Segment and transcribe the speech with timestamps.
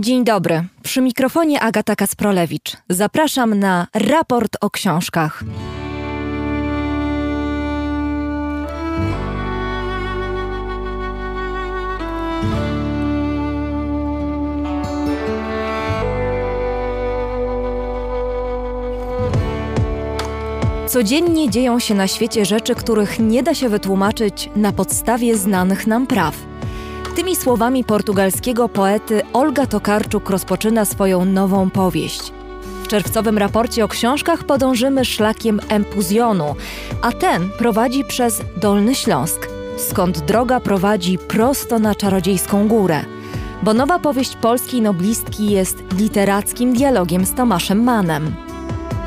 [0.00, 0.64] Dzień dobry.
[0.82, 2.76] Przy mikrofonie Agata Kasprolewicz.
[2.88, 5.44] Zapraszam na raport o książkach.
[20.86, 26.06] Codziennie dzieją się na świecie rzeczy, których nie da się wytłumaczyć na podstawie znanych nam
[26.06, 26.34] praw.
[27.14, 32.32] Tymi słowami portugalskiego poety Olga Tokarczuk rozpoczyna swoją nową powieść.
[32.84, 36.56] W czerwcowym raporcie o książkach podążymy szlakiem Empuzjonu,
[37.02, 39.48] a ten prowadzi przez Dolny Śląsk,
[39.78, 43.04] skąd droga prowadzi prosto na Czarodziejską Górę.
[43.62, 48.34] Bo nowa powieść polskiej noblistki jest literackim dialogiem z Tomaszem Manem.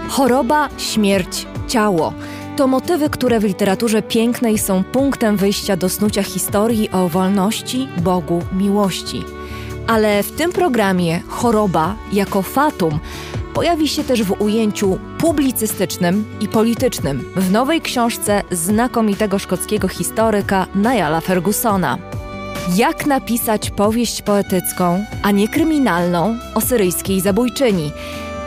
[0.09, 2.13] Choroba, śmierć, ciało
[2.53, 8.41] to motywy, które w literaturze pięknej są punktem wyjścia do snucia historii o wolności, Bogu,
[8.53, 9.23] miłości.
[9.87, 12.99] Ale w tym programie choroba jako fatum
[13.53, 21.21] pojawi się też w ujęciu publicystycznym i politycznym w nowej książce znakomitego szkockiego historyka Niala
[21.21, 21.97] Fergusona.
[22.75, 27.91] Jak napisać powieść poetycką, a nie kryminalną o syryjskiej zabójczyni?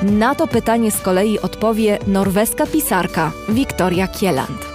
[0.03, 4.67] Na to pytanie z kolei odpowie norweska pisarka Wiktoria Kieland.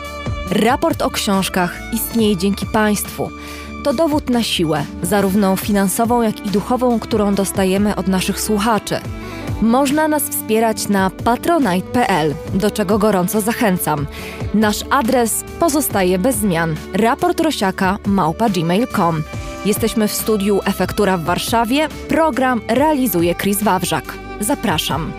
[0.51, 3.29] Raport o książkach istnieje dzięki państwu.
[3.83, 8.95] To dowód na siłę, zarówno finansową, jak i duchową, którą dostajemy od naszych słuchaczy.
[9.61, 14.07] Można nas wspierać na patronite.pl, do czego gorąco zachęcam.
[14.53, 16.75] Nasz adres pozostaje bez zmian.
[16.93, 19.23] Raport Rosiaka małpa gmail.com.
[19.65, 21.87] Jesteśmy w studiu Efektura w Warszawie.
[22.07, 24.30] Program realizuje Chris Wawrzak.
[24.41, 25.13] Zapraszam.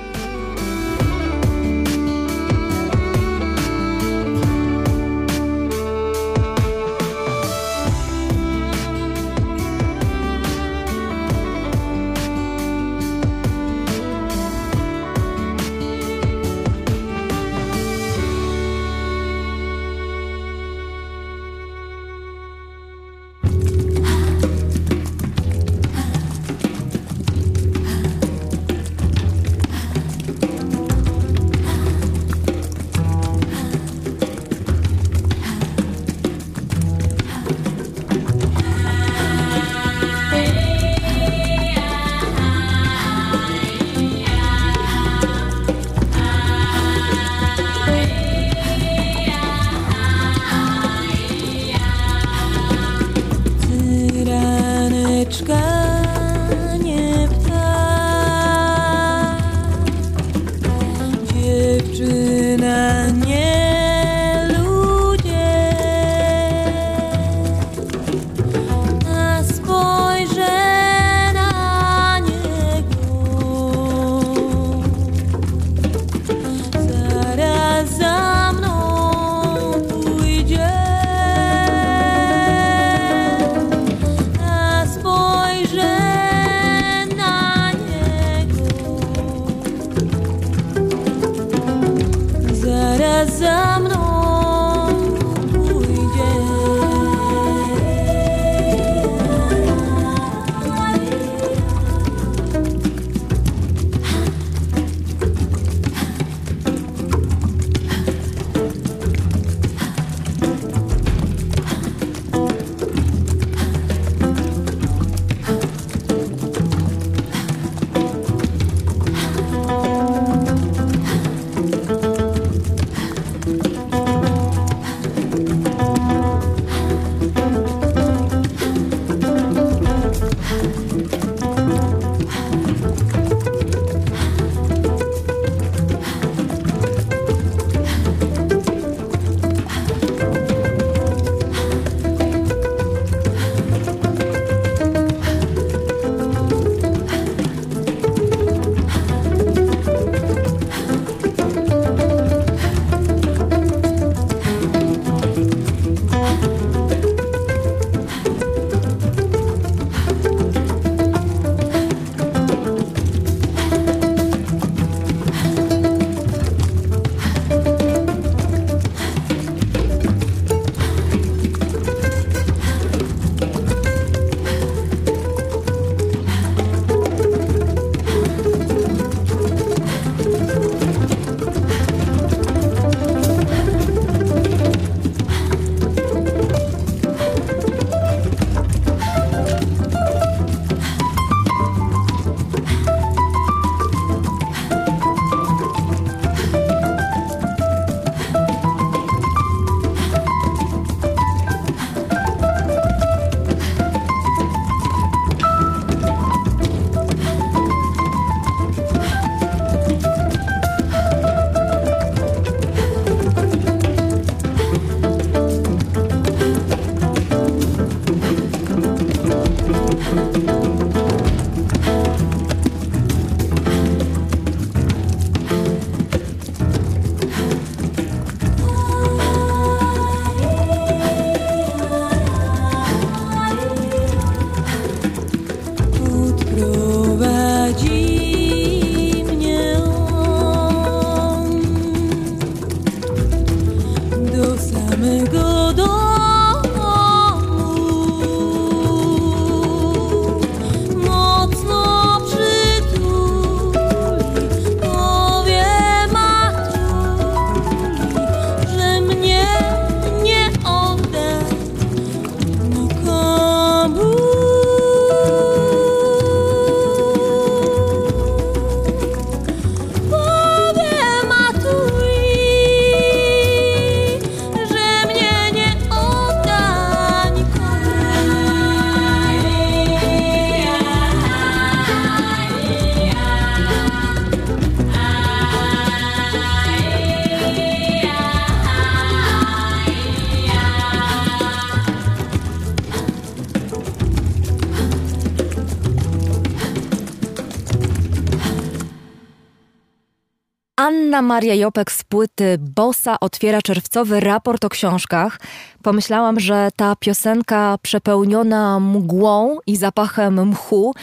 [301.23, 305.41] Maria Jopek z płyty Bossa otwiera czerwcowy raport o książkach.
[305.83, 310.95] Pomyślałam, że ta piosenka przepełniona mgłą i zapachem mchu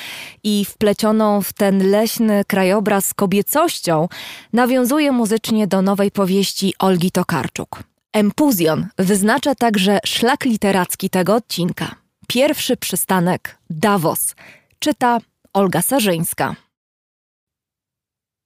[0.43, 4.07] i wplecioną w ten leśny krajobraz kobiecością
[4.53, 7.83] nawiązuje muzycznie do nowej powieści Olgi Tokarczuk.
[8.13, 11.95] Empuzjon wyznacza także szlak literacki tego odcinka.
[12.27, 14.35] Pierwszy przystanek Davos.
[14.79, 15.17] Czyta
[15.53, 16.55] Olga Sarzyńska.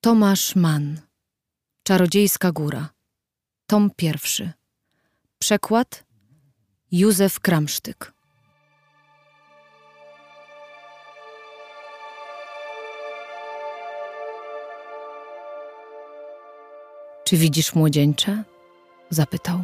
[0.01, 1.12] Tomasz Mann
[1.83, 2.89] Czarodziejska Góra
[3.68, 4.51] Tom pierwszy
[5.39, 6.03] Przekład
[6.91, 8.13] Józef Kramsztyk
[17.24, 18.44] Czy widzisz młodzieńcze?
[19.09, 19.63] Zapytał.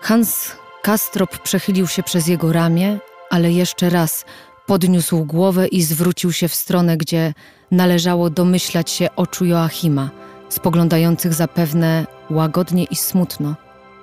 [0.00, 0.52] Hans
[0.82, 2.98] Kastrop przechylił się przez jego ramię,
[3.30, 4.24] ale jeszcze raz
[4.66, 7.34] podniósł głowę i zwrócił się w stronę, gdzie
[7.70, 10.10] należało domyślać się oczu Joachima,
[10.48, 13.54] spoglądających zapewne łagodnie i smutno,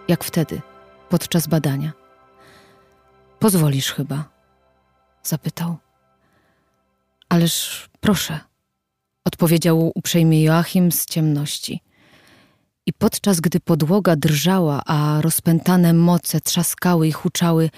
[0.08, 0.62] jak wtedy,
[1.10, 1.92] podczas badania.
[3.40, 4.30] Pozwolisz chyba?
[5.24, 5.78] zapytał.
[7.30, 8.40] Ależ proszę,
[9.26, 11.82] odpowiedział uprzejmie Joachim z ciemności.
[12.86, 17.70] I podczas gdy podłoga drżała, a rozpętane moce trzaskały i huczały,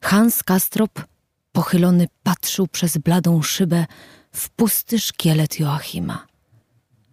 [0.00, 1.04] Hans Kastrop,
[1.52, 3.86] pochylony, patrzył przez bladą szybę
[4.32, 6.26] w pusty szkielet Joachima.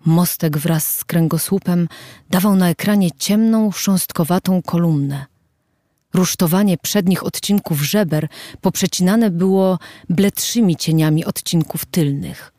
[0.05, 1.87] Mostek wraz z kręgosłupem
[2.29, 5.25] dawał na ekranie ciemną, chrząstkowatą kolumnę.
[6.13, 8.27] Rusztowanie przednich odcinków żeber
[8.61, 9.79] poprzecinane było
[10.09, 12.53] bledszymi cieniami odcinków tylnych.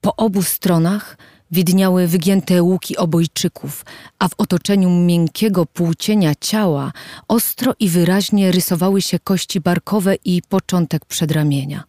[0.00, 1.16] Po obu stronach
[1.50, 3.84] widniały wygięte łuki obojczyków,
[4.18, 6.92] a w otoczeniu miękkiego półcienia ciała
[7.28, 11.84] ostro i wyraźnie rysowały się kości barkowe i początek przedramienia.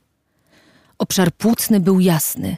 [0.97, 2.57] Obszar płucny był jasny,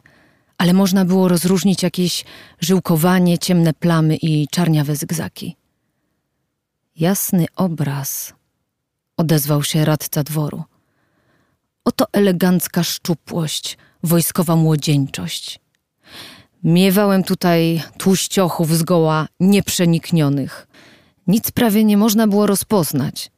[0.62, 2.26] ale można było rozróżnić jakieś
[2.60, 5.56] żyłkowanie, ciemne plamy i czarniawe zygzaki.
[6.96, 8.34] Jasny obraz,
[9.18, 10.64] odezwał się radca dworu.
[11.86, 15.60] Oto elegancka szczupłość, wojskowa młodzieńczość.
[16.64, 20.68] Miewałem tutaj tłuściochów zgoła nieprzeniknionych.
[21.28, 23.32] Nic prawie nie można było rozpoznać.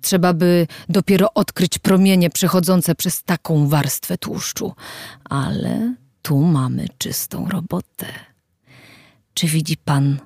[0.00, 4.72] Trzeba by dopiero odkryć promienie przechodzące przez taką warstwę tłuszczu.
[5.24, 8.06] Ale tu mamy czystą robotę.
[9.34, 10.20] Czy widzi pan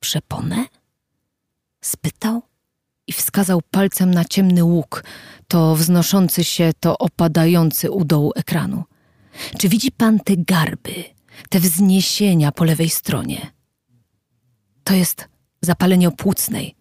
[0.00, 0.64] przeponę?
[1.80, 2.42] Spytał
[3.06, 5.04] i wskazał palcem na ciemny łuk,
[5.48, 8.84] to wznoszący się, to opadający u dołu ekranu.
[9.58, 11.04] Czy widzi pan te garby,
[11.50, 13.50] te wzniesienia po lewej stronie?
[14.84, 15.28] To jest
[15.62, 16.74] zapalenie opłucnej,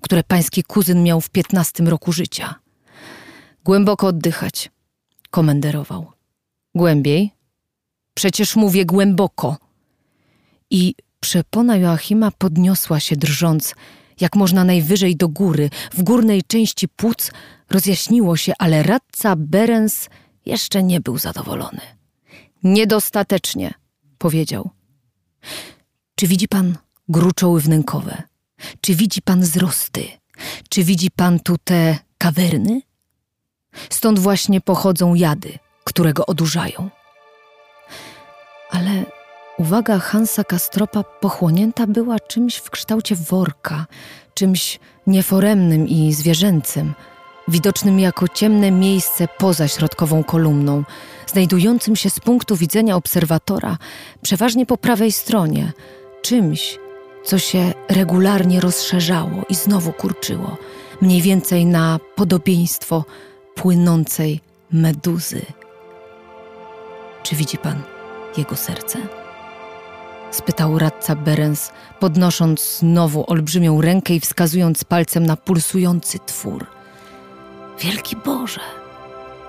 [0.00, 2.54] które pański kuzyn miał w piętnastym roku życia.
[3.64, 4.70] Głęboko oddychać,
[5.30, 6.12] komenderował.
[6.74, 7.35] Głębiej?
[8.16, 9.56] Przecież mówię głęboko.
[10.70, 13.74] I przepona Joachima podniosła się drżąc,
[14.20, 15.70] jak można najwyżej do góry.
[15.92, 17.30] W górnej części płuc
[17.70, 20.08] rozjaśniło się, ale radca Berens
[20.46, 21.80] jeszcze nie był zadowolony.
[22.62, 23.74] Niedostatecznie,
[24.18, 24.70] powiedział.
[26.14, 26.76] Czy widzi pan
[27.08, 28.22] gruczoły wnękowe?
[28.80, 30.04] Czy widzi pan wzrosty?
[30.68, 32.80] Czy widzi pan tu te kawerny?
[33.90, 36.90] Stąd właśnie pochodzą jady, które go odurzają.
[38.70, 39.04] Ale
[39.58, 43.86] uwaga Hansa Kastropa pochłonięta była czymś w kształcie worka,
[44.34, 46.94] czymś nieforemnym i zwierzęcym,
[47.48, 50.84] widocznym jako ciemne miejsce poza środkową kolumną,
[51.26, 53.78] znajdującym się z punktu widzenia obserwatora
[54.22, 55.72] przeważnie po prawej stronie,
[56.22, 56.78] czymś,
[57.24, 60.56] co się regularnie rozszerzało i znowu kurczyło,
[61.00, 63.04] mniej więcej na podobieństwo
[63.54, 64.40] płynącej
[64.72, 65.42] meduzy.
[67.22, 67.95] Czy widzi pan
[68.38, 68.98] jego serce?
[70.30, 76.66] spytał radca Berens, podnosząc znowu olbrzymią rękę i wskazując palcem na pulsujący twór.
[77.78, 78.60] Wielki Boże!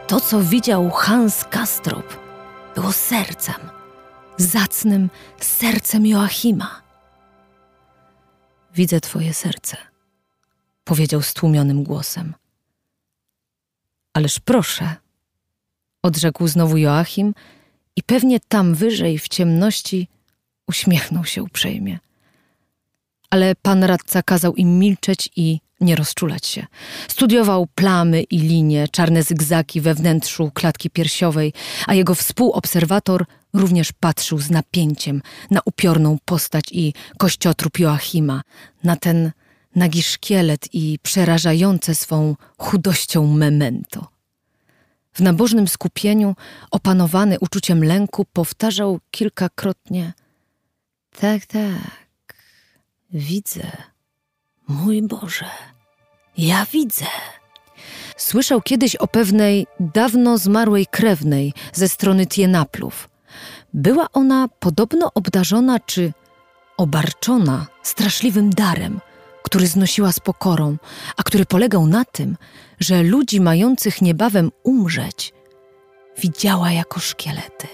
[0.08, 2.18] To, co widział Hans Kastrop,
[2.76, 3.56] było sercem,
[4.38, 5.10] zacnym
[5.42, 6.82] sercem Joachima.
[8.74, 9.78] Widzę twoje serce,
[10.84, 12.34] powiedział stłumionym głosem.
[14.14, 14.96] Ależ proszę,
[16.04, 17.34] odrzekł znowu Joachim
[17.98, 20.08] i pewnie tam wyżej w ciemności
[20.68, 22.00] uśmiechnął się uprzejmie.
[23.30, 26.66] Ale pan radca kazał im milczeć i nie rozczulać się.
[27.08, 31.54] Studiował plamy i linie, czarne zygzaki we wnętrzu klatki piersiowej,
[31.88, 38.42] a jego współobserwator również patrzył z napięciem na upiorną postać i kościotrup Joachima,
[38.84, 39.32] na ten
[39.76, 44.17] nagi szkielet i przerażające swą chudością memento.
[45.18, 46.36] W nabożnym skupieniu,
[46.72, 50.14] opanowany uczuciem lęku, powtarzał kilkakrotnie:
[51.20, 52.36] Tak, tak.
[53.14, 53.72] Widzę.
[54.68, 55.46] Mój Boże,
[56.38, 57.06] ja widzę.
[58.18, 63.10] Słyszał kiedyś o pewnej dawno zmarłej krewnej ze strony Tienaplów.
[63.74, 66.14] Była ona podobno obdarzona czy
[66.78, 69.00] obarczona straszliwym darem,
[69.48, 70.78] który znosiła z pokorą,
[71.18, 72.38] a który polegał na tym,
[72.80, 75.34] że ludzi mających niebawem umrzeć
[76.18, 77.68] widziała jako szkielety.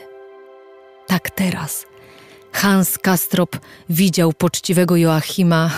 [1.08, 1.86] Tak teraz
[2.52, 5.72] Hans Kastrop widział poczciwego Joachima,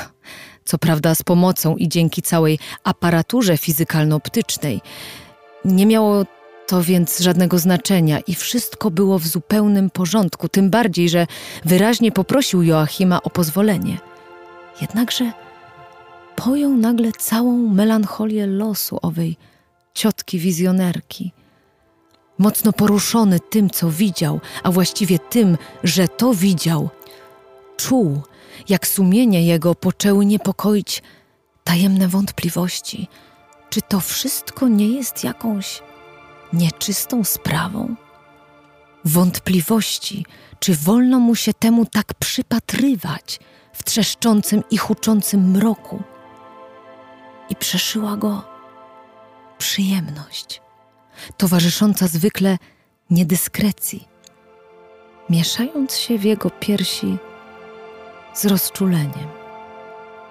[0.66, 4.82] co prawda z pomocą i dzięki całej aparaturze fizykalno-optycznej.
[5.66, 6.26] Nie miało
[6.68, 11.28] to więc żadnego znaczenia i wszystko było w zupełnym porządku, tym bardziej, że
[11.66, 13.98] wyraźnie poprosił Joachima o pozwolenie.
[14.82, 15.45] Jednakże
[16.36, 19.38] pojął nagle całą melancholię losu owej
[19.94, 21.32] ciotki wizjonerki.
[22.38, 26.90] Mocno poruszony tym, co widział, a właściwie tym, że to widział,
[27.78, 28.22] czuł,
[28.70, 31.04] jak sumienie jego poczęły niepokoić
[31.64, 33.08] tajemne wątpliwości,
[33.70, 35.82] czy to wszystko nie jest jakąś
[36.54, 37.96] nieczystą sprawą?
[39.06, 40.26] Wątpliwości,
[40.60, 43.40] czy wolno mu się temu tak przypatrywać
[43.74, 46.04] w trzeszczącym i huczącym mroku?
[47.50, 48.44] I przeszyła go.
[49.58, 50.62] Przyjemność,
[51.38, 52.58] towarzysząca zwykle
[53.10, 54.08] niedyskrecji,
[55.30, 57.18] mieszając się w jego piersi
[58.34, 59.28] z rozczuleniem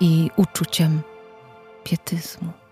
[0.01, 1.03] i uczuciem
[1.85, 2.64] pietyzmu.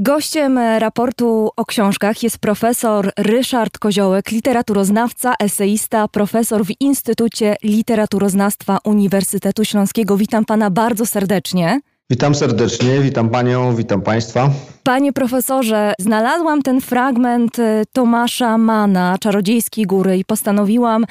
[0.00, 9.64] Gościem raportu o książkach jest profesor Ryszard Koziołek, literaturoznawca, eseista, profesor w Instytucie Literaturoznawstwa Uniwersytetu
[9.64, 10.16] Śląskiego.
[10.16, 11.80] Witam pana bardzo serdecznie.
[12.10, 14.50] Witam serdecznie, witam panią, witam państwa.
[14.82, 21.04] Panie profesorze, znalazłam ten fragment y, Tomasza Mana, Czarodziejskiej Góry i postanowiłam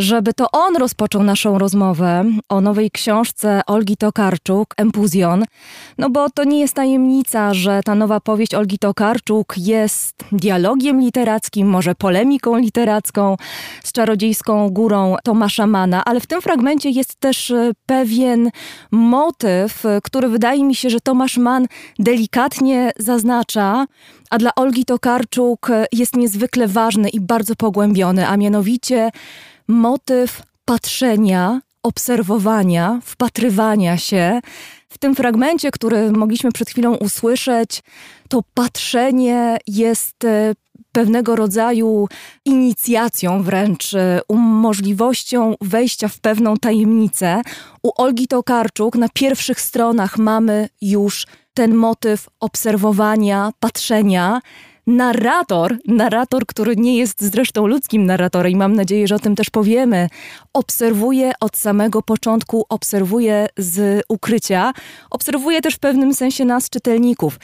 [0.00, 5.44] żeby to on rozpoczął naszą rozmowę o nowej książce Olgi Tokarczuk, Empuzjon.
[5.98, 11.68] No bo to nie jest tajemnica, że ta nowa powieść Olgi Tokarczuk jest dialogiem literackim,
[11.68, 13.36] może polemiką literacką
[13.84, 18.50] z czarodziejską górą Tomasza Mana, ale w tym fragmencie jest też e, pewien
[18.90, 21.66] motyw, który wydaje mi się, że Tomasz Mann
[21.98, 23.86] delikatnie zaznacza,
[24.30, 29.10] a dla Olgi Tokarczuk jest niezwykle ważny i bardzo pogłębiony, a mianowicie
[29.70, 34.40] motyw patrzenia, obserwowania, wpatrywania się.
[34.88, 37.82] W tym fragmencie, który mogliśmy przed chwilą usłyszeć,
[38.28, 40.54] to patrzenie jest e,
[40.92, 42.08] pewnego rodzaju
[42.44, 47.42] inicjacją, wręcz e, możliwością wejścia w pewną tajemnicę.
[47.82, 54.40] U Olgi Tokarczuk na pierwszych stronach mamy już ten motyw obserwowania, patrzenia
[54.96, 59.50] narrator, narrator, który nie jest zresztą ludzkim narratorem i mam nadzieję, że o tym też
[59.50, 60.08] powiemy,
[60.52, 64.72] obserwuje od samego początku, obserwuje z ukrycia,
[65.10, 67.38] obserwuje też w pewnym sensie nas, czytelników.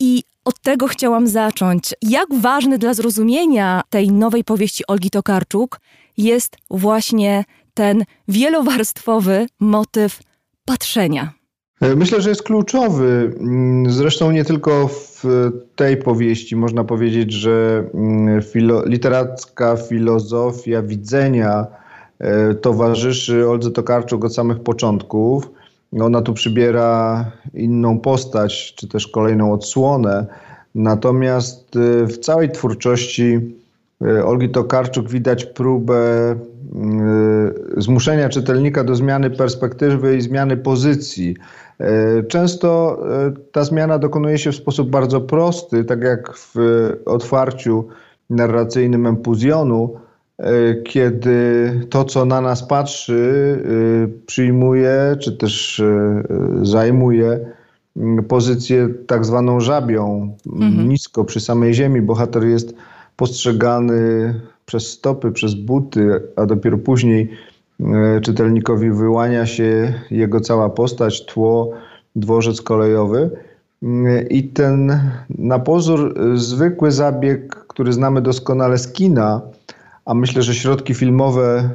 [0.00, 1.94] I od tego chciałam zacząć.
[2.02, 5.80] Jak ważny dla zrozumienia tej nowej powieści Olgi Tokarczuk
[6.16, 10.20] jest właśnie ten wielowarstwowy motyw
[10.64, 11.32] patrzenia.
[11.80, 13.34] E, myślę, że jest kluczowy.
[13.40, 15.24] Mm, zresztą nie tylko w
[15.76, 21.66] tej powieści można powiedzieć, że mm, filo, literacka filozofia widzenia
[22.18, 25.50] e, towarzyszy Oldze Tokarczuk od samych początków.
[26.00, 30.26] Ona tu przybiera inną postać, czy też kolejną odsłonę.
[30.74, 33.40] Natomiast e, w całej twórczości
[34.24, 35.96] Olgi Tokarczuk widać próbę
[37.76, 41.36] zmuszenia czytelnika do zmiany perspektywy i zmiany pozycji.
[41.80, 46.54] E, często e, ta zmiana dokonuje się w sposób bardzo prosty, tak jak w
[47.06, 47.88] otwarciu
[48.30, 49.94] narracyjnym empuzjonu,
[50.38, 53.14] e, kiedy to, co na nas patrzy,
[54.26, 55.82] przyjmuje czy też
[56.62, 57.40] zajmuje
[58.28, 60.88] pozycję tak zwaną żabią, mhm.
[60.88, 62.02] nisko przy samej ziemi.
[62.02, 62.74] Bohater jest
[63.16, 64.34] postrzegany
[64.66, 67.30] przez stopy, przez buty, a dopiero później
[68.22, 71.70] czytelnikowi wyłania się jego cała postać, tło,
[72.16, 73.30] dworzec kolejowy.
[73.82, 79.40] Mm, I ten na pozór zwykły zabieg, który znamy doskonale z kina,
[80.04, 81.70] a myślę, że środki filmowe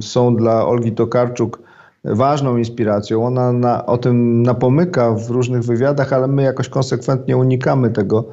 [0.00, 1.62] są dla Olgi Tokarczuk
[2.04, 3.26] ważną inspiracją.
[3.26, 8.24] Ona na, o tym napomyka w różnych wywiadach, ale my jakoś konsekwentnie unikamy tego,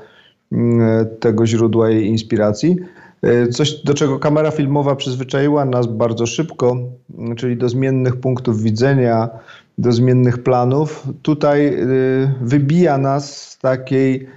[1.20, 2.76] tego źródła jej inspiracji.
[3.52, 6.78] Coś, do czego kamera filmowa przyzwyczaiła nas bardzo szybko,
[7.38, 9.30] czyli do zmiennych punktów widzenia,
[9.78, 11.08] do zmiennych planów.
[11.22, 11.78] Tutaj
[12.42, 14.28] wybija nas z takiej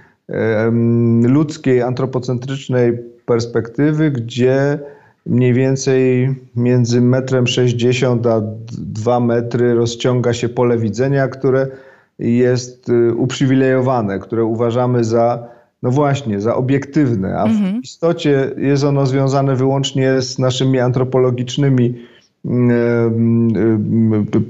[1.23, 4.79] ludzkiej, antropocentrycznej perspektywy, gdzie
[5.25, 11.67] mniej więcej między metrem 60 a 2 metry rozciąga się pole widzenia, które
[12.19, 17.81] jest uprzywilejowane, które uważamy za, no właśnie, za obiektywne, a w mhm.
[17.81, 21.93] istocie jest ono związane wyłącznie z naszymi antropologicznymi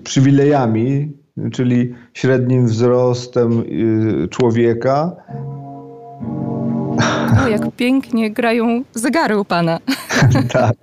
[0.04, 1.12] przywilejami,
[1.52, 5.16] czyli średnim wzrostem y, człowieka,
[7.45, 9.80] o, jak pięknie grają zegary u pana.
[10.54, 10.76] tak.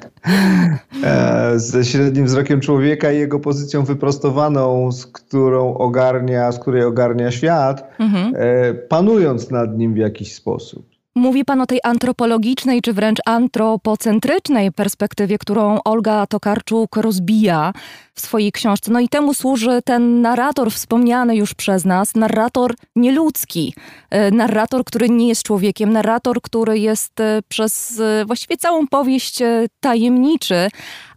[1.05, 7.31] E, ze średnim wzrokiem człowieka i jego pozycją wyprostowaną, z którą ogarnia, z której ogarnia
[7.31, 8.35] świat, mhm.
[8.37, 10.94] e, panując nad nim w jakiś sposób.
[11.17, 17.73] Mówi Pan o tej antropologicznej, czy wręcz antropocentrycznej perspektywie, którą Olga Tokarczuk rozbija
[18.15, 18.93] w swojej książce.
[18.93, 23.75] No i temu służy ten narrator wspomniany już przez nas, narrator nieludzki,
[24.11, 29.43] e, narrator, który nie jest człowiekiem, narrator, który jest e, przez e, właściwie całą powieść
[29.81, 30.69] tajemniczy,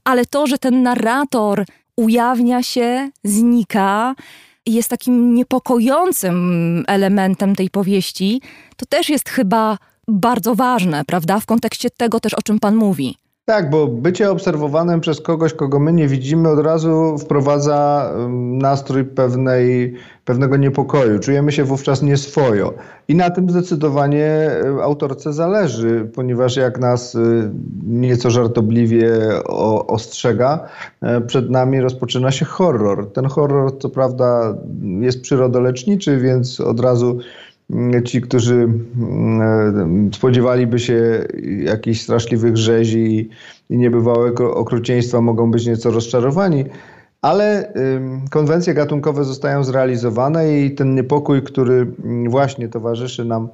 [0.04, 4.16] ale to, że ten narrator ujawnia się, znika,
[4.74, 8.42] jest takim niepokojącym elementem tej powieści,
[8.78, 9.78] to też jest chyba
[10.08, 11.40] bardzo ważne, prawda?
[11.40, 13.18] W kontekście tego też, o czym Pan mówi.
[13.50, 18.12] Tak, bo bycie obserwowanym przez kogoś, kogo my nie widzimy, od razu wprowadza
[18.52, 19.94] nastrój pewnej,
[20.26, 21.20] pewnego niepokoju.
[21.20, 22.74] Czujemy się wówczas nieswojo.
[23.08, 24.52] I na tym zdecydowanie
[24.84, 27.52] autorce zależy, ponieważ jak nas y,
[27.84, 29.10] nieco żartobliwie
[29.88, 30.68] ostrzega,
[31.02, 33.12] e, przed nami rozpoczyna się horror.
[33.14, 34.58] Ten horror, co prawda,
[35.00, 37.20] jest przyrodoleczniczy, więc od razu
[38.06, 41.28] ci, którzy mm, spodziewaliby się
[41.64, 43.30] jakichś straszliwych rzezi
[43.70, 46.66] i niebywałego okrucieństwa, mogą być nieco rozczarowani.
[47.22, 47.74] Ale
[48.32, 53.50] konwencje gatunkowe zostają zrealizowane i ten niepokój, który mm, właśnie towarzyszy nam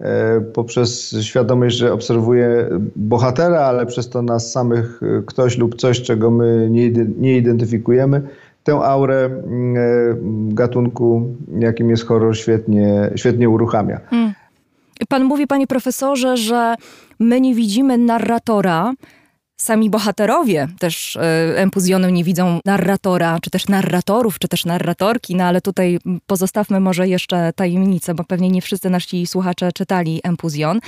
[0.00, 6.02] e, poprzez świadomość, że obserwuje bohatera, ale przez to nas samych e, ktoś lub coś,
[6.02, 6.68] czego my
[7.18, 8.22] nie identyfikujemy,
[8.64, 9.80] tę aurę mm, e,
[10.54, 14.00] gatunku, jakim jest horror, świetnie, świetnie uruchamia.
[14.10, 14.32] Hmm.
[15.08, 16.74] Pan mówi, panie profesorze, że
[17.18, 18.92] my nie widzimy narratora,
[19.60, 21.20] Sami bohaterowie też y,
[21.56, 27.08] empuzjonem nie widzą narratora, czy też narratorów, czy też narratorki, no ale tutaj pozostawmy może
[27.08, 30.80] jeszcze tajemnicę, bo pewnie nie wszyscy nasi słuchacze czytali empuzjon,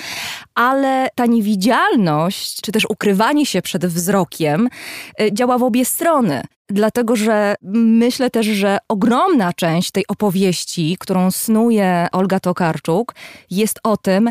[0.55, 4.69] ale ta niewidzialność, czy też ukrywanie się przed wzrokiem
[5.21, 6.43] y, działa w obie strony.
[6.71, 13.15] Dlatego, że myślę też, że ogromna część tej opowieści, którą snuje Olga Tokarczuk,
[13.51, 14.31] jest o tym,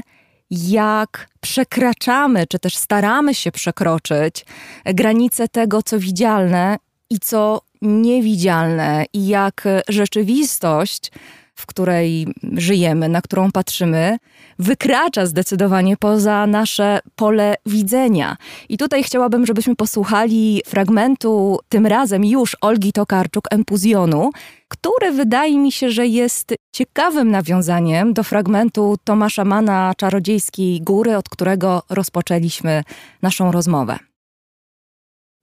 [0.51, 4.45] jak przekraczamy, czy też staramy się przekroczyć
[4.85, 6.77] granice tego, co widzialne
[7.09, 11.11] i co niewidzialne, i jak rzeczywistość
[11.59, 14.17] w której żyjemy, na którą patrzymy,
[14.59, 18.37] wykracza zdecydowanie poza nasze pole widzenia.
[18.69, 24.29] I tutaj chciałabym, żebyśmy posłuchali fragmentu, tym razem już Olgi Tokarczuk, Empuzjonu,
[24.67, 31.29] który wydaje mi się, że jest ciekawym nawiązaniem do fragmentu Tomasza Mana Czarodziejskiej Góry, od
[31.29, 32.83] którego rozpoczęliśmy
[33.21, 33.99] naszą rozmowę.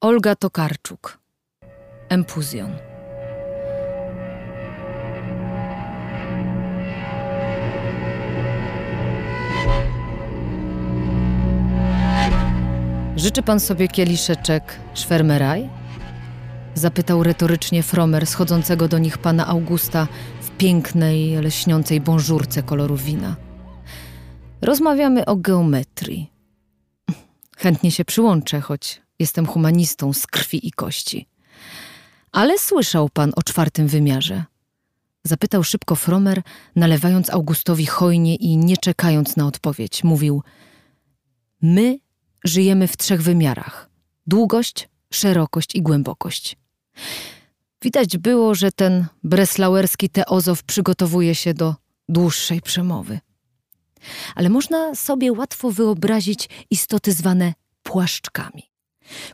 [0.01, 1.19] Olga Tokarczuk,
[2.09, 2.86] Empuzjon.
[13.17, 15.71] Życzy pan sobie kieliszeczek szwermeraj?
[16.75, 20.09] Zapytał retorycznie Fromer, schodzącego do nich pana Augusta
[20.41, 23.37] w pięknej, leśniącej bążurce koloru wina.
[24.61, 26.31] Rozmawiamy o geometrii.
[27.57, 31.29] Chętnie się przyłączę, choć jestem humanistą z krwi i kości.
[32.33, 34.45] Ale słyszał pan o czwartym wymiarze.
[35.25, 36.43] Zapytał szybko Fromer,
[36.77, 40.05] nalewając Augustowi hojnie i nie czekając na odpowiedź.
[40.05, 40.43] Mówił:
[41.63, 41.99] My
[42.47, 43.91] żyjemy w trzech wymiarach:
[44.27, 46.57] długość, szerokość i głębokość.
[47.83, 51.75] Widać było, że ten breslauerski teozof przygotowuje się do
[52.09, 53.21] dłuższej przemowy.
[54.35, 58.63] Ale można sobie łatwo wyobrazić istoty zwane płaszczkami,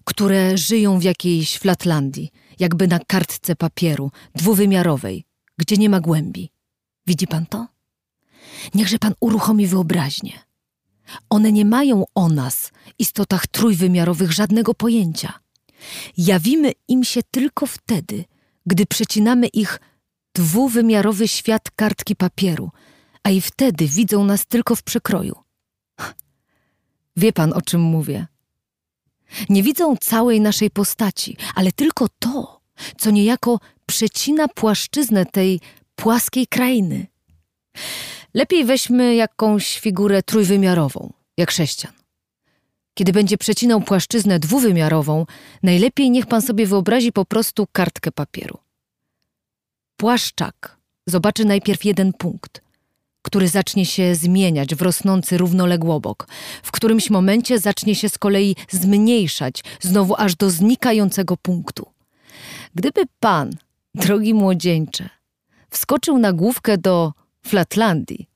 [0.04, 5.24] które żyją w jakiejś Flatlandii, jakby na kartce papieru, dwuwymiarowej,
[5.58, 6.50] gdzie nie ma głębi.
[7.06, 7.66] Widzi pan to?
[8.74, 10.51] Niechże pan uruchomi wyobraźnię.
[11.30, 15.38] One nie mają o nas, istotach trójwymiarowych, żadnego pojęcia.
[16.16, 18.24] Jawimy im się tylko wtedy,
[18.66, 19.80] gdy przecinamy ich
[20.34, 22.70] dwuwymiarowy świat kartki papieru,
[23.22, 25.34] a i wtedy widzą nas tylko w przekroju.
[27.16, 28.26] Wie pan, o czym mówię?
[29.48, 32.60] Nie widzą całej naszej postaci, ale tylko to,
[32.98, 35.60] co niejako przecina płaszczyznę tej
[35.96, 37.06] płaskiej krainy.
[38.34, 41.92] Lepiej weźmy jakąś figurę trójwymiarową, jak chrześcijan.
[42.94, 45.26] Kiedy będzie przecinał płaszczyznę dwuwymiarową,
[45.62, 48.58] najlepiej niech pan sobie wyobrazi po prostu kartkę papieru.
[49.96, 52.62] Płaszczak zobaczy najpierw jeden punkt,
[53.22, 56.28] który zacznie się zmieniać w rosnący równoległobok,
[56.62, 61.86] w którymś momencie zacznie się z kolei zmniejszać, znowu aż do znikającego punktu.
[62.74, 63.50] Gdyby pan,
[63.94, 65.08] drogi młodzieńcze,
[65.70, 67.12] wskoczył na główkę do
[67.46, 68.28] Flatlandii,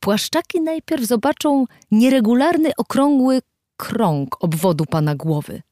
[0.00, 3.42] płaszczaki najpierw zobaczą nieregularny, okrągły
[3.76, 5.62] krąg obwodu pana głowy.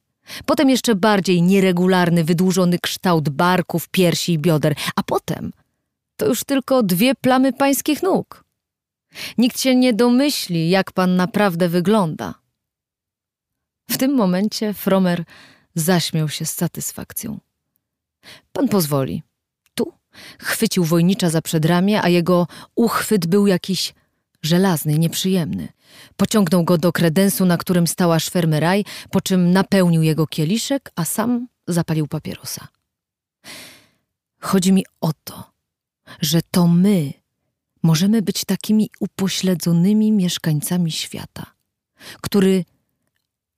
[0.46, 5.52] Potem jeszcze bardziej nieregularny, wydłużony kształt barków, piersi i bioder, a potem
[6.16, 8.44] to już tylko dwie plamy pańskich nóg.
[9.38, 12.35] Nikt się nie domyśli, jak pan naprawdę wygląda.
[13.90, 15.24] W tym momencie Fromer
[15.74, 17.38] zaśmiał się z satysfakcją.
[18.52, 19.22] Pan pozwoli.
[20.38, 23.94] Chwycił wojnicza za przedramię, a jego uchwyt był jakiś
[24.42, 25.68] żelazny, nieprzyjemny.
[26.16, 31.48] Pociągnął go do kredensu, na którym stała szwermeraj, po czym napełnił jego kieliszek, a sam
[31.68, 32.68] zapalił papierosa.
[34.40, 35.50] Chodzi mi o to,
[36.20, 37.12] że to my
[37.83, 41.46] możemy być takimi upośledzonymi mieszkańcami świata,
[42.20, 42.64] który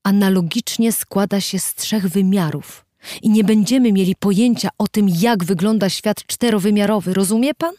[0.03, 2.85] analogicznie składa się z trzech wymiarów
[3.23, 7.15] i nie będziemy mieli pojęcia o tym, jak wygląda świat czterowymiarowy.
[7.15, 7.75] Rozumie pan?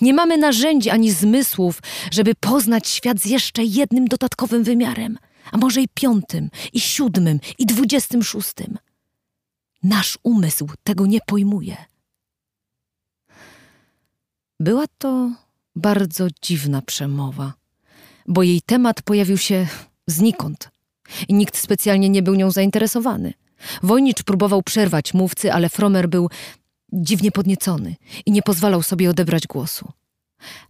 [0.00, 5.18] Nie mamy narzędzi ani zmysłów, żeby poznać świat z jeszcze jednym dodatkowym wymiarem,
[5.52, 8.78] a może i piątym, i siódmym, i dwudziestym szóstym.
[9.82, 11.76] Nasz umysł tego nie pojmuje.
[14.60, 15.30] Była to
[15.76, 17.54] bardzo dziwna przemowa,
[18.26, 19.66] bo jej temat pojawił się
[20.06, 20.70] znikąd
[21.28, 23.34] i nikt specjalnie nie był nią zainteresowany.
[23.82, 26.30] Wojnicz próbował przerwać mówcy, ale Fromer był
[26.92, 29.92] dziwnie podniecony i nie pozwalał sobie odebrać głosu.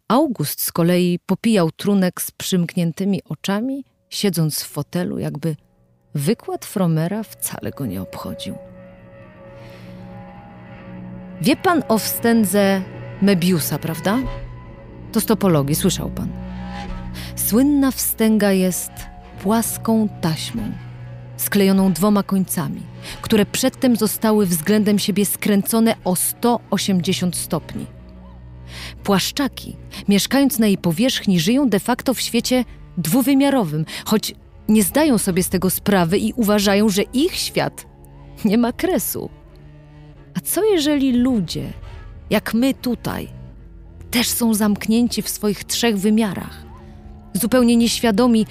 [0.09, 5.57] August z kolei popijał trunek z przymkniętymi oczami, siedząc w fotelu, jakby
[6.15, 8.55] wykład Fromera wcale go nie obchodził.
[11.41, 12.83] Wie pan o wstędze
[13.23, 14.19] Mebiusa, prawda?
[15.13, 16.29] To z topologii, słyszał pan.
[17.37, 18.91] Słynna wstęga jest
[19.43, 20.73] płaską taśmą,
[21.37, 22.83] sklejoną dwoma końcami,
[23.23, 27.87] które przedtem zostały względem siebie skręcone o 180 stopni.
[29.05, 29.77] Płaszczaki,
[30.09, 32.65] mieszkając na jej powierzchni, żyją de facto w świecie
[32.99, 34.35] dwuwymiarowym, choć
[34.69, 37.87] nie zdają sobie z tego sprawy i uważają, że ich świat
[38.45, 39.31] nie ma kresu.
[40.35, 41.73] A co jeżeli ludzie,
[42.31, 43.29] jak my tutaj,
[44.11, 46.65] też są zamknięci w swoich trzech wymiarach,
[47.33, 48.47] zupełnie nieświadomi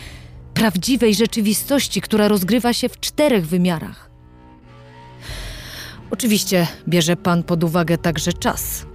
[0.56, 4.10] prawdziwej rzeczywistości, która rozgrywa się w czterech wymiarach?
[6.12, 8.86] Oczywiście bierze pan pod uwagę także czas.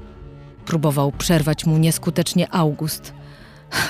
[0.66, 3.14] Próbował przerwać mu nieskutecznie August.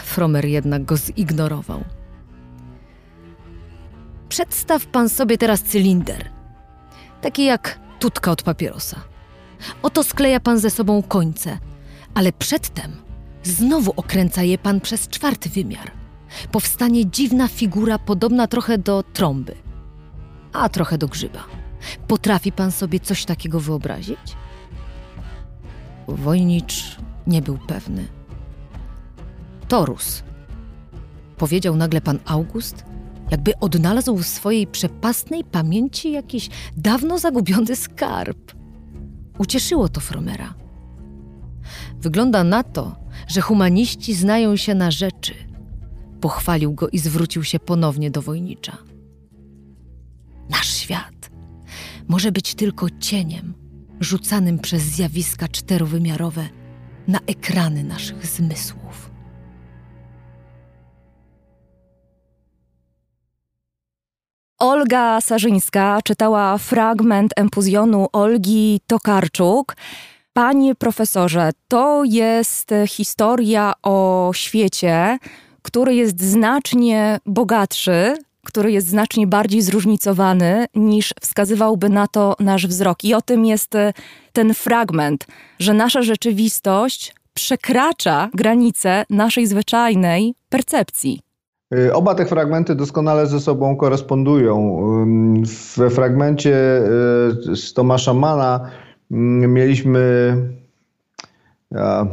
[0.05, 1.85] Fromer jednak go zignorował.
[4.29, 6.31] Przedstaw pan sobie teraz cylinder.
[7.21, 9.01] Taki jak tutka od papierosa.
[9.83, 11.59] Oto skleja pan ze sobą końce,
[12.15, 12.97] ale przedtem
[13.43, 16.00] znowu okręca je pan przez czwarty wymiar.
[16.53, 19.55] Powstanie dziwna figura podobna trochę do trąby,
[20.53, 21.45] a trochę do grzyba.
[22.09, 24.37] Potrafi pan sobie coś takiego wyobrazić?
[26.09, 28.09] Wojnicz nie był pewny.
[29.69, 30.23] Torus,
[31.37, 32.85] powiedział nagle pan August,
[33.31, 38.53] jakby odnalazł w swojej przepastnej pamięci jakiś dawno zagubiony skarb.
[39.39, 40.55] Ucieszyło to Fromera.
[42.01, 45.35] Wygląda na to, że humaniści znają się na rzeczy.
[46.21, 48.79] Pochwalił go i zwrócił się ponownie do wojnicza.
[50.51, 51.31] Nasz świat
[52.09, 53.55] może być tylko cieniem
[54.01, 56.49] rzucanym przez zjawiska czterowymiarowe
[57.09, 59.11] na ekrany naszych zmysłów.
[64.59, 69.77] Olga Sarzyńska czytała fragment empuzjonu Olgi Tokarczuk.
[70.33, 75.19] Panie profesorze, to jest historia o świecie,
[75.63, 83.05] który jest znacznie bogatszy, który jest znacznie bardziej zróżnicowany niż wskazywałby na to nasz wzrok.
[83.05, 83.93] I o tym jest e,
[84.33, 85.27] ten fragment,
[85.59, 91.21] że nasza rzeczywistość przekracza granice naszej zwyczajnej percepcji.
[91.75, 94.85] E, oba te fragmenty doskonale ze sobą korespondują.
[95.77, 98.71] We fragmencie e, z Tomasza Mana
[99.11, 100.35] mieliśmy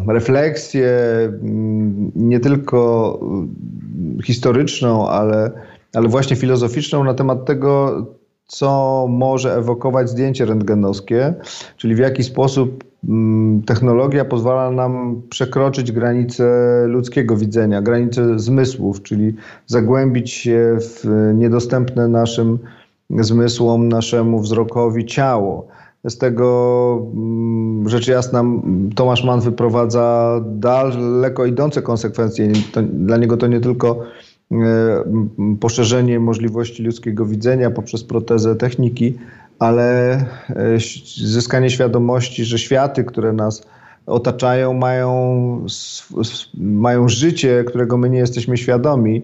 [0.08, 0.92] refleksję
[2.16, 3.20] nie tylko
[4.24, 5.52] historyczną, ale
[5.94, 8.02] ale właśnie filozoficzną na temat tego,
[8.48, 11.34] co może ewokować zdjęcie rentgenowskie,
[11.78, 16.44] czyli w jaki sposób mm, technologia pozwala nam przekroczyć granice
[16.88, 22.60] ludzkiego widzenia, granice zmysłów, czyli zagłębić się w niedostępne naszym
[23.10, 25.68] zmysłom, naszemu wzrokowi ciało.
[26.06, 28.44] Z tego mm, rzecz jasna
[28.96, 32.52] Tomasz Mann wyprowadza daleko idące konsekwencje.
[32.72, 34.04] To, dla niego to nie tylko
[34.52, 34.56] e,
[35.60, 39.18] poszerzenie możliwości ludzkiego widzenia poprzez protezę techniki,
[39.60, 40.26] ale e,
[41.24, 43.68] zyskanie świadomości, że światy, które nas
[44.06, 45.66] otaczają, mają,
[46.58, 49.24] mają życie, którego my nie jesteśmy świadomi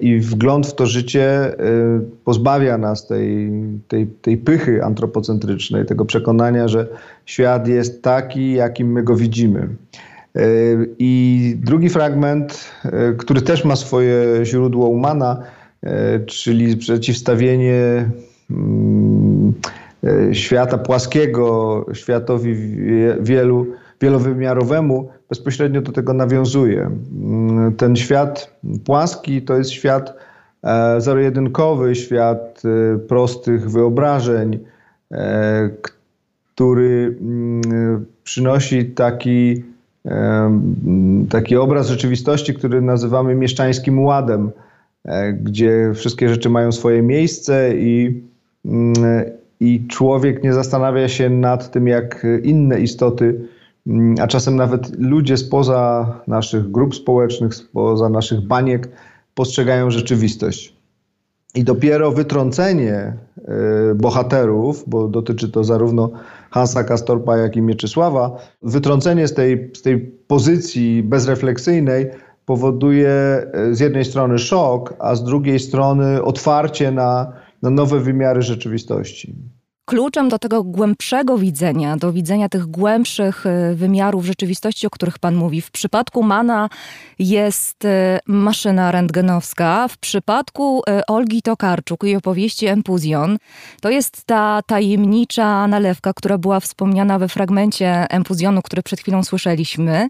[0.00, 3.50] i wgląd w to życie y, pozbawia nas tej,
[3.88, 6.86] tej, tej pychy antropocentrycznej, tego przekonania, że
[7.26, 9.68] świat jest taki, jakim my go widzimy.
[10.36, 15.42] Y, I drugi fragment, y, który też ma swoje źródło umana,
[16.26, 18.10] czyli przeciwstawienie
[18.50, 19.52] mm,
[20.32, 22.54] świata płaskiego światowi
[23.20, 23.66] wielu,
[24.00, 26.90] wielowymiarowemu, bezpośrednio do tego nawiązuje.
[27.22, 30.14] Mm, ten świat płaski to jest świat
[30.62, 34.58] e, zero-jedynkowy, świat e, prostych wyobrażeń,
[35.12, 35.70] e,
[36.54, 39.64] który mm, przynosi taki,
[41.30, 44.50] taki obraz rzeczywistości, który nazywamy mieszczańskim ładem,
[45.42, 48.22] gdzie wszystkie rzeczy mają swoje miejsce i,
[48.64, 48.94] mm,
[49.60, 53.48] i człowiek nie zastanawia się nad tym, jak inne istoty
[54.20, 58.88] a czasem nawet ludzie spoza naszych grup społecznych, spoza naszych baniek
[59.34, 60.80] postrzegają rzeczywistość.
[61.54, 63.16] I dopiero wytrącenie
[63.90, 66.10] y, bohaterów, bo dotyczy to zarówno
[66.50, 72.10] Hansa Kastorpa, jak i Mieczysława, wytrącenie z tej, z tej pozycji bezrefleksyjnej
[72.44, 78.42] powoduje y, z jednej strony szok, a z drugiej strony otwarcie na, na nowe wymiary
[78.42, 79.34] rzeczywistości
[79.90, 85.34] kluczem do tego głębszego widzenia, do widzenia tych głębszych e, wymiarów rzeczywistości, o których Pan
[85.34, 85.60] mówi.
[85.60, 86.68] W przypadku Mana
[87.18, 93.38] jest e, maszyna rentgenowska, w przypadku e, Olgi Tokarczuk i opowieści Empuzjon
[93.80, 100.08] to jest ta tajemnicza nalewka, która była wspomniana we fragmencie Empuzjonu, który przed chwilą słyszeliśmy.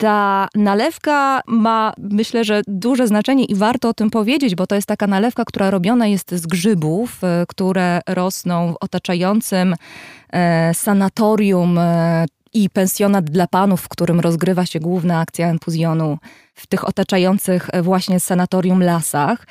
[0.00, 4.88] Ta nalewka ma, myślę, że duże znaczenie i warto o tym powiedzieć, bo to jest
[4.88, 9.74] taka nalewka, która robiona jest z grzybów, e, które rosną w otaczającym
[10.32, 16.18] e, sanatorium e, i pensjonat dla panów, w którym rozgrywa się główna akcja empuzjonu
[16.54, 19.46] w tych otaczających właśnie sanatorium lasach.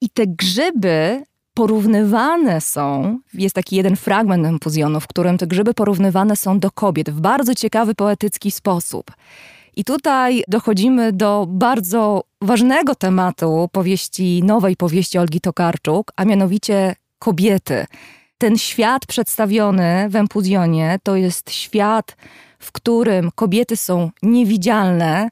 [0.00, 1.22] I te grzyby
[1.54, 7.10] porównywane są, jest taki jeden fragment empuzjonu, w którym te grzyby porównywane są do kobiet
[7.10, 9.10] w bardzo ciekawy, poetycki sposób.
[9.76, 17.86] I tutaj dochodzimy do bardzo ważnego tematu powieści, nowej powieści Olgi Tokarczuk, a mianowicie kobiety.
[18.38, 22.16] Ten świat przedstawiony w Empuzjonie to jest świat,
[22.58, 25.28] w którym kobiety są niewidzialne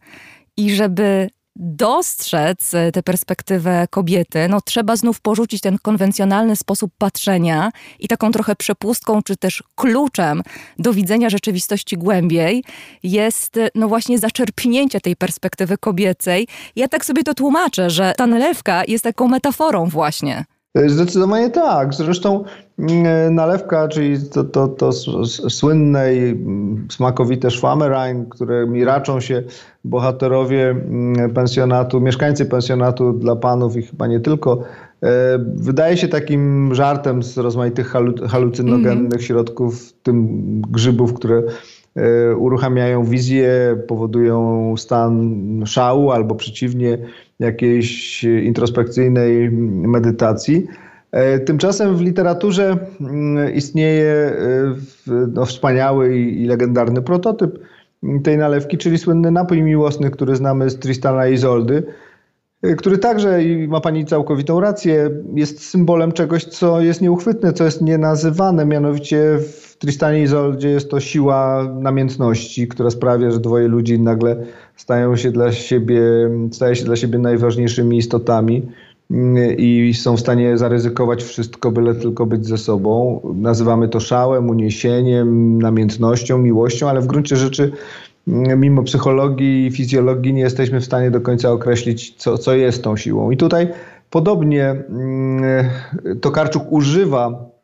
[0.56, 7.70] i żeby dostrzec e, tę perspektywę kobiety, no trzeba znów porzucić ten konwencjonalny sposób patrzenia
[8.00, 10.42] i taką trochę przepustką, czy też kluczem
[10.78, 12.64] do widzenia rzeczywistości głębiej
[13.02, 16.48] jest e, no właśnie zaczerpnięcie tej perspektywy kobiecej.
[16.76, 20.44] Ja tak sobie to tłumaczę, że ta nalewka jest taką metaforą właśnie.
[20.74, 21.94] Zdecydowanie tak.
[21.94, 22.44] Zresztą
[22.78, 24.92] mm, nalewka, czyli to, to, to
[25.50, 29.42] słynne i mm, smakowite szwamerein, którymi raczą się
[29.84, 34.62] bohaterowie mm, pensjonatu, mieszkańcy pensjonatu dla panów i chyba nie tylko,
[35.02, 37.94] e, wydaje się takim żartem z rozmaitych
[38.28, 40.28] halucynogennych mm środków, w tym
[40.70, 41.42] grzybów, które
[41.96, 46.98] e, uruchamiają wizję, powodują stan szału albo przeciwnie
[47.38, 49.50] jakiejś introspekcyjnej
[49.88, 50.66] medytacji.
[51.14, 54.74] E, tymczasem w literaturze mm, istnieje e,
[55.32, 57.58] no, wspaniały i legendarny prototyp
[58.24, 61.82] tej nalewki, czyli słynny napój miłosny, który znamy z Tristana Izoldy,
[62.62, 67.64] e, który także, i ma pani całkowitą rację, jest symbolem czegoś, co jest nieuchwytne, co
[67.64, 74.00] jest nienazywane, mianowicie w Tristanie Izoldzie jest to siła namiętności, która sprawia, że dwoje ludzi
[74.00, 74.36] nagle
[74.76, 76.00] stają się dla siebie,
[76.52, 78.68] staje się dla siebie najważniejszymi istotami
[79.10, 83.20] mm, i są w stanie zaryzykować wszystko, byle tylko być ze sobą.
[83.34, 87.72] Nazywamy to szałem, uniesieniem, namiętnością, miłością, ale w gruncie rzeczy
[88.28, 92.84] mm, mimo psychologii i fizjologii nie jesteśmy w stanie do końca określić, co, co jest
[92.84, 93.30] tą siłą.
[93.30, 93.68] I tutaj
[94.10, 95.70] podobnie mm,
[96.20, 97.54] Tokarczuk używa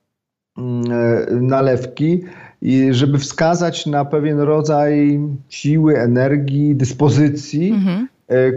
[1.30, 2.24] nalewki,
[2.62, 8.08] i żeby wskazać na pewien rodzaj siły, energii, dyspozycji, mhm.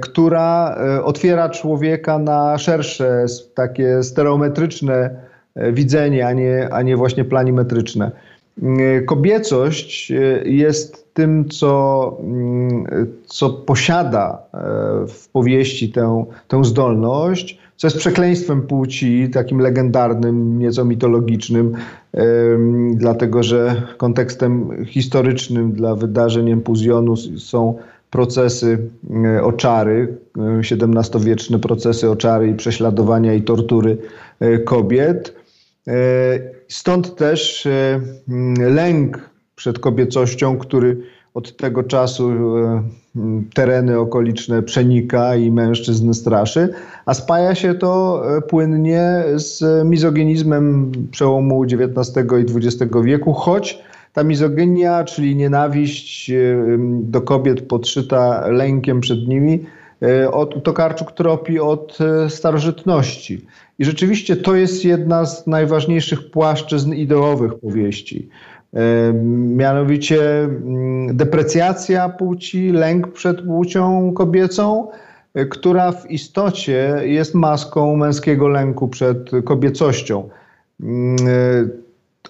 [0.02, 5.10] która otwiera człowieka na szersze, takie stereometryczne
[5.72, 8.12] widzenie, a nie, a nie właśnie planimetryczne.
[9.06, 10.12] Kobiecość
[10.46, 12.18] jest tym, co,
[13.26, 14.44] co posiada
[15.08, 21.74] w powieści tę, tę zdolność, co jest przekleństwem płci, takim legendarnym, nieco mitologicznym,
[22.94, 27.78] dlatego że kontekstem historycznym dla wydarzeń empuzjonu są
[28.14, 28.90] procesy
[29.26, 33.98] e, oczary, XVII-wieczne procesy oczary i prześladowania i tortury
[34.40, 35.36] e, kobiet.
[35.88, 35.94] E,
[36.68, 37.68] stąd też
[38.60, 40.98] lęk przed kobiecością, który
[41.34, 42.84] od tego czasu e,
[43.54, 46.70] tereny okoliczne przenika i mężczyzn straszy,
[47.06, 54.24] a spaja się to e, płynnie z mizoginizmem przełomu XIX i XX wieku, choć ta
[54.24, 56.36] mizoginia, czyli nienawiść e,
[57.02, 59.66] do kobiet podszyta lękiem przed nimi,
[60.32, 61.98] od, Tokarczuk tropi od
[62.30, 63.46] starożytności.
[63.80, 68.30] I rzeczywiście to jest jedna z najważniejszych płaszczyzn ideowych powieści.
[69.56, 74.88] Mianowicie mm, deprecjacja płci, lęk przed płcią kobiecą,
[75.34, 80.30] e, która w istocie jest maską męskiego lęku przed kobiecością.
[80.82, 81.68] Mm, e,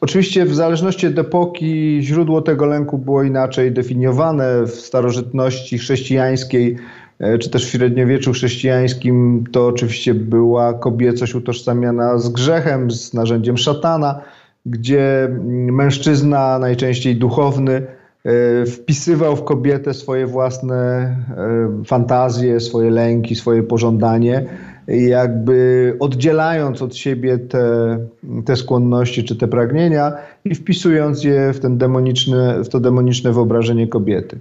[0.02, 4.66] oczywiście w zależności od epoki źródło tego lęku było inaczej definiowane.
[4.66, 6.78] W starożytności chrześcijańskiej
[7.20, 13.58] e, czy też w średniowieczu chrześcijańskim to oczywiście była kobiecość utożsamiana z grzechem, z narzędziem
[13.58, 14.22] szatana
[14.66, 15.30] gdzie
[15.72, 17.88] mężczyzna, najczęściej duchowny,
[18.24, 24.46] e, wpisywał w kobietę swoje własne e, fantazje, swoje lęki, swoje pożądanie,
[24.88, 27.98] jakby oddzielając od siebie te,
[28.46, 30.14] te skłonności czy te pragnienia
[30.46, 34.40] i wpisując je w, ten demoniczny, w to demoniczne wyobrażenie kobiety.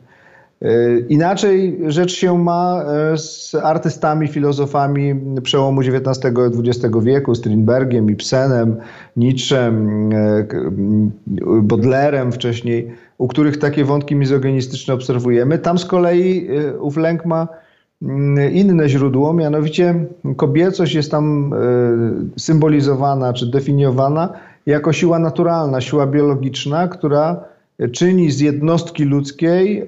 [0.63, 8.11] E, inaczej rzecz się ma e, z artystami, filozofami przełomu XIX i XX wieku, Strindbergiem,
[8.11, 8.77] Ibsenem,
[9.17, 10.47] Nietzschem, e,
[11.63, 15.59] Baudelaire'em wcześniej, u których takie wątki mizogenistyczne obserwujemy.
[15.59, 16.49] Tam z kolei
[16.81, 17.49] ów lęk ma
[18.53, 20.05] inne źródło, mianowicie
[20.37, 21.55] kobiecość jest tam
[22.37, 24.33] symbolizowana czy definiowana
[24.67, 27.45] jako siła naturalna, siła biologiczna, która
[27.93, 29.87] czyni z jednostki ludzkiej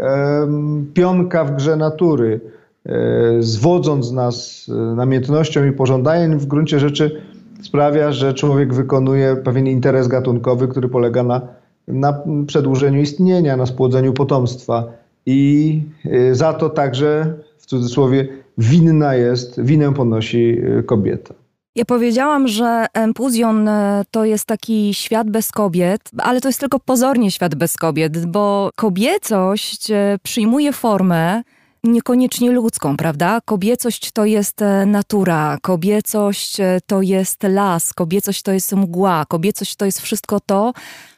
[0.95, 2.41] pionka w grze natury,
[2.87, 7.23] e, zwodząc nas e, namiętnością i pożądaniem, w gruncie rzeczy
[7.63, 11.41] sprawia, że człowiek wykonuje pewien interes gatunkowy, który polega na,
[11.89, 14.85] na przedłużeniu istnienia, na spłodzeniu potomstwa.
[15.27, 18.29] I e, za to także, w cudzysłowie,
[18.59, 21.35] winna jest, winę ponosi kobieta.
[21.77, 26.81] Ja powiedziałam, że Empuzjon e, to jest taki świat bez kobiet, ale to jest tylko
[26.81, 31.43] pozornie świat bez kobiet, bo kobiecość e, przyjmuje formę
[31.85, 33.41] niekoniecznie ludzką, prawda?
[33.45, 36.57] Kobiecość to jest e, natura, kobiecość
[36.87, 40.73] to jest las, kobiecość to jest mgła, kobiecość to jest wszystko to,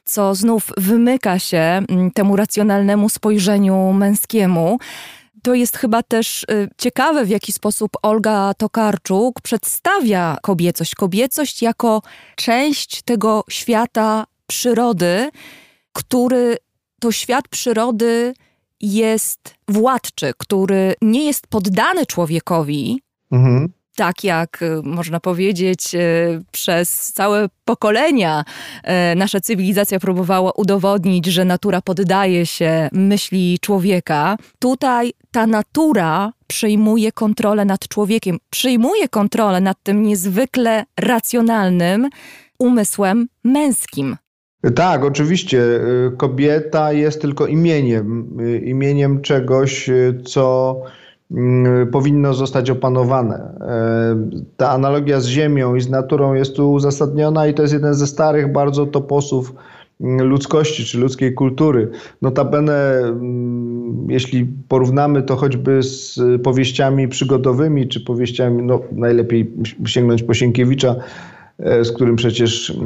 [0.04, 1.82] co znów wymyka się
[2.14, 4.78] temu racjonalnemu spojrzeniu męskiemu
[5.46, 10.94] to jest chyba też y, ciekawe, w jaki sposób Olga Tokarczuk przedstawia kobiecość.
[10.94, 12.02] Kobiecość jako
[12.36, 15.30] część tego świata przyrody,
[15.92, 16.56] który
[17.00, 18.34] to świat przyrody
[18.80, 25.98] jest władczy, który nie jest poddany człowiekowi, mhm tak jak y, można powiedzieć, y,
[26.52, 28.44] przez całe pokolenia
[29.12, 37.12] y, nasza cywilizacja próbowała udowodnić, że natura poddaje się myśli człowieka, tutaj ta natura przejmuje
[37.12, 42.08] kontrolę nad człowiekiem, przejmuje kontrolę nad tym niezwykle racjonalnym
[42.58, 44.16] umysłem męskim.
[44.74, 45.62] Tak, oczywiście.
[46.16, 49.90] Kobieta jest tylko imieniem, imieniem czegoś,
[50.24, 50.76] co
[51.92, 53.34] powinno zostać opanowane.
[53.60, 57.94] E, ta analogia z Ziemią i z naturą jest tu uzasadniona i to jest jeden
[57.94, 59.54] ze starych bardzo toposów
[60.00, 61.90] mm, ludzkości czy ludzkiej kultury.
[62.22, 69.52] Notabene, mm, jeśli porównamy to choćby z powieściami przygodowymi czy powieściami, no najlepiej
[69.86, 70.96] sięgnąć po Sienkiewicza,
[71.58, 72.78] e, z którym przecież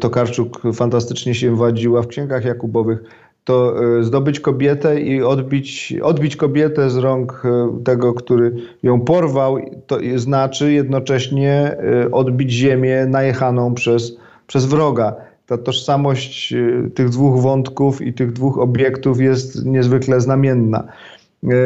[0.00, 3.04] Tokarczuk fantastycznie się wadziła w księgach Jakubowych,
[3.44, 9.58] to e, zdobyć kobietę i odbić, odbić kobietę z rąk e, tego, który ją porwał,
[9.86, 14.16] to znaczy jednocześnie e, odbić ziemię najechaną przez,
[14.46, 15.14] przez wroga.
[15.46, 16.54] Ta tożsamość
[16.94, 20.84] tych dwóch wątków i tych dwóch obiektów jest niezwykle znamienna.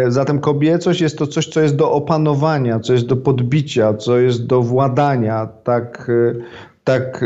[0.08, 4.46] Zatem kobiecość jest to coś, co jest do opanowania, co jest do podbicia, co jest
[4.46, 5.48] do władania.
[5.64, 6.10] Tak,
[6.86, 7.24] tak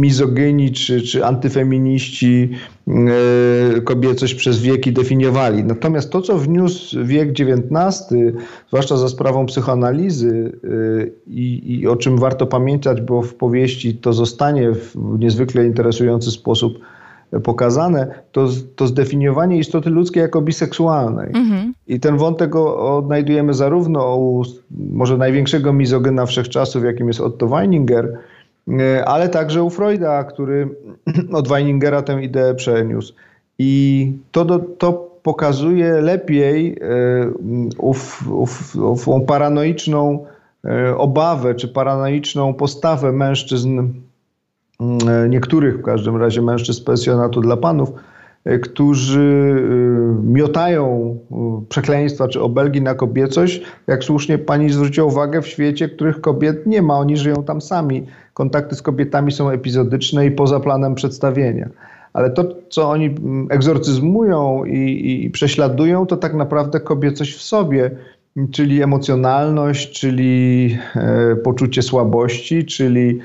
[0.00, 2.50] mizogyni czy, czy antyfeminiści
[2.88, 5.64] e, kobiecość przez wieki definiowali.
[5.64, 8.14] Natomiast to, co wniósł wiek XIX,
[8.68, 10.68] zwłaszcza za sprawą psychoanalizy e,
[11.26, 16.78] i, i o czym warto pamiętać, bo w powieści to zostanie w niezwykle interesujący sposób
[17.44, 21.28] pokazane, to, to zdefiniowanie istoty ludzkiej jako biseksualnej.
[21.34, 21.74] Mhm.
[21.86, 28.18] I ten wątek odnajdujemy zarówno u może największego mizogyna wszechczasów, jakim jest Otto Weininger,
[29.04, 30.68] ale także u Freuda, który
[31.38, 33.14] od Weiningera tę ideę przeniósł.
[33.58, 37.30] I to, to, pokazuje lepiej e,
[37.78, 40.26] ów, ów, ów paranoiczną
[40.64, 43.88] e, obawę czy paranoiczną postawę mężczyzn,
[45.28, 47.90] niektórych w każdym razie mężczyzn pensjonatu dla panów,
[48.62, 49.54] którzy
[50.22, 51.16] miotają
[51.68, 56.82] przekleństwa czy obelgi na kobiecość, jak słusznie pani zwróciła uwagę, w świecie, których kobiet nie
[56.82, 61.68] ma, oni żyją tam sami kontakty z kobietami są epizodyczne i poza planem przedstawienia.
[62.12, 67.90] Ale to, co oni mm, egzorcyzmują i, i prześladują, to tak naprawdę kobiecość w sobie,
[68.52, 73.22] czyli emocjonalność, czyli e, poczucie słabości, czyli e,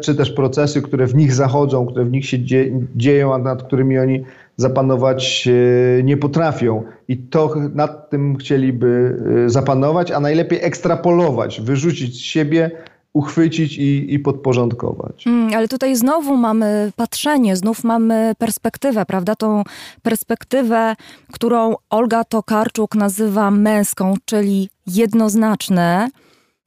[0.00, 3.62] czy też procesy, które w nich zachodzą, które w nich się dzie, dzieją, a nad
[3.62, 4.24] którymi oni
[4.56, 6.82] zapanować e, nie potrafią.
[7.08, 12.70] I to nad tym chcieliby e, zapanować, a najlepiej ekstrapolować, wyrzucić z siebie
[13.12, 15.26] uchwycić i, i podporządkować.
[15.26, 19.36] Mm, ale tutaj znowu mamy patrzenie, znów mamy perspektywę, prawda?
[19.36, 19.62] Tą
[20.02, 20.96] perspektywę,
[21.32, 26.08] którą Olga Tokarczuk nazywa męską, czyli jednoznaczne,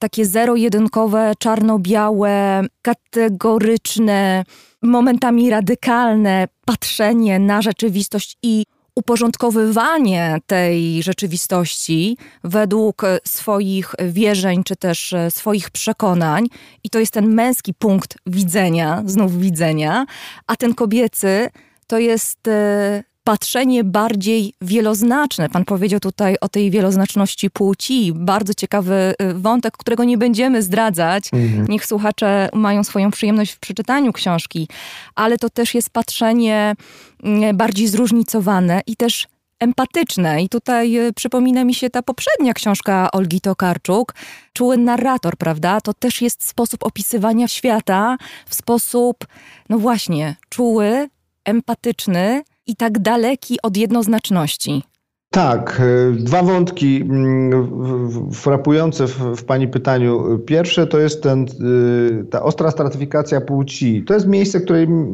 [0.02, 4.44] takie zero-jedynkowe, czarno-białe, kategoryczne,
[4.82, 15.30] momentami radykalne patrzenie na rzeczywistość i uporządkowywanie tej rzeczywistości według swoich wierzeń czy też e,
[15.30, 16.46] swoich przekonań,
[16.84, 20.06] i to jest ten męski punkt widzenia, znów widzenia,
[20.46, 21.50] a ten kobiecy
[21.86, 25.48] to jest e, patrzenie bardziej wieloznaczne.
[25.48, 28.12] Pan powiedział tutaj o tej wieloznaczności płci.
[28.14, 31.24] Bardzo ciekawy e, wątek, którego nie będziemy zdradzać.
[31.32, 31.66] Mhm.
[31.68, 34.68] Niech słuchacze mają swoją przyjemność w przeczytaniu książki,
[35.14, 36.74] ale to też jest patrzenie
[37.22, 39.26] Mm, bardziej zróżnicowane i też
[39.58, 40.42] empatyczne.
[40.42, 44.14] I tutaj y, przypomina mi się ta poprzednia książka Olgi Tokarczuk,
[44.52, 45.80] Czuły narrator, prawda?
[45.80, 48.16] To też jest sposób opisywania świata
[48.46, 49.26] w sposób,
[49.68, 51.08] no właśnie, czuły,
[51.44, 54.82] empatyczny i tak daleki od jednoznaczności.
[55.32, 60.38] Tak, y, dwa wątki mm, frapujące w, Pani pytaniu.
[60.46, 61.46] Pierwsze to jest ten,
[62.20, 64.04] y, ta ostra stratyfikacja płci.
[64.06, 64.60] To jest miejsce,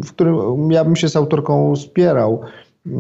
[0.05, 2.41] w którym ja bym się z autorką spierał.
[2.87, 2.91] Y,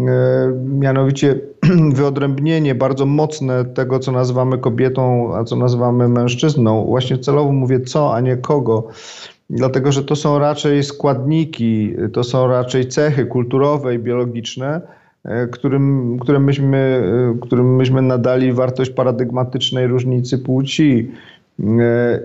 [0.64, 1.40] mianowicie
[1.94, 6.84] wyodrębnienie bardzo mocne tego, co nazywamy kobietą, a co nazywamy mężczyzną.
[6.84, 8.88] Właśnie celowo mówię co, a nie kogo.
[9.50, 14.80] Dlatego, że to są raczej składniki, to są raczej cechy kulturowe i biologiczne,
[15.24, 17.02] E, którym, którym, myśmy,
[17.36, 21.10] e, którym myśmy nadali wartość paradygmatycznej różnicy płci.
[21.60, 22.20] E,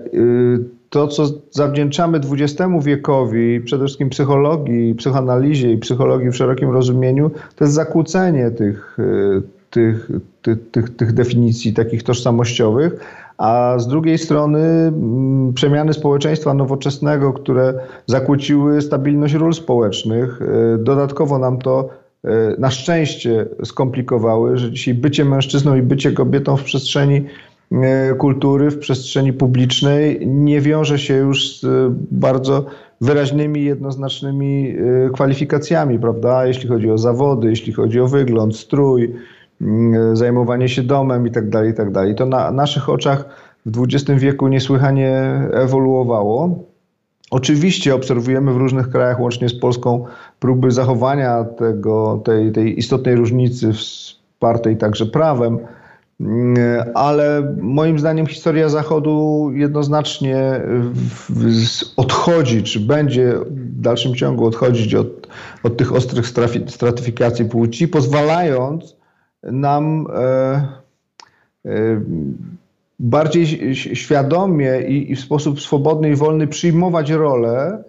[0.90, 7.64] to, co zawdzięczamy XX wiekowi, przede wszystkim psychologii, psychoanalizie i psychologii w szerokim rozumieniu, to
[7.64, 8.96] jest zakłócenie tych,
[9.70, 10.10] tych,
[10.42, 13.00] tych, tych, tych definicji takich tożsamościowych,
[13.38, 17.74] a z drugiej strony mm, przemiany społeczeństwa nowoczesnego, które
[18.06, 20.40] zakłóciły stabilność ról społecznych.
[20.78, 21.88] Dodatkowo nam to
[22.24, 27.24] E, na szczęście skomplikowały, że dzisiaj bycie mężczyzną i bycie kobietą w przestrzeni
[27.72, 31.68] e, kultury, w przestrzeni publicznej nie wiąże się już z e,
[32.10, 32.64] bardzo
[33.00, 34.74] wyraźnymi, jednoznacznymi
[35.12, 36.46] kwalifikacjami, prawda?
[36.46, 39.14] Jeśli chodzi o zawody, jeśli chodzi o wygląd, strój,
[40.12, 41.92] zajmowanie się domem itd., tak itd.
[41.92, 43.24] Tak to na naszych oczach
[43.66, 46.64] w XX wieku niesłychanie ewoluowało.
[47.30, 50.04] Oczywiście obserwujemy w różnych krajach, łącznie z Polską,
[50.38, 55.58] próby zachowania tego, tej, tej istotnej różnicy wspartej także prawem,
[56.94, 60.60] ale moim zdaniem historia Zachodu jednoznacznie
[61.96, 65.28] odchodzi, czy będzie w dalszym ciągu odchodzić od,
[65.62, 66.26] od tych ostrych
[66.66, 68.96] stratyfikacji płci, pozwalając
[69.52, 70.22] nam e,
[71.66, 72.00] e,
[72.98, 77.84] bardziej świadomie i, w sposób swobodny i wolny przyjmować rolę,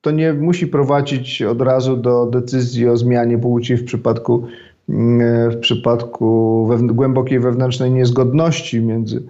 [0.00, 4.46] to nie musi prowadzić od razu do decyzji o zmianie płci w przypadku,
[4.88, 9.22] mm, w przypadku głębokiej wewnętrznej niezgodności między,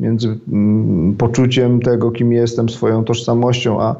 [0.00, 3.96] między mm, poczuciem tego, kim jestem, swoją tożsamością, a,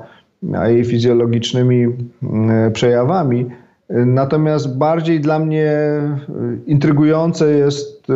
[0.54, 1.86] a jej fizjologicznymi
[2.22, 3.46] mm, przejawami.
[3.90, 5.72] Natomiast bardziej dla mnie
[6.66, 8.06] intrygujące jest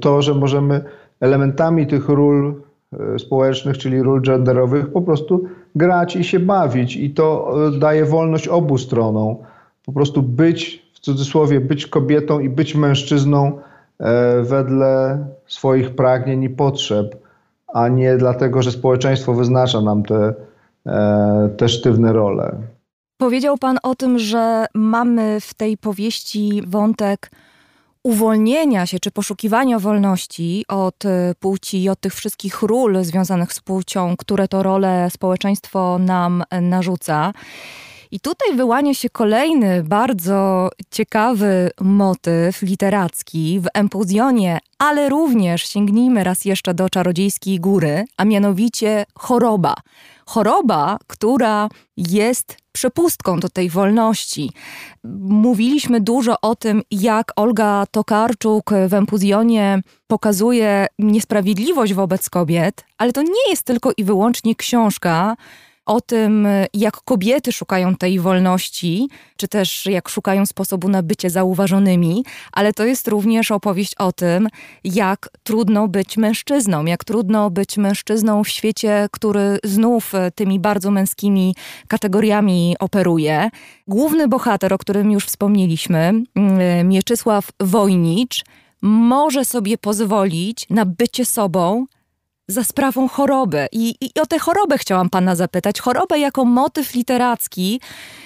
[0.00, 0.84] to, że możemy
[1.20, 2.54] elementami tych ról
[3.18, 5.44] społecznych, czyli ról genderowych, po prostu
[5.74, 6.96] grać i się bawić.
[6.96, 9.36] I to daje wolność obu stronom.
[9.86, 13.58] Po prostu być, w cudzysłowie, być kobietą i być mężczyzną
[13.98, 17.16] E, wedle swoich pragnień i potrzeb,
[17.74, 20.34] a nie dlatego, że społeczeństwo wyznacza nam te,
[20.86, 22.56] e, te sztywne role.
[23.18, 27.30] Powiedział Pan o tym, że mamy w tej powieści wątek
[28.02, 33.60] uwolnienia się czy poszukiwania wolności od e, płci i od tych wszystkich ról związanych z
[33.60, 37.32] płcią, które to role społeczeństwo nam narzuca.
[38.10, 46.44] I tutaj wyłania się kolejny bardzo ciekawy motyw literacki w Empuzjonie, ale również sięgnijmy raz
[46.44, 49.74] jeszcze do czarodziejskiej góry, a mianowicie choroba.
[50.26, 54.50] Choroba, która jest przepustką do tej wolności.
[55.44, 63.22] Mówiliśmy dużo o tym, jak Olga Tokarczuk w Empuzjonie pokazuje niesprawiedliwość wobec kobiet, ale to
[63.22, 65.36] nie jest tylko i wyłącznie książka,
[65.88, 72.24] o tym, jak kobiety szukają tej wolności, czy też jak szukają sposobu na bycie zauważonymi,
[72.52, 74.48] ale to jest również opowieść o tym,
[74.84, 81.54] jak trudno być mężczyzną, jak trudno być mężczyzną w świecie, który znów tymi bardzo męskimi
[81.88, 83.50] kategoriami operuje.
[83.88, 85.98] Główny bohater, o którym już wspomnieliśmy,
[86.34, 88.44] mm, Mieczysław Wojnicz,
[88.82, 91.86] może sobie pozwolić na bycie sobą,
[92.48, 93.66] za sprawą choroby.
[93.72, 95.80] I, I, o tę chorobę chciałam pana zapytać.
[95.80, 97.80] Chorobę jako motyw literacki,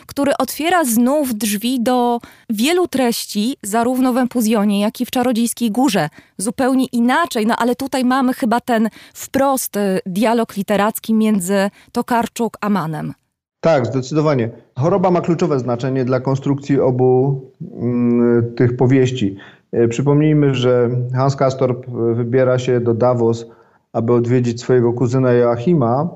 [0.06, 2.18] który otwiera znów drzwi do
[2.50, 6.08] wielu treści, zarówno w Empuzjonie, jak i w Czarodziejskiej Górze.
[6.38, 12.68] Zupełnie inaczej, no ale tutaj mamy chyba ten wprost y, dialog literacki między Tokarczuk a
[12.68, 13.12] Manem.
[13.60, 14.50] Tak, zdecydowanie.
[14.78, 19.36] Choroba ma kluczowe znaczenie dla konstrukcji obu mm, tych powieści.
[19.72, 23.46] E, przypomnijmy, że Hans Castorp wybiera się do Davos
[23.92, 26.08] aby odwiedzić swojego kuzyna Joachima.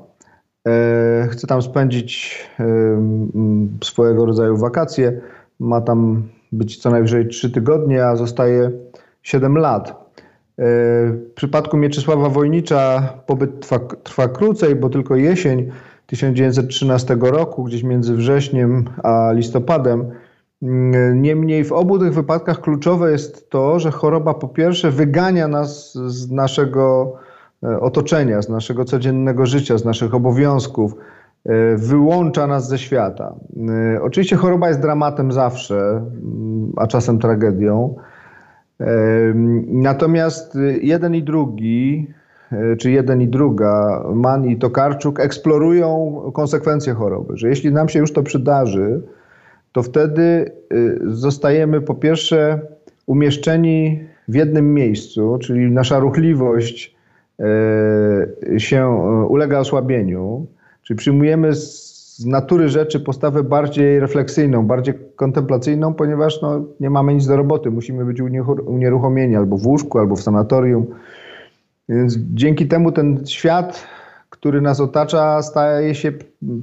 [0.67, 2.41] E, chce tam spędzić
[3.83, 5.21] swojego rodzaju wakacje.
[5.59, 8.71] Ma tam być co najwyżej 3 tygodnie, a zostaje
[9.23, 9.89] 7 lat.
[9.89, 9.93] E,
[11.09, 15.71] w przypadku Mieczysława Wojnicza pobyt trwa, trwa krócej, bo tylko jesień
[16.05, 20.11] 1913 roku, gdzieś między wrześniem a listopadem.
[21.15, 26.31] Niemniej w obu tych wypadkach kluczowe jest to, że choroba po pierwsze wygania nas z
[26.31, 27.26] naszego E,
[27.61, 30.95] otoczenia, z naszego codziennego życia, z naszych obowiązków,
[31.45, 33.35] e, wyłącza nas ze świata.
[33.95, 37.95] E, oczywiście choroba jest dramatem zawsze, mm, a czasem tragedią.
[39.67, 42.07] Natomiast jeden i drugi,
[42.79, 48.13] czy jeden i druga, Man i Tokarczuk, eksplorują konsekwencje choroby, że jeśli nam się już
[48.13, 49.01] to przydarzy,
[49.71, 50.51] to wtedy
[51.05, 52.59] zostajemy po pierwsze
[53.05, 56.96] umieszczeni w jednym miejscu, czyli nasza ruchliwość, E,
[58.57, 60.47] się e, ulega osłabieniu,
[60.83, 67.27] czyli przyjmujemy z natury rzeczy postawę bardziej refleksyjną, bardziej kontemplacyjną, ponieważ no, nie mamy nic
[67.27, 68.21] do roboty, musimy być
[68.65, 70.85] unieruchomieni albo w łóżku, albo w sanatorium.
[71.89, 73.87] Więc dzięki temu ten świat,
[74.29, 76.11] który nas otacza, staje się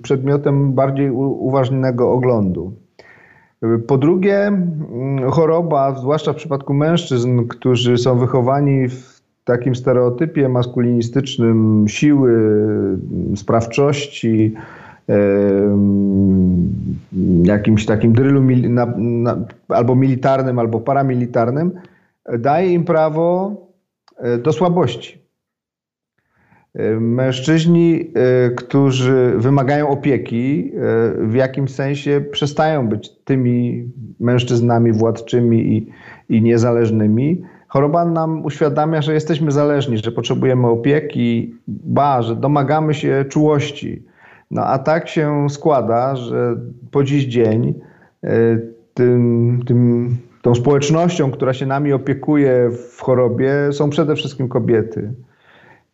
[0.03, 2.73] przedmiotem bardziej uważnego oglądu.
[3.87, 4.53] Po drugie,
[5.31, 9.14] choroba, zwłaszcza w przypadku mężczyzn, którzy są wychowani w
[9.45, 12.33] takim stereotypie maskulinistycznym siły,
[13.37, 14.55] sprawczości,
[17.45, 18.43] jakimś takim drylu
[19.69, 21.73] albo militarnym, albo paramilitarnym,
[22.39, 23.57] daje im prawo
[24.19, 25.19] e, do słabości.
[26.75, 30.73] E, mężczyźni, e, którzy wymagają opieki,
[31.19, 33.89] w jakimś sensie przestają być tymi
[34.21, 35.91] mężczyznami władczymi i,
[36.37, 37.43] i niezależnymi,
[37.75, 44.03] Choroba nam uświadamia, że jesteśmy zależni, że potrzebujemy opieki, ba, że domagamy się czułości.
[44.51, 46.57] No a tak się składa, że
[46.91, 47.75] po dziś dzień
[48.25, 48.31] e,
[48.95, 55.13] tym, tym, tą społecznością, która się nami opiekuje w chorobie, są przede wszystkim kobiety.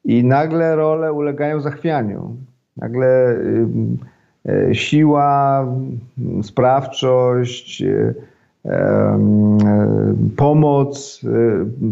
[0.04, 2.36] I nagle role ulegają zachwianiu.
[2.76, 3.36] Nagle
[4.48, 5.66] e, siła,
[6.42, 8.14] sprawczość, e,
[10.36, 11.20] pomoc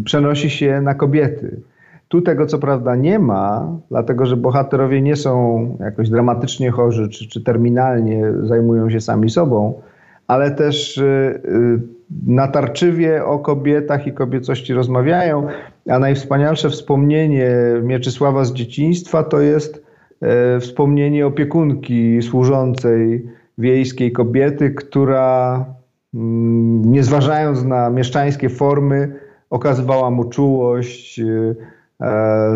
[0.05, 1.61] przenosi się na kobiety.
[2.09, 7.29] Tu tego co prawda nie ma, dlatego że bohaterowie nie są jakoś dramatycznie chorzy czy,
[7.29, 9.81] czy terminalnie zajmują się sami sobą,
[10.27, 11.03] ale też y,
[11.45, 11.79] y,
[12.27, 15.47] natarczywie o kobietach i kobiecości rozmawiają.
[15.89, 17.51] A najwspanialsze wspomnienie
[17.83, 19.83] Mieczysława z dzieciństwa to jest
[20.21, 25.65] e, wspomnienie opiekunki służącej wiejskiej kobiety, która
[26.13, 29.15] nie zważając na mieszczańskie formy,
[29.49, 31.21] okazywała mu czułość,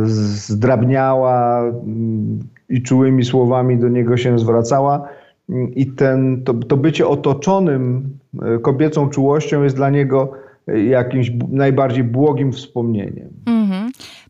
[0.03, 2.39] zdrabniała mm,
[2.69, 5.09] i czułymi słowami do niego się zwracała.
[5.75, 8.09] I ten, to, to bycie otoczonym
[8.61, 10.33] kobiecą czułością jest dla niego
[10.67, 13.29] jakimś najbardziej błogim wspomnieniem.
[13.45, 13.62] Mhm.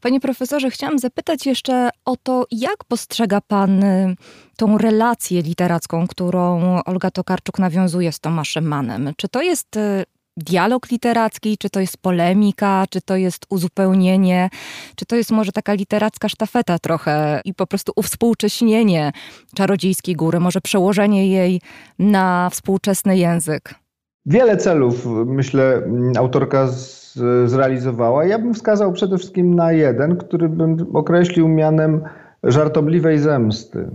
[0.04, 4.16] Panie profesorze, chciałam zapytać jeszcze o to, jak postrzega pan y,
[4.58, 9.14] tą relację literacką, którą Olga Tokarczuk nawiązuje z Tomaszem Manem?
[9.18, 10.04] Czy to jest y,
[10.38, 14.50] dialog literacki, czy to jest polemika, czy to jest uzupełnienie,
[14.96, 19.12] czy to jest może taka literacka sztafeta trochę i po prostu uwspółcześnienie
[19.56, 21.62] Czarodziejskiej Góry, może przełożenie jej
[22.00, 23.76] na współczesny język?
[24.26, 25.82] Wiele celów, myślę,
[26.18, 26.68] autorka
[27.46, 28.26] zrealizowała.
[28.26, 32.02] Ja bym wskazał przede wszystkim na jeden, który bym określił mianem
[32.44, 33.86] żartobliwej zemsty.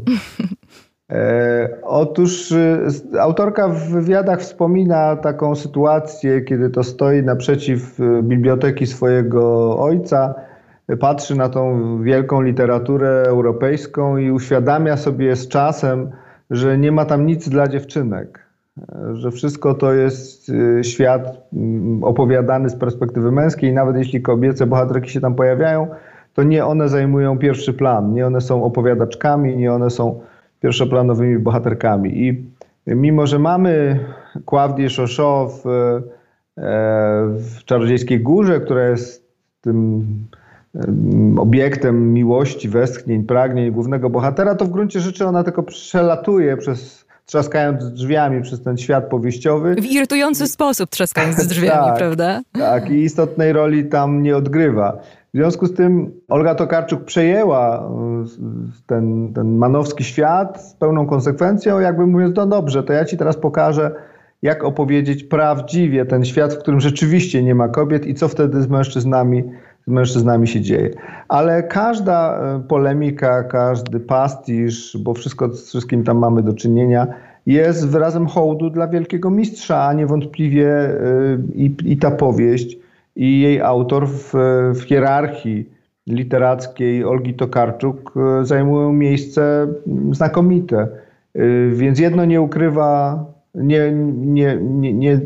[1.12, 2.88] E, otóż e,
[3.20, 10.34] autorka w wywiadach wspomina taką sytuację, kiedy to stoi naprzeciw e, biblioteki swojego ojca,
[11.00, 16.10] patrzy na tą wielką literaturę europejską i uświadamia sobie z czasem,
[16.50, 18.47] że nie ma tam nic dla dziewczynek
[19.12, 25.10] że wszystko to jest y, świat mm, opowiadany z perspektywy męskiej, nawet jeśli kobiece bohaterki
[25.10, 25.88] się tam pojawiają,
[26.34, 30.20] to nie one zajmują pierwszy plan, nie one są opowiadaczkami, nie one są
[30.60, 32.26] pierwszoplanowymi bohaterkami.
[32.26, 32.46] I
[32.86, 34.00] mimo, że mamy
[34.44, 36.02] Kławdię Szoszo w, e,
[37.36, 39.28] w Czarodziejskiej Górze, która jest
[39.60, 40.06] tym
[41.38, 47.92] obiektem miłości, westchnień, pragnień głównego bohatera, to w gruncie rzeczy ona tylko przelatuje przez trzaskając
[47.92, 49.74] drzwiami przez ten świat powieściowy.
[49.74, 52.40] W irytujący sposób trzaskając drzwiami, tak, prawda?
[52.52, 54.98] Tak, i istotnej roli tam nie odgrywa.
[55.34, 58.24] W związku z tym Olga Tokarczuk przejęła e,
[58.86, 63.36] ten, ten manowski świat z pełną konsekwencją, jakby mówiąc, no dobrze, to ja ci teraz
[63.36, 63.94] pokażę,
[64.42, 68.68] jak opowiedzieć prawdziwie ten świat, w którym rzeczywiście nie ma kobiet i co wtedy z
[68.68, 69.44] mężczyznami
[69.88, 70.90] z mężczyznami się dzieje.
[71.28, 77.06] Ale każda e, polemika, każdy pastisz, bo wszystko z wszystkim tam mamy do czynienia,
[77.46, 80.94] jest wyrazem hołdu dla wielkiego mistrza, a niewątpliwie e,
[81.54, 82.78] i, i ta powieść,
[83.16, 84.32] i jej autor w,
[84.74, 85.70] w hierarchii
[86.06, 89.66] literackiej Olgi Tokarczuk e, zajmują miejsce
[90.12, 90.88] znakomite.
[91.72, 93.24] Więc jedno nie ukrywa,
[93.54, 95.20] nie, nie, nie, nie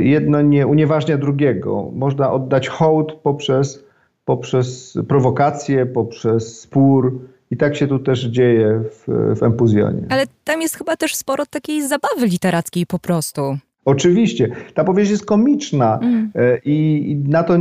[0.00, 1.90] jedno nie unieważnia drugiego.
[1.92, 3.84] Można oddać hołd poprzez,
[4.24, 7.20] poprzez prowokację, poprzez spór.
[7.50, 10.02] I tak się tu też dzieje w, w Empuzjonie.
[10.10, 13.58] Ale tam jest chyba też sporo takiej zabawy literackiej po prostu.
[13.86, 14.48] Oczywiście.
[14.74, 16.30] Ta powieść jest komiczna mm.
[16.34, 17.54] E, i na to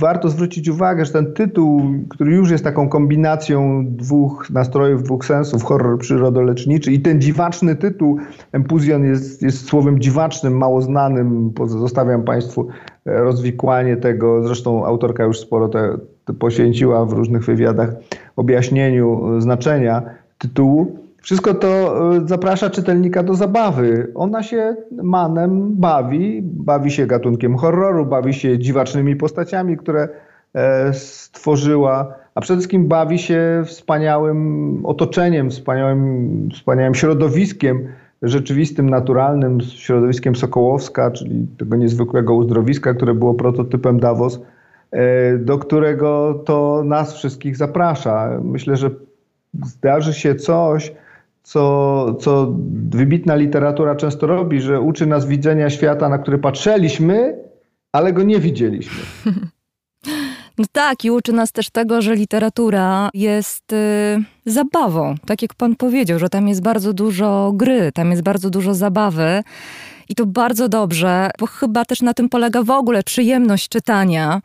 [0.00, 5.64] warto zwrócić uwagę, że ten tytuł, który już jest taką kombinacją dwóch nastrojów, dwóch sensów,
[5.64, 8.18] horror przyrodoleczniczy i ten dziwaczny tytuł,
[8.52, 12.68] Empuzjon jest, jest słowem dziwacznym, mało znanym, zostawiam Państwu
[13.06, 17.94] e, rozwikłanie tego, zresztą autorka już sporo te, te poświęciła w różnych wywiadach
[18.36, 20.02] objaśnieniu znaczenia
[20.38, 21.03] tytułu.
[21.24, 21.68] Wszystko to
[22.16, 24.12] e, zaprasza czytelnika do zabawy.
[24.14, 30.08] Ona się manem bawi, bawi się gatunkiem horroru, bawi się dziwacznymi postaciami, które
[30.54, 37.88] e, stworzyła, a przede wszystkim bawi się wspaniałym otoczeniem, wspaniałym, wspaniałym środowiskiem
[38.22, 44.40] rzeczywistym, naturalnym, środowiskiem Sokołowska, czyli tego niezwykłego uzdrowiska, które było prototypem Davos,
[44.90, 48.40] e, do którego to nas wszystkich zaprasza.
[48.42, 48.90] Myślę, że
[49.64, 50.92] zdarzy się coś,
[51.44, 52.54] co, co
[52.90, 57.38] wybitna literatura często robi, że uczy nas widzenia świata, na który patrzyliśmy,
[57.92, 59.02] ale go nie widzieliśmy.
[60.58, 65.14] No tak, i uczy nas też tego, że literatura jest y, zabawą.
[65.26, 69.42] Tak jak pan powiedział, że tam jest bardzo dużo gry, tam jest bardzo dużo zabawy.
[70.08, 74.40] I to bardzo dobrze, bo chyba też na tym polega w ogóle przyjemność czytania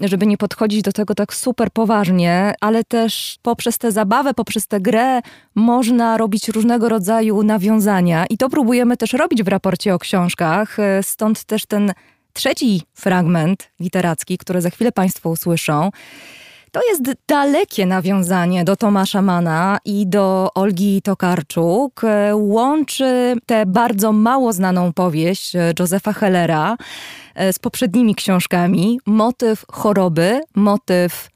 [0.00, 4.80] żeby nie podchodzić do tego tak super poważnie, ale też poprzez tę zabawę, poprzez tę
[4.80, 5.20] grę
[5.54, 11.44] można robić różnego rodzaju nawiązania i to próbujemy też robić w raporcie o książkach, stąd
[11.44, 11.92] też ten
[12.32, 15.90] trzeci fragment literacki, który za chwilę Państwo usłyszą.
[16.76, 22.00] To jest dalekie nawiązanie do Tomasza Mana i do Olgi Tokarczuk.
[22.32, 26.76] Łączy tę bardzo mało znaną powieść Józefa Hellera e,
[27.52, 29.00] z poprzednimi książkami.
[29.06, 31.28] Motyw choroby, motyw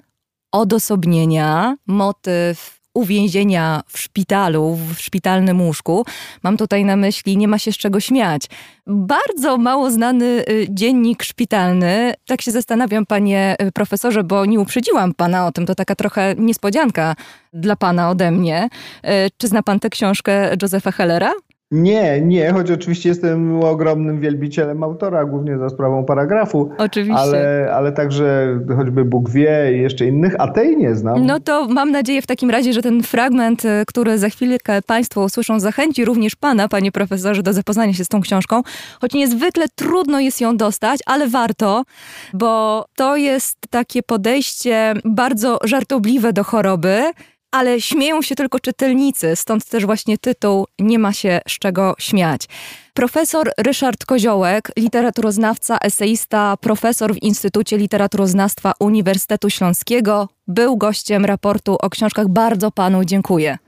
[0.53, 6.05] odosobnienia, motyw uwięzienia w szpitalu, w szpitalnym łóżku.
[6.43, 8.43] Mam tutaj na myśli, nie ma się z czego śmiać.
[8.87, 12.15] Bardzo mało znany y, dziennik szpitalny.
[12.27, 15.67] Tak się zastanawiam, panie y, profesorze, bo nie uprzedziłam pana o tym.
[15.67, 17.17] To taka trochę niespodzianka
[17.53, 18.69] dla pana ode mnie.
[19.05, 21.33] Y, czy zna pan tę książkę Józefa Hellera?
[21.71, 26.71] Nie, nie, choć oczywiście jestem ogromnym wielbicielem autora, głównie za sprawą paragrafu.
[26.79, 27.21] Oczywiście.
[27.21, 31.27] Ale, ale także choćby Bóg wie i jeszcze innych, a tej nie znam.
[31.27, 35.25] No to mam nadzieję w takim razie, że ten fragment, y, który za chwilkę Państwo
[35.25, 38.63] usłyszą, zachęci również Pana, Panie Profesorze, do zapoznania się z tą książką.
[39.01, 41.85] Choć niezwykle trudno jest ją dostać, ale warto,
[42.33, 47.03] bo to jest takie podejście bardzo żartobliwe do choroby,
[47.51, 52.49] ale śmieją się tylko czytelnicy, stąd też właśnie tytuł Nie ma się z czego śmiać.
[52.95, 61.91] Profesor Ryszard Koziołek, literaturoznawca, eseista, profesor w Instytucie Literaturoznawstwa Uniwersytetu Śląskiego, był gościem raportu o
[61.91, 62.29] książkach.
[62.29, 63.59] Bardzo panu dziękuję.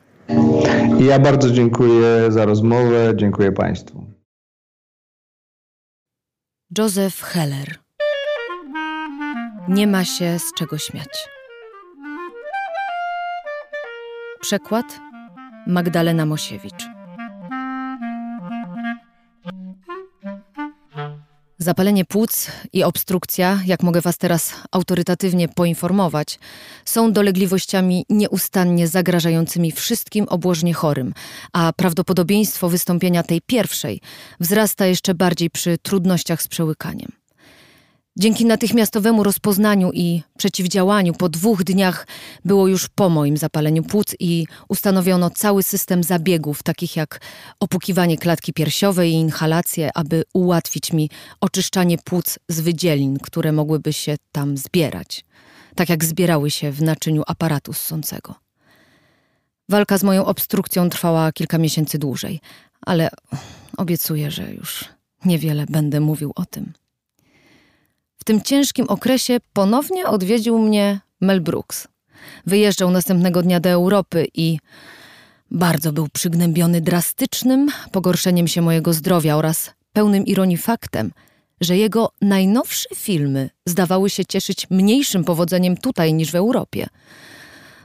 [1.00, 4.06] Ja bardzo dziękuję za rozmowę, dziękuję państwu.
[6.78, 7.78] Józef Heller.
[9.68, 11.31] Nie ma się z czego śmiać.
[14.42, 15.00] Przekład
[15.66, 16.88] Magdalena Mosiewicz.
[21.58, 26.38] Zapalenie płuc i obstrukcja, jak mogę Was teraz autorytatywnie poinformować,
[26.84, 31.14] są dolegliwościami nieustannie zagrażającymi wszystkim obłożnie chorym,
[31.52, 34.00] a prawdopodobieństwo wystąpienia tej pierwszej
[34.40, 37.21] wzrasta jeszcze bardziej przy trudnościach z przełykaniem.
[38.16, 42.06] Dzięki natychmiastowemu rozpoznaniu i przeciwdziałaniu po dwóch dniach
[42.44, 47.20] było już po moim zapaleniu płuc i ustanowiono cały system zabiegów, takich jak
[47.60, 51.10] opukiwanie klatki piersiowej i inhalacje, aby ułatwić mi
[51.40, 55.24] oczyszczanie płuc z wydzielin, które mogłyby się tam zbierać,
[55.74, 58.34] tak jak zbierały się w naczyniu aparatu ssącego.
[59.68, 62.40] Walka z moją obstrukcją trwała kilka miesięcy dłużej,
[62.80, 63.10] ale
[63.76, 64.84] obiecuję, że już
[65.24, 66.72] niewiele będę mówił o tym.
[68.22, 71.88] W tym ciężkim okresie ponownie odwiedził mnie Mel Brooks.
[72.46, 74.58] Wyjeżdżał następnego dnia do Europy i
[75.50, 81.12] bardzo był przygnębiony drastycznym pogorszeniem się mojego zdrowia oraz pełnym ironii faktem,
[81.60, 86.86] że jego najnowsze filmy zdawały się cieszyć mniejszym powodzeniem tutaj niż w Europie.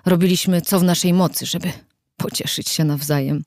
[0.06, 1.72] Robiliśmy co w naszej mocy, żeby
[2.18, 3.44] pocieszyć się nawzajem.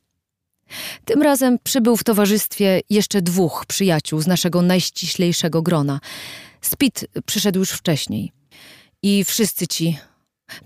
[1.05, 6.01] Tym razem przybył w towarzystwie jeszcze dwóch przyjaciół z naszego najściślejszego grona–
[6.61, 8.32] Spit przyszedł już wcześniej.
[9.02, 9.98] I wszyscy ci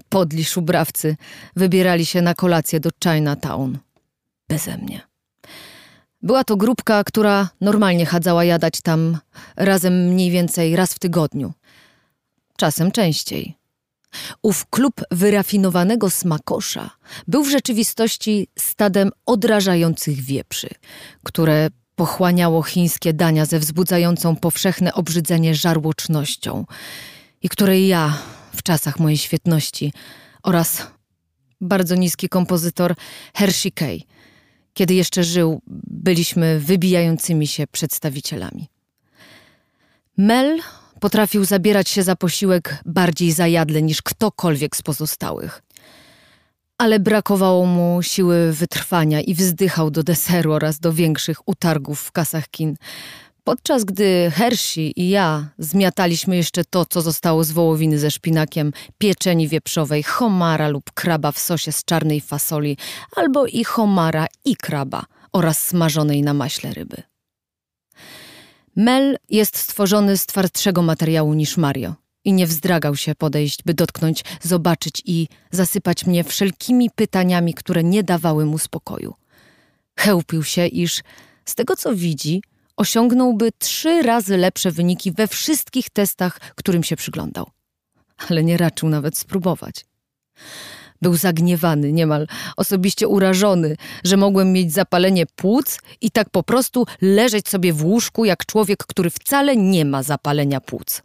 [0.09, 1.17] podli szubrawcy
[1.57, 3.79] wybierali się na kolację do Chinatown.
[4.49, 5.01] Beze mnie.
[6.23, 9.19] Była to grupka, która normalnie chadzała jadać tam
[9.57, 11.53] razem mniej więcej raz w tygodniu.
[12.57, 13.57] Czasem częściej.
[14.43, 16.91] Ów klub wyrafinowanego smakosza
[17.29, 20.69] był w rzeczywistości stadem odrażających wieprzy,
[21.23, 26.65] które pochłaniało chińskie dania ze wzbudzającą powszechne obrzydzenie żarłocznością
[27.43, 28.19] i której ja
[28.53, 29.93] w czasach mojej świetności
[30.43, 30.87] oraz
[31.61, 32.95] bardzo niski kompozytor
[33.35, 34.01] Hershey Kay,
[34.75, 38.69] kiedy jeszcze żył, byliśmy wybijającymi się przedstawicielami.
[40.17, 40.61] Mel
[41.01, 45.63] potrafił zabierać się za posiłek bardziej zajadle niż ktokolwiek z pozostałych–
[46.79, 52.49] ale brakowało mu siły wytrwania i wzdychał do deseru oraz do większych utargów w kasach
[52.49, 52.77] kin.
[53.45, 59.49] Podczas gdy Hershey i ja zmiataliśmy jeszcze to, co zostało z wołowiny ze szpinakiem, pieczeni
[59.49, 62.77] wieprzowej, homara lub kraba w sosie z czarnej fasoli,
[63.17, 67.03] albo i homara i kraba oraz smażonej na maśle ryby.
[68.77, 71.95] Mel jest stworzony z twardszego materiału niż Mario
[72.25, 78.03] i nie wzdragał się podejść, by dotknąć, zobaczyć i zasypać mnie wszelkimi pytaniami, które nie
[78.03, 79.15] dawały mu spokoju.
[79.99, 81.03] Chełpił się, iż
[81.45, 82.43] z tego co widzi,
[82.77, 87.51] osiągnąłby trzy razy lepsze wyniki we wszystkich testach, którym się przyglądał.
[88.29, 89.87] Ale nie raczył nawet spróbować.
[91.03, 97.49] Był zagniewany, niemal osobiście urażony, że mogłem mieć zapalenie płuc i tak po prostu leżeć
[97.49, 101.03] sobie w łóżku jak człowiek, który wcale nie ma zapalenia płuc.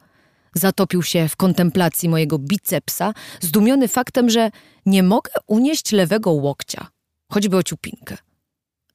[0.53, 4.51] Zatopił się w kontemplacji mojego bicepsa, zdumiony faktem, że
[4.85, 6.87] nie mogę unieść lewego łokcia,
[7.31, 8.17] choćby o ciupinkę.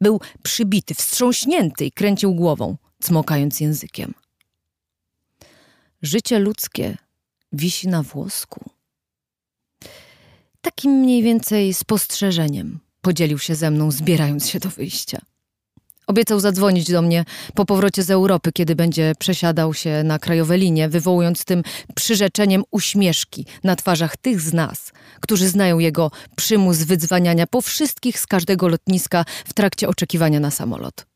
[0.00, 4.14] Był przybity, wstrząśnięty i kręcił głową, cmokając językiem.
[6.02, 6.96] Życie ludzkie
[7.52, 8.70] wisi na włosku.
[10.60, 15.20] Takim mniej więcej spostrzeżeniem podzielił się ze mną, zbierając się do wyjścia.
[16.06, 17.24] Obiecał zadzwonić do mnie
[17.54, 21.62] po powrocie z Europy, kiedy będzie przesiadał się na krajowe linie, wywołując tym
[21.94, 28.26] przyrzeczeniem uśmieszki na twarzach tych z nas, którzy znają jego przymus wydzwaniania po wszystkich z
[28.26, 31.13] każdego lotniska w trakcie oczekiwania na samolot.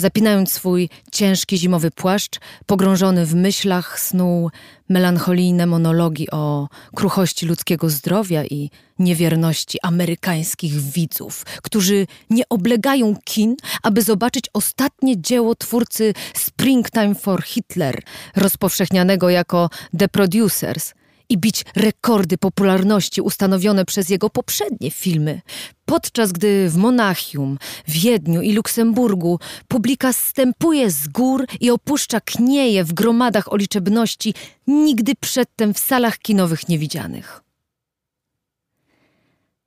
[0.00, 4.50] Zapinając swój ciężki zimowy płaszcz, pogrążony w myślach, snuł
[4.88, 14.02] melancholijne monologi o kruchości ludzkiego zdrowia i niewierności amerykańskich widzów, którzy nie oblegają kin, aby
[14.02, 18.02] zobaczyć ostatnie dzieło twórcy Springtime for Hitler,
[18.36, 20.92] rozpowszechnianego jako The Producers–
[21.30, 25.40] i bić rekordy popularności ustanowione przez jego poprzednie filmy.
[25.84, 27.58] Podczas gdy w Monachium,
[27.88, 34.34] Wiedniu i Luksemburgu publika stępuje z gór i opuszcza knieje w gromadach o liczebności
[34.66, 37.40] nigdy przedtem w salach kinowych niewidzianych.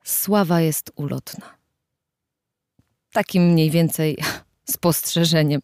[0.03, 1.45] Sława jest ulotna.
[3.11, 4.17] Takim mniej więcej
[4.75, 5.61] spostrzeżeniem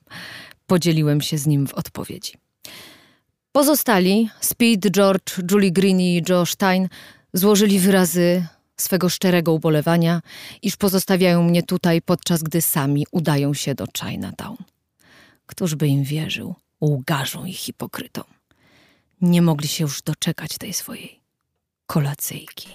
[0.67, 2.33] podzieliłem się z nim w odpowiedzi.
[3.51, 6.89] Pozostali, Speed, George, Julie Green i Joe Stein,
[7.33, 8.47] złożyli wyrazy
[8.77, 10.21] swego szczerego ubolewania,
[10.61, 14.57] iż pozostawiają mnie tutaj, podczas gdy sami udają się do Chinatown.
[15.45, 18.23] Któż by im wierzył, łgarzą i hipokrytom?
[19.21, 21.19] Nie mogli się już doczekać tej swojej
[21.85, 22.69] kolacyjki.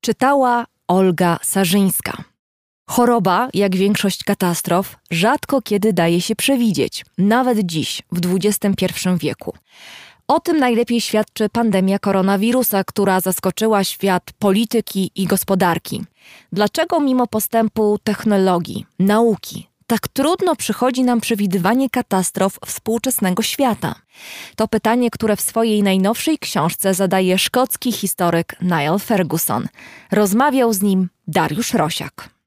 [0.00, 2.24] Czytała Olga Sarzyńska.
[2.88, 8.86] Choroba, jak większość katastrof, rzadko kiedy daje się przewidzieć, nawet dziś, w XXI
[9.20, 9.54] wieku.
[10.28, 16.04] O tym najlepiej świadczy pandemia koronawirusa, która zaskoczyła świat polityki i gospodarki.
[16.52, 23.94] Dlaczego mimo postępu technologii, nauki, tak trudno przychodzi nam przewidywanie katastrof współczesnego świata?
[24.56, 29.68] To pytanie, które w swojej najnowszej książce zadaje szkocki historyk Niall Ferguson.
[30.10, 32.37] Rozmawiał z nim Dariusz Rosiak.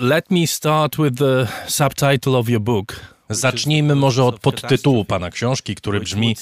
[0.00, 3.00] Let me start with the subtitle of your book.
[3.30, 6.36] Zacznijmy może od podtytułu pana książki, który brzmi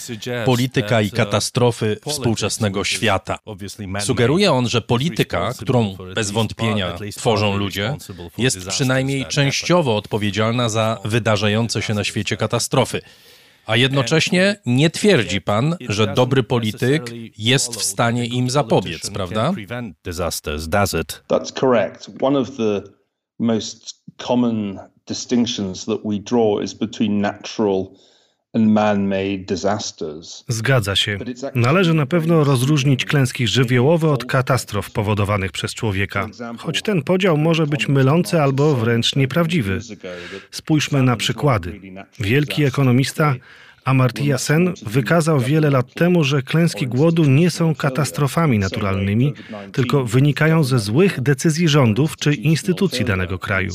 [0.44, 3.38] Polityka i katastrofy współczesnego świata.
[4.00, 7.96] Sugeruje on, że polityka, którą bez wątpienia tworzą ludzie,
[8.38, 13.00] jest przynajmniej częściowo odpowiedzialna za wydarzające się na świecie katastrofy.
[13.66, 19.52] A jednocześnie nie twierdzi pan, że dobry polityk jest w stanie im zapobiec, prawda?
[21.28, 22.10] That's correct.
[22.20, 23.01] One of the
[23.42, 27.86] most common distinctions that we draw is between natural
[30.48, 31.18] Zgadza się.
[31.54, 36.28] Należy na pewno rozróżnić klęski żywiołowe od katastrof powodowanych przez człowieka,
[36.58, 39.80] choć ten podział może być mylący albo wręcz nieprawdziwy.
[40.50, 41.80] Spójrzmy na przykłady.
[42.20, 43.34] Wielki ekonomista
[43.84, 49.32] Amartya Sen wykazał wiele lat temu, że klęski głodu nie są katastrofami naturalnymi,
[49.72, 53.72] tylko wynikają ze złych decyzji rządów czy instytucji danego kraju.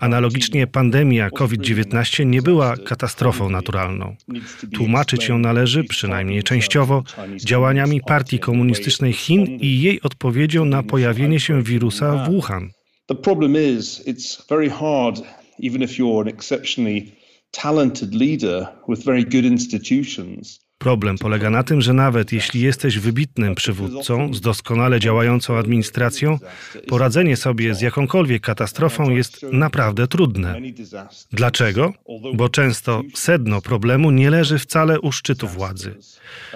[0.00, 4.16] Analogicznie pandemia COVID-19 nie była katastrofą naturalną.
[4.74, 7.02] Tłumaczyć ją należy, przynajmniej częściowo,
[7.36, 12.70] działaniami Partii Komunistycznej Chin i jej odpowiedzią na pojawienie się wirusa w Wuhan.
[13.06, 15.22] The problem is, it's very hard,
[15.62, 17.15] even if you're an exceptionally
[17.52, 20.60] talented leader with very good institutions.
[20.78, 26.38] Problem polega na tym, że nawet jeśli jesteś wybitnym przywódcą z doskonale działającą administracją,
[26.88, 30.60] poradzenie sobie z jakąkolwiek katastrofą jest naprawdę trudne.
[31.32, 31.92] Dlaczego?
[32.34, 35.94] Bo często sedno problemu nie leży wcale u szczytu władzy.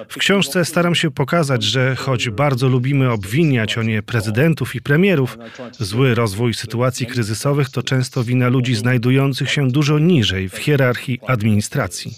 [0.08, 5.38] W książce staram się pokazać, że choć bardzo lubimy obwiniać o nie prezydentów i premierów,
[5.72, 12.14] zły rozwój sytuacji kryzysowych to często wina ludzi znajdujących się dużo niżej w hierarchii administracji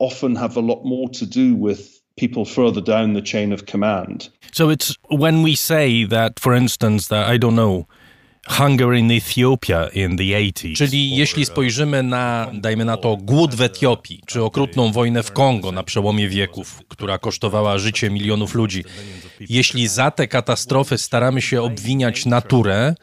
[0.00, 4.30] often have a lot more to do with people further down the chain of command.
[4.52, 7.86] So it's when we say that, for instance, that I don't know,
[8.46, 10.76] Hunger in Ethiopia in the 80s.
[10.76, 15.72] Czyli jeśli spojrzymy na, dajmy na to, głód w Etiopii, czy okrutną wojnę w Kongo
[15.72, 18.84] na przełomie wieków, która kosztowała życie milionów ludzi,
[19.40, 22.94] jeśli za te katastrofy staramy się obwiniać naturę,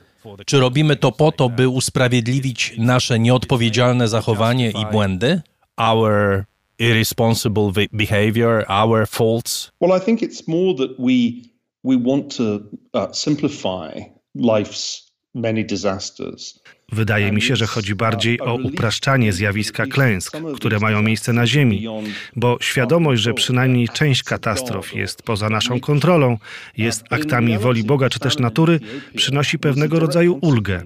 [0.45, 5.41] czy robimy to po to, by usprawiedliwić nasze nieodpowiedzialne zachowanie i błędy?
[5.78, 6.45] Our
[6.80, 9.72] irresponsible behavior, our faults?
[9.80, 11.52] Well, I think it's more that we
[11.84, 14.02] we want to uh, simplify
[14.36, 16.60] life's many disasters
[16.92, 21.88] Wydaje mi się, że chodzi bardziej o upraszczanie zjawiska klęsk, które mają miejsce na Ziemi,
[22.36, 26.38] bo świadomość, że przynajmniej część katastrof jest poza naszą kontrolą,
[26.78, 28.80] jest aktami woli Boga czy też natury,
[29.16, 30.84] przynosi pewnego rodzaju ulgę.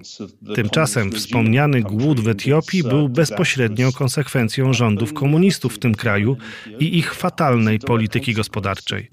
[0.54, 6.36] Tymczasem wspomniany głód w Etiopii był bezpośrednią konsekwencją rządów komunistów w tym kraju
[6.78, 9.10] i ich fatalnej polityki gospodarczej.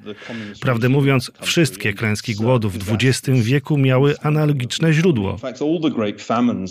[0.61, 5.37] Prawdę mówiąc, wszystkie klęski głodu w XX wieku miały analogiczne źródło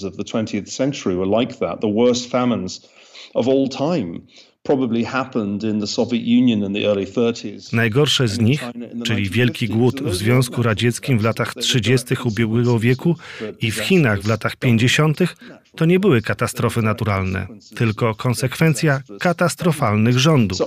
[0.08, 2.88] of the 20th century were like that, the worst famines
[3.34, 4.20] of all time.
[7.72, 8.64] Najgorsze z nich,
[9.04, 12.06] czyli wielki głód w Związku Radzieckim w latach 30.
[12.24, 13.16] ubiegłego wieku
[13.60, 15.18] i w Chinach w latach 50.,
[15.76, 17.46] to nie były katastrofy naturalne,
[17.76, 20.58] tylko konsekwencja katastrofalnych rządów.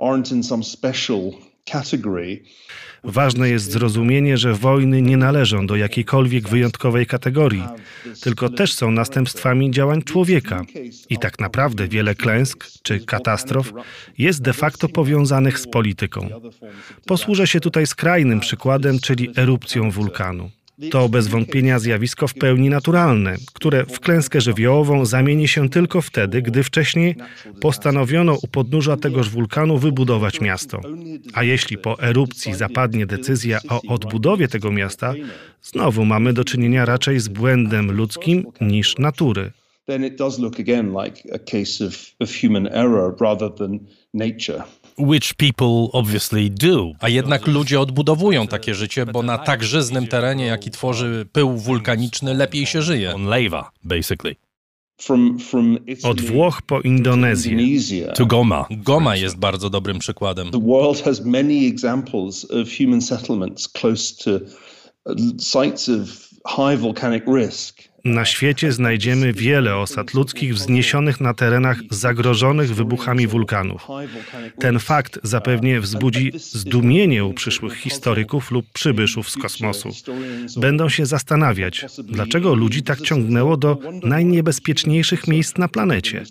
[0.00, 1.32] aren't in some special
[1.64, 2.42] category.
[3.04, 7.62] Ważne jest zrozumienie, że wojny nie należą do jakiejkolwiek wyjątkowej kategorii,
[8.20, 10.64] tylko też są następstwami działań człowieka.
[11.10, 13.72] I tak naprawdę wiele klęsk czy katastrof
[14.18, 16.28] jest de facto powiązanych z polityką.
[17.06, 20.50] Posłużę się tutaj skrajnym przykładem, czyli erupcją wulkanu.
[20.90, 26.42] To bez wątpienia zjawisko w pełni naturalne, które w klęskę żywiołową zamieni się tylko wtedy,
[26.42, 27.16] gdy wcześniej
[27.60, 30.80] postanowiono u podnóża tegoż wulkanu wybudować miasto.
[31.32, 35.14] A jeśli po erupcji zapadnie decyzja o odbudowie tego miasta,
[35.62, 39.50] znowu mamy do czynienia raczej z błędem ludzkim niż natury.
[39.86, 43.78] Then it does look again like a case of, of human error rather than
[44.14, 44.62] nature.
[45.00, 46.92] Which people obviously do.
[47.00, 52.34] A jednak ludzie odbudowują takie życie, bo na tak żyznym terenie, jaki tworzy pył wulkaniczny,
[52.34, 53.14] lepiej się żyje.
[53.14, 54.36] On lava, basically.
[56.02, 57.56] Od Włoch po Indonezję.
[58.14, 58.66] To Goma.
[58.70, 60.50] Goma jest bardzo dobrym przykładem.
[60.50, 64.30] The world has many examples of human settlements close to
[65.04, 67.89] uh, sites of high volcanic risk.
[68.04, 73.88] Na świecie znajdziemy wiele osad ludzkich wzniesionych na terenach zagrożonych wybuchami wulkanów.
[74.58, 79.88] Ten fakt zapewnie wzbudzi zdumienie u przyszłych historyków lub przybyszów z kosmosu.
[80.56, 86.22] Będą się zastanawiać, dlaczego ludzi tak ciągnęło do najniebezpieczniejszych miejsc na planecie.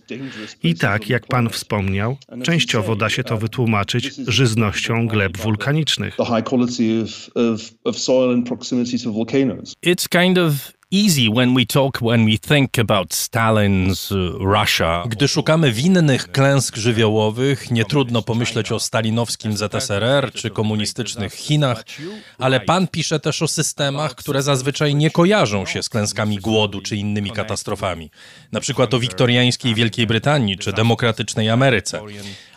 [0.63, 6.17] I tak, jak pan wspomniał, częściowo da się to wytłumaczyć żyznością gleb wulkanicznych.
[9.85, 15.03] It's kind of easy when we talk, when we think about Stalin's uh, Russia.
[15.07, 21.83] Gdy szukamy winnych klęsk żywiołowych, nie trudno pomyśleć o stalinowskim ZSRR czy komunistycznych Chinach,
[22.37, 26.95] ale pan pisze też o systemach, które zazwyczaj nie kojarzą się z klęskami głodu czy
[26.95, 28.11] innymi katastrofami,
[28.51, 32.01] na przykład o wiktoriańskiej Wielkiej Brytanii czy demokratycznej Ameryce.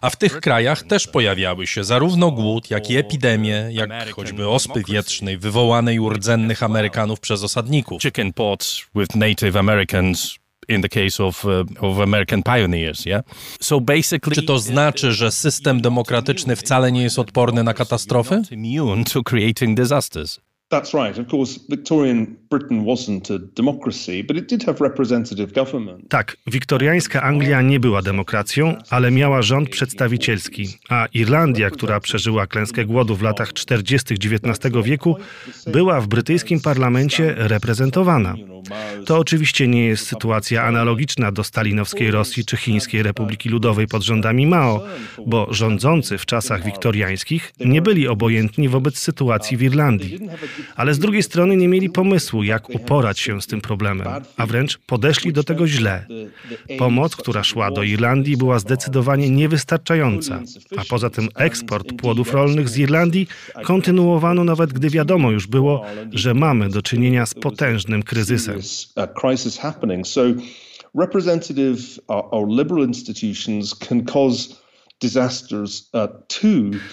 [0.01, 4.83] A w tych krajach też pojawiały się zarówno głód, jak i epidemie, jak choćby ospy
[4.89, 8.03] wietrznej wywołanej u rdzennych Amerykanów przez osadników.
[8.23, 13.23] Chicken pox with Native Americans in the case of, uh, of American pioneers, yeah?
[13.61, 18.43] So basically, czy to znaczy, że system demokratyczny wcale nie jest odporny na katastrofy?
[18.51, 20.41] Immune to creating disasters.
[20.73, 21.19] That's right.
[21.19, 26.09] Of course, Victorian Britain wasn't a democracy, but it did have representative government.
[26.09, 32.85] Tak, wiktoriańska Anglia nie była demokracją, ale miała rząd przedstawicielski, a Irlandia, która przeżyła klęskę
[32.85, 34.15] głodu w latach 40.
[34.15, 35.17] XIX wieku,
[35.67, 38.35] była w brytyjskim parlamencie reprezentowana.
[39.07, 44.47] To oczywiście nie jest sytuacja analogiczna do stalinowskiej Rosji czy Chińskiej Republiki Ludowej pod rządami
[44.47, 44.87] Mao,
[45.27, 50.19] bo rządzący w czasach wiktoriańskich nie byli obojętni wobec sytuacji w Irlandii
[50.77, 54.79] ale z drugiej strony nie mieli pomysłu, jak uporać się z tym problemem, a wręcz
[54.79, 56.07] podeszli do tego źle.
[56.79, 60.41] Pomoc, która szła do Irlandii, była zdecydowanie niewystarczająca,
[60.77, 63.27] a poza tym eksport płodów rolnych z Irlandii
[63.65, 68.61] kontynuowano nawet gdy wiadomo już było, że mamy do czynienia z potężnym kryzysem.
[70.95, 74.62] Representative or liberal institutions can cause Uh,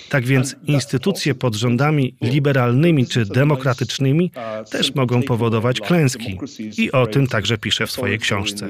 [0.09, 4.31] tak więc instytucje pod rządami liberalnymi czy demokratycznymi
[4.71, 6.37] też mogą powodować klęski.
[6.77, 8.69] I o tym także pisze w swojej książce.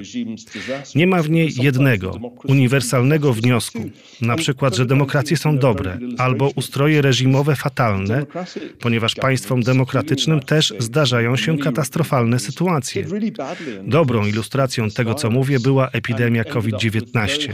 [0.96, 3.80] Nie ma w niej jednego, uniwersalnego wniosku,
[4.22, 8.26] na przykład, że demokracje są dobre, albo ustroje reżimowe fatalne,
[8.80, 13.06] ponieważ państwom demokratycznym też zdarzają się katastrofalne sytuacje.
[13.84, 17.54] Dobrą ilustracją tego, co mówię, była epidemia COVID-19.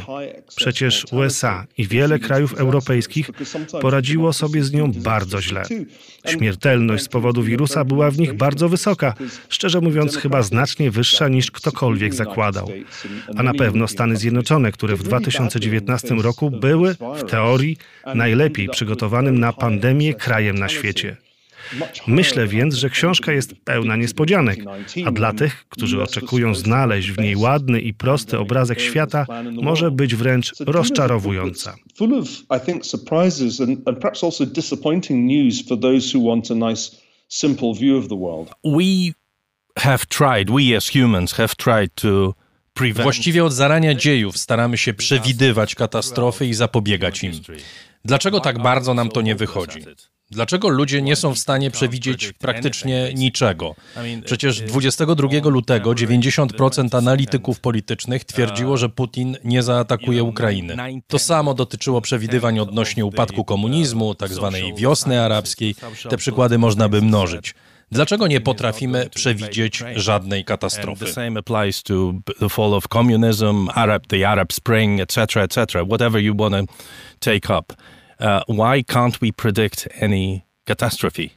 [0.56, 3.30] Przecież USA i wiele krajów europejskich
[3.82, 5.64] poradziło sobie z nią bardzo źle.
[6.28, 9.14] Śmiertelność z powodu wirusa była w nich bardzo wysoka,
[9.50, 12.70] szczerze mówiąc, chyba znacznie wyższa niż ktokolwiek zakładał.
[13.38, 17.78] A na pewno Stany Zjednoczone, które w 2019 roku były, w teorii,
[18.16, 21.18] najlepiej przygotowanym na pandemię krajem na świecie.
[22.08, 24.60] Myślę więc, że książka jest pełna niespodzianek,
[25.06, 29.26] a dla tych, którzy oczekują znaleźć w niej ładny i prosty obrazek świata,
[29.62, 31.76] może być wręcz rozczarowująca.
[38.64, 39.14] We
[39.80, 42.34] have tried, we as humans have tried to
[42.94, 47.32] Właściwie od zarania dziejów staramy się przewidywać katastrofy i zapobiegać im.
[48.06, 49.80] Dlaczego tak bardzo nam to nie wychodzi?
[50.32, 53.76] Dlaczego ludzie nie są w stanie przewidzieć praktycznie niczego?
[54.26, 60.78] Przecież 22 lutego 90% analityków politycznych twierdziło, że Putin nie zaatakuje Ukrainy.
[61.08, 65.76] To samo dotyczyło przewidywań odnośnie upadku komunizmu, tak zwanej wiosny arabskiej.
[66.10, 67.56] Te przykłady można by mnożyć.
[67.92, 71.06] Dlaczego nie potrafimy przewidzieć żadnej katastrofy?
[73.76, 76.74] Arab, the Arab Spring, etc., etc., whatever you want to
[77.20, 77.74] take up.
[78.20, 81.34] Uh, why can't we predict any catastrophe?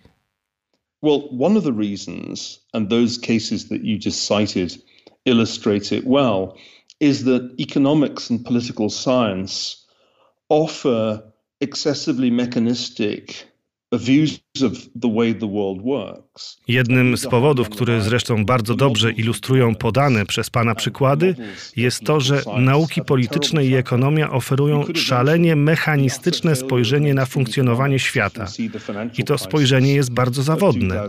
[1.01, 4.81] Well, one of the reasons, and those cases that you just cited
[5.25, 6.57] illustrate it well,
[7.01, 9.85] is that economics and political science
[10.49, 11.23] offer
[11.61, 13.47] excessively mechanistic
[16.69, 21.35] Jednym z powodów, które zresztą bardzo dobrze ilustrują podane przez Pana przykłady,
[21.77, 28.47] jest to, że nauki polityczne i ekonomia oferują szalenie mechanistyczne spojrzenie na funkcjonowanie świata.
[29.19, 31.07] I to spojrzenie jest bardzo zawodne.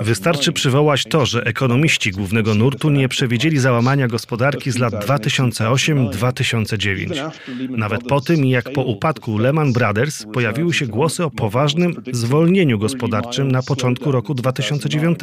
[0.00, 7.30] Wystarczy przywołać to, że ekonomiści głównego nurtu nie przewidzieli załamania gospodarki z lat 2008-2009.
[7.70, 13.52] Nawet po tym, jak po upadku Lehman Brothers pojawiły się głosy o poważnym zwolnieniu gospodarczym
[13.52, 15.18] na początku roku 2009.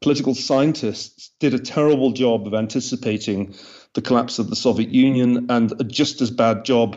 [0.00, 3.54] Political scientists did a terrible job of anticipating
[3.92, 6.96] the collapse of the Soviet Union and a just as bad job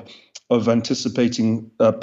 [1.80, 1.94] uh.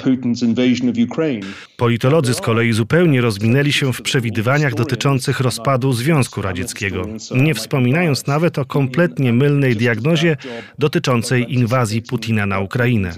[1.77, 8.59] Politolodzy z kolei zupełnie rozminęli się w przewidywaniach dotyczących rozpadu Związku Radzieckiego, nie wspominając nawet
[8.59, 10.37] o kompletnie mylnej diagnozie
[10.79, 13.13] dotyczącej inwazji Putina na Ukrainę.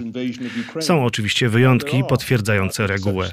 [0.80, 3.30] Są oczywiście wyjątki potwierdzające regułę.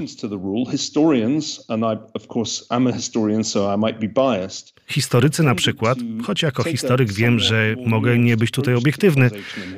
[4.87, 9.31] Historycy na przykład, choć jako historyk wiem, że mogę nie być tutaj obiektywny,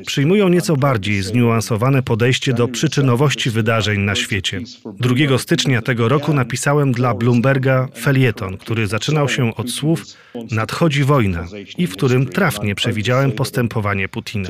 [0.06, 4.62] przyjmują nieco bardziej zniuansowane podejście do przyczynowości wydarzeń na świecie.
[5.00, 10.04] 2 stycznia tego roku napisałem dla Bloomberga felieton, który zaczynał się od słów
[10.52, 11.48] nadchodzi wojna
[11.78, 14.50] i w którym trafnie przewidziałem postępowanie Putina.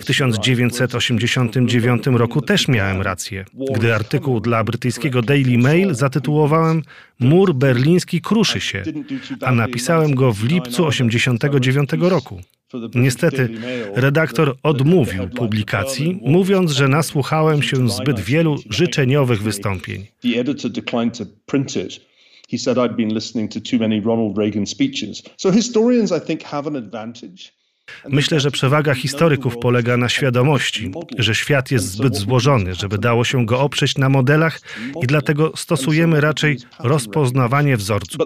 [0.00, 3.44] W 1989 roku też miałem rację,
[3.74, 6.82] gdy artykuł dla brytyjskiego Daily Mail zatytułowałem
[7.20, 8.82] Mur berliński kruszy się,
[9.40, 12.40] a napisałem go w lipcu 1989 roku.
[12.94, 13.48] Niestety,
[13.94, 20.06] redaktor odmówił publikacji, mówiąc, że nasłuchałem się zbyt wielu życzeniowych wystąpień.
[22.50, 25.22] He said I'd been listening to too many Ronald Reagan speeches.
[25.36, 27.52] So historians, I think, have an advantage.
[28.08, 33.46] Myślę, że przewaga historyków polega na świadomości, że świat jest zbyt złożony, żeby dało się
[33.46, 34.60] go oprzeć na modelach
[35.02, 38.20] i dlatego stosujemy raczej rozpoznawanie wzorców.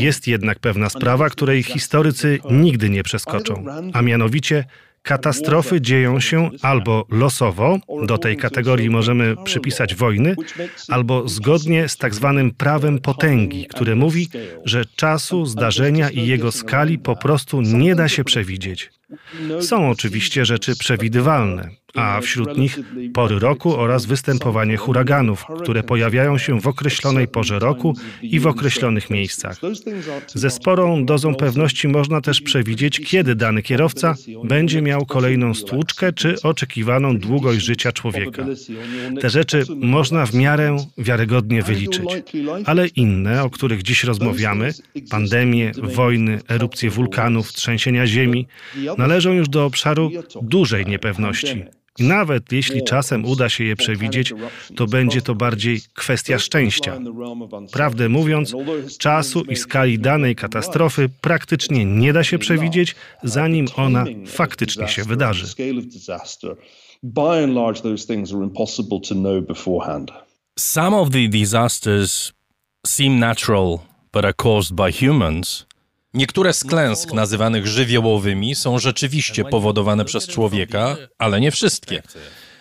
[0.00, 4.64] Jest jednak pewna sprawa, której historycy nigdy nie przeskoczą, a mianowicie
[5.02, 10.36] Katastrofy dzieją się albo losowo, do tej kategorii możemy przypisać wojny,
[10.88, 14.28] albo zgodnie z tak zwanym prawem potęgi, które mówi,
[14.64, 18.90] że czasu, zdarzenia i jego skali po prostu nie da się przewidzieć.
[19.60, 22.78] Są oczywiście rzeczy przewidywalne, a wśród nich
[23.14, 29.10] pory roku oraz występowanie huraganów, które pojawiają się w określonej porze roku i w określonych
[29.10, 29.60] miejscach.
[30.26, 34.14] Ze sporą dozą pewności można też przewidzieć, kiedy dany kierowca
[34.44, 38.46] będzie miał kolejną stłuczkę czy oczekiwaną długość życia człowieka.
[39.20, 42.04] Te rzeczy można w miarę wiarygodnie wyliczyć,
[42.64, 44.72] ale inne, o których dziś rozmawiamy,
[45.10, 48.46] pandemie, wojny, erupcje wulkanów, trzęsienia ziemi,
[48.98, 50.10] należą już do obszaru
[50.42, 51.64] dużej niepewności.
[51.98, 54.34] I nawet jeśli czasem uda się je przewidzieć,
[54.76, 56.98] to będzie to bardziej kwestia szczęścia.
[57.72, 58.54] Prawdę mówiąc,
[58.98, 65.46] czasu i skali danej katastrofy praktycznie nie da się przewidzieć, zanim ona faktycznie się wydarzy.
[70.58, 72.32] Some of the disasters
[72.86, 73.78] seem natural,
[74.12, 75.66] but are caused by humans.
[76.14, 82.02] Niektóre z klęsk nazywanych żywiołowymi są rzeczywiście powodowane przez człowieka, ale nie wszystkie.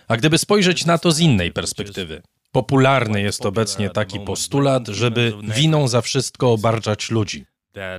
[0.08, 2.22] A gdyby spojrzeć na to z innej perspektywy,
[2.52, 7.46] popularny jest obecnie taki postulat, żeby winą za wszystko obarczać ludzi.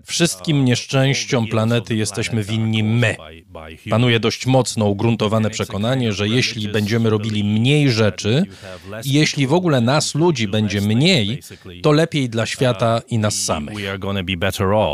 [0.07, 3.17] Wszystkim nieszczęściom planety jesteśmy winni my.
[3.91, 8.45] Panuje dość mocno ugruntowane przekonanie, że jeśli będziemy robili mniej rzeczy
[9.05, 11.43] i jeśli w ogóle nas ludzi będzie mniej,
[11.83, 13.79] to lepiej dla świata i nas samych.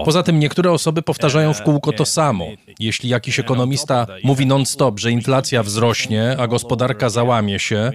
[0.04, 2.46] Poza tym niektóre osoby powtarzają w kółko to samo.
[2.78, 7.90] Jeśli jakiś ekonomista mówi non-stop, że inflacja wzrośnie, a gospodarka załamie się,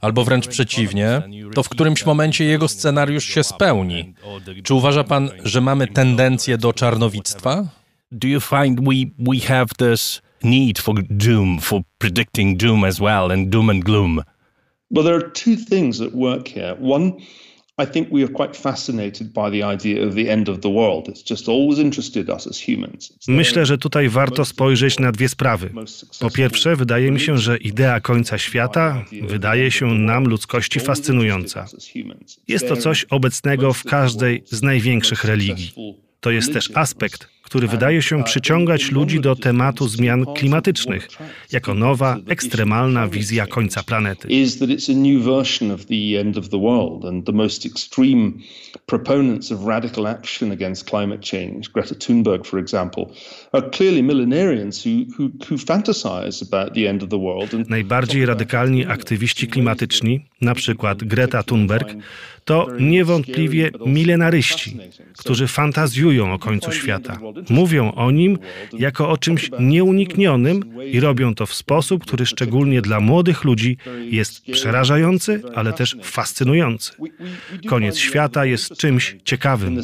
[0.00, 1.22] albo wręcz przeciwnie,
[1.54, 4.14] to w którymś momencie jego scenariusz się spełni.
[4.62, 7.66] Czy uważa pan, że mamy tendencję tendencję do czarnowictwa?
[8.12, 13.32] Do you find we, we have this need for doom, for predicting doom as well,
[13.32, 14.22] and doom and gloom?
[14.90, 16.76] Well, there are two things at work here.
[16.80, 17.12] One,
[17.78, 21.08] I think we are quite fascinated by the idea of the end of the world.
[21.08, 23.12] It's just always interested us as humans.
[23.28, 25.70] Myślę, że tutaj warto spojrzeć na dwie sprawy.
[26.20, 31.66] Po pierwsze, wydaje mi się, że idea końca świata wydaje się nam ludzkości fascynująca.
[32.48, 35.72] Jest to coś obecnego w każdej z największych religii.
[36.20, 41.08] To jest też aspekt, który wydaje się przyciągać ludzi do tematu zmian klimatycznych,
[41.52, 44.28] jako nowa, ekstremalna wizja końca planety.
[48.86, 53.06] proponents of radical action against climate change, Greta Thunberg, for example,
[53.52, 57.68] are clearly millenarians who, who, who fantasize about the end of the world.
[57.68, 61.94] Najbardziej radykalni aktywiści klimatyczni, na przykład Greta Thunberg,
[62.48, 64.76] to niewątpliwie milenaryści,
[65.18, 67.18] którzy fantazjują o końcu świata.
[67.50, 68.38] Mówią o nim
[68.78, 73.76] jako o czymś nieuniknionym i robią to w sposób, który szczególnie dla młodych ludzi
[74.10, 76.92] jest przerażający, ale też fascynujący.
[77.66, 79.80] Koniec świata jest czymś ciekawym.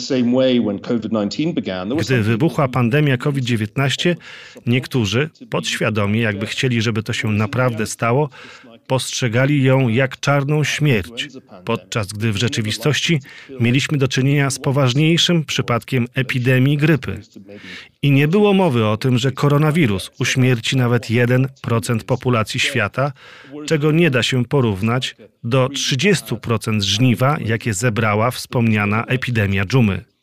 [2.01, 3.53] Gdy wybuchła pandemia COVID-19,
[4.66, 8.28] niektórzy podświadomie, jakby chcieli, żeby to się naprawdę stało,
[8.86, 11.28] postrzegali ją jak czarną śmierć,
[11.64, 13.20] podczas gdy w rzeczywistości
[13.60, 17.20] mieliśmy do czynienia z poważniejszym przypadkiem epidemii grypy.
[18.02, 23.12] I nie było mowy o tym, że koronawirus uśmierci nawet 1% populacji świata,
[23.66, 30.14] czego nie da się porównać do 30% żniwa, jakie zebrała wspomniana epidemia dżumy.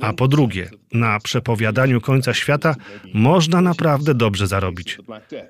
[0.00, 2.74] A po drugie, na przepowiadaniu końca świata
[3.14, 4.98] można naprawdę dobrze zarobić.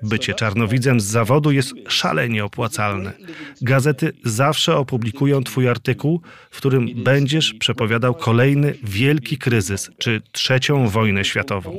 [0.01, 3.13] Bycie czarnowidzem z zawodu jest szalenie opłacalne.
[3.61, 6.21] Gazety zawsze opublikują Twój artykuł,
[6.51, 11.77] w którym będziesz przepowiadał kolejny wielki kryzys czy trzecią wojnę światową.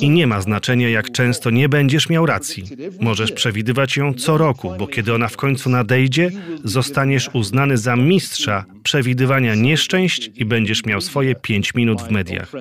[0.00, 2.64] I nie ma znaczenia, jak często nie będziesz miał racji.
[3.00, 6.30] Możesz przewidywać ją co roku, bo kiedy ona w końcu nadejdzie,
[6.64, 12.52] zostaniesz uznany za mistrza przewidywania nieszczęść i będziesz miał swoje pięć minut w mediach.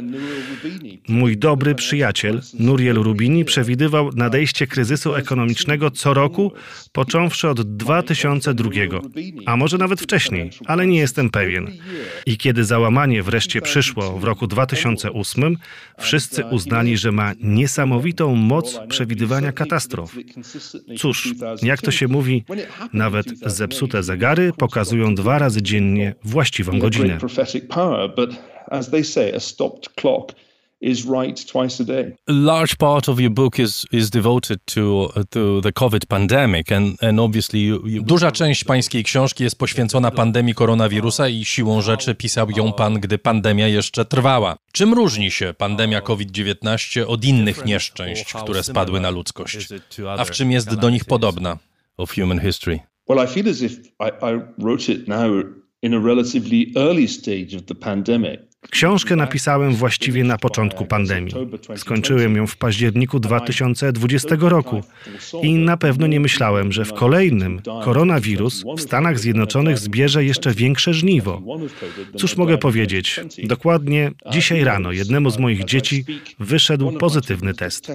[1.08, 6.52] Mój dobry przyjaciel Nuriel Rubini przewidywał nadejście kryzysu ekonomicznego co roku,
[6.92, 8.70] począwszy od 2002,
[9.46, 11.72] a może nawet wcześniej, ale nie jestem pewien.
[12.26, 15.58] I kiedy załamanie wreszcie przyszło w roku 2008,
[16.00, 20.16] wszyscy uznali, że ma niesamowitą moc przewidywania katastrof.
[20.98, 21.34] Cóż,
[21.64, 22.44] jak to się mówi,
[22.94, 27.18] nawet zepsute zegary pokazują dwa razy dziennie właściwą godzinę.
[30.82, 32.16] Is right twice a day.
[32.28, 37.04] A large part of your book is is devoted to to the COVID pandemic and
[37.04, 38.04] and obviously you, you...
[38.04, 43.18] Duża część pańskiej książki jest poświęcona pandemii koronawirusa i siłą rzeczy pisał ją pan, gdy
[43.18, 44.58] pandemia jeszcze trwała.
[44.72, 49.68] Czym różni się pandemia COVID-19 od innych nieszczęść, które spadły na ludzkość?
[50.18, 51.58] A w czym jest do nich podobna?
[51.98, 52.80] Of human history.
[53.10, 55.30] Well, I feel as if I, I wrote it now
[55.82, 58.42] in a relatively early stage of the pandemic.
[58.72, 61.34] Książkę napisałem właściwie na początku pandemii.
[61.76, 64.82] Skończyłem ją w październiku 2020 roku
[65.42, 70.94] i na pewno nie myślałem, że w kolejnym koronawirus w Stanach Zjednoczonych zbierze jeszcze większe
[70.94, 71.42] żniwo.
[72.18, 73.20] Cóż mogę powiedzieć?
[73.44, 76.06] Dokładnie dzisiaj rano jednemu z moich dzieci
[76.40, 77.92] wyszedł pozytywny test.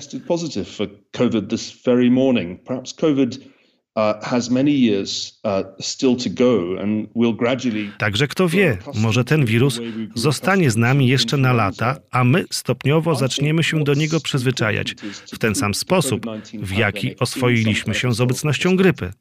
[7.99, 9.81] Także kto wie, może ten wirus
[10.15, 14.95] zostanie z nami jeszcze na lata, a my stopniowo zaczniemy się do niego przyzwyczajać
[15.33, 19.13] w ten sam sposób, w jaki oswoiliśmy się z obecnością grypy.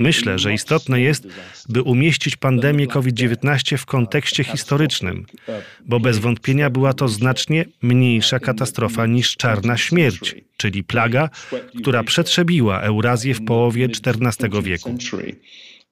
[0.00, 1.28] Myślę, że istotne jest,
[1.68, 5.26] by umieścić pandemię COVID-19 w kontekście historycznym,
[5.86, 11.30] bo bez wątpienia była to znacznie mniejsza katastrofa niż czarna śmierć czyli plaga,
[11.78, 14.90] która przetrzebiła Eurazję w połowie XIV wieku.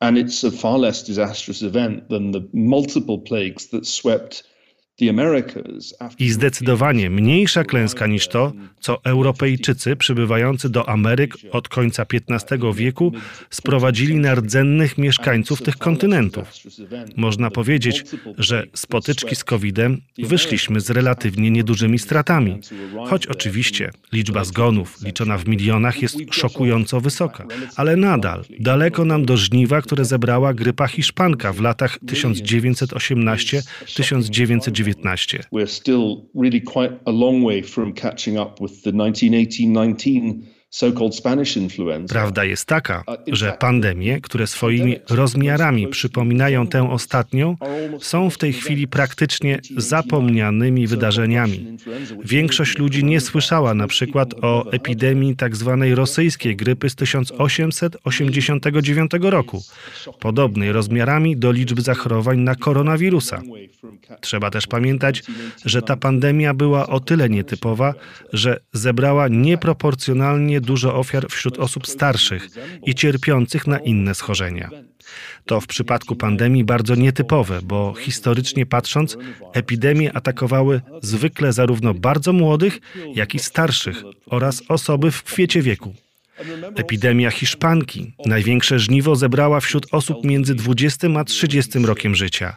[0.00, 4.55] And it's a far less disastrous event than the multiple plagues that swept
[6.18, 13.12] i zdecydowanie mniejsza klęska niż to, co Europejczycy przybywający do Ameryk od końca XV wieku
[13.50, 16.52] sprowadzili na rdzennych mieszkańców tych kontynentów.
[17.16, 18.04] Można powiedzieć,
[18.38, 22.58] że z potyczki z COVID-em wyszliśmy z relatywnie niedużymi stratami,
[23.06, 27.46] choć oczywiście liczba zgonów liczona w milionach jest szokująco wysoka,
[27.76, 34.85] ale nadal daleko nam do żniwa, które zebrała grypa hiszpanka w latach 1918-1919.
[35.50, 40.46] We're still really quite a long way from catching up with the 1918-19
[42.08, 47.56] Prawda jest taka, że pandemie, które swoimi rozmiarami przypominają tę ostatnią,
[48.00, 51.76] są w tej chwili praktycznie zapomnianymi wydarzeniami.
[52.24, 55.86] Większość ludzi nie słyszała na przykład o epidemii tzw.
[55.94, 59.62] Rosyjskiej grypy z 1889 roku,
[60.20, 63.42] podobnej rozmiarami do liczby zachorowań na koronawirusa.
[64.20, 65.22] Trzeba też pamiętać,
[65.64, 67.94] że ta pandemia była o tyle nietypowa,
[68.32, 72.48] że zebrała nieproporcjonalnie dużo ofiar wśród osób starszych
[72.86, 74.70] i cierpiących na inne schorzenia.
[75.46, 79.16] To w przypadku pandemii bardzo nietypowe, bo historycznie patrząc,
[79.52, 82.80] epidemie atakowały zwykle zarówno bardzo młodych,
[83.14, 85.94] jak i starszych oraz osoby w kwiecie wieku.
[86.74, 88.12] Epidemia hiszpanki.
[88.26, 92.56] Największe żniwo zebrała wśród osób między 20 a 30 rokiem życia,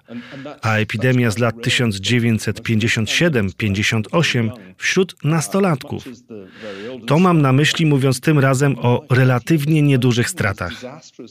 [0.62, 6.08] a epidemia z lat 1957-58 wśród nastolatków.
[7.08, 10.74] To mam na myśli mówiąc tym razem o relatywnie niedużych stratach.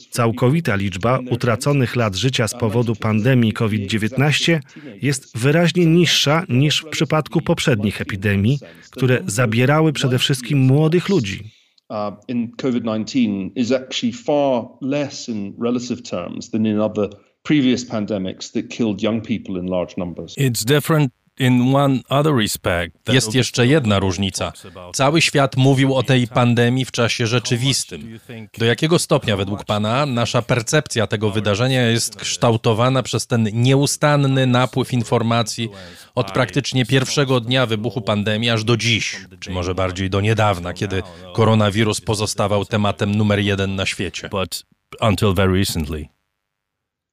[0.09, 4.59] Całkowita liczba utraconych lat życia z powodu pandemii COVID-19
[5.01, 8.59] jest wyraźnie niższa niż w przypadku poprzednich epidemii,
[8.91, 11.58] które zabierały przede wszystkim młodych ludzi.
[11.89, 17.09] Uh, in COVID 19 is actually far less in relative terms than in other
[17.43, 20.35] previous pandemics that killed young people in large numbers.
[20.37, 21.13] It's different
[23.07, 24.53] Jest jeszcze jedna różnica.
[24.93, 28.19] Cały świat mówił o tej pandemii w czasie rzeczywistym.
[28.57, 34.93] Do jakiego stopnia, według Pana, nasza percepcja tego wydarzenia jest kształtowana przez ten nieustanny napływ
[34.93, 35.69] informacji
[36.15, 41.03] od praktycznie pierwszego dnia wybuchu pandemii aż do dziś, czy może bardziej do niedawna, kiedy
[41.33, 44.29] koronawirus pozostawał tematem numer jeden na świecie?
[44.29, 44.63] But
[45.01, 46.05] until very recently.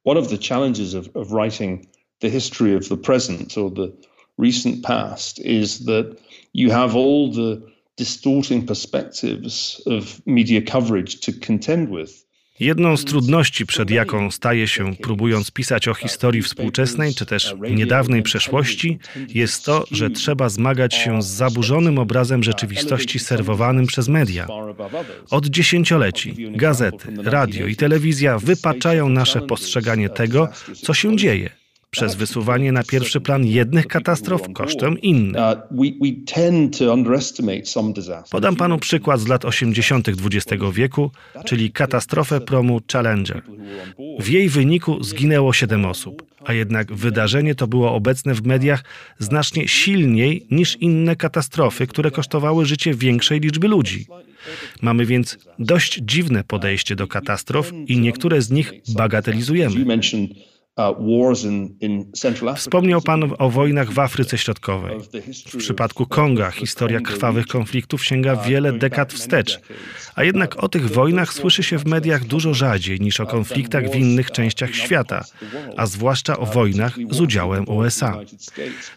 [0.05, 1.85] One of the challenges of, of writing
[2.19, 4.06] the history of the present or the
[4.37, 6.05] recent past is that
[6.53, 7.61] you have all the
[7.97, 12.27] distorting perspectives of media coverage to contend with.
[12.59, 18.23] Jedną z trudności, przed jaką staje się próbując pisać o historii współczesnej czy też niedawnej
[18.23, 18.99] przeszłości,
[19.29, 24.47] jest to, że trzeba zmagać się z zaburzonym obrazem rzeczywistości serwowanym przez media.
[25.29, 30.49] Od dziesięcioleci gazety, radio i telewizja wypaczają nasze postrzeganie tego,
[30.83, 31.49] co się dzieje
[31.97, 35.35] przez wysuwanie na pierwszy plan jednych katastrof kosztem innych.
[38.31, 40.07] Podam panu przykład z lat 80.
[40.09, 41.11] XX wieku,
[41.45, 43.41] czyli katastrofę promu Challenger.
[44.19, 48.83] W jej wyniku zginęło 7 osób, a jednak wydarzenie to było obecne w mediach
[49.19, 54.05] znacznie silniej niż inne katastrofy, które kosztowały życie większej liczby ludzi.
[54.81, 59.85] Mamy więc dość dziwne podejście do katastrof i niektóre z nich bagatelizujemy.
[60.77, 64.99] Uh, Wspomniał Pan o wojnach w Afryce Środkowej.
[65.53, 69.59] W przypadku Konga historia krwawych konfliktów sięga uh, wiele dekad wstecz,
[70.15, 73.91] a jednak o tych wojnach słyszy się w mediach dużo rzadziej niż o uh, konfliktach
[73.91, 75.25] w innych częściach świata,
[75.77, 78.19] a zwłaszcza o wojnach z udziałem USA.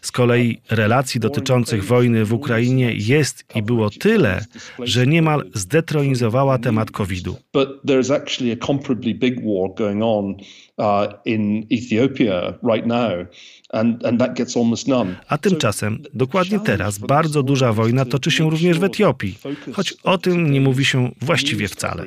[0.01, 4.45] Z kolei relacji dotyczących wojny w Ukrainie jest i było tyle,
[4.83, 7.35] że niemal zdetronizowała temat COVID-u.
[10.77, 13.27] Uh, in Ethiopia right now.
[15.27, 19.37] A tymczasem, dokładnie teraz, bardzo duża wojna toczy się również w Etiopii,
[19.73, 22.03] choć o tym nie mówi się właściwie wcale.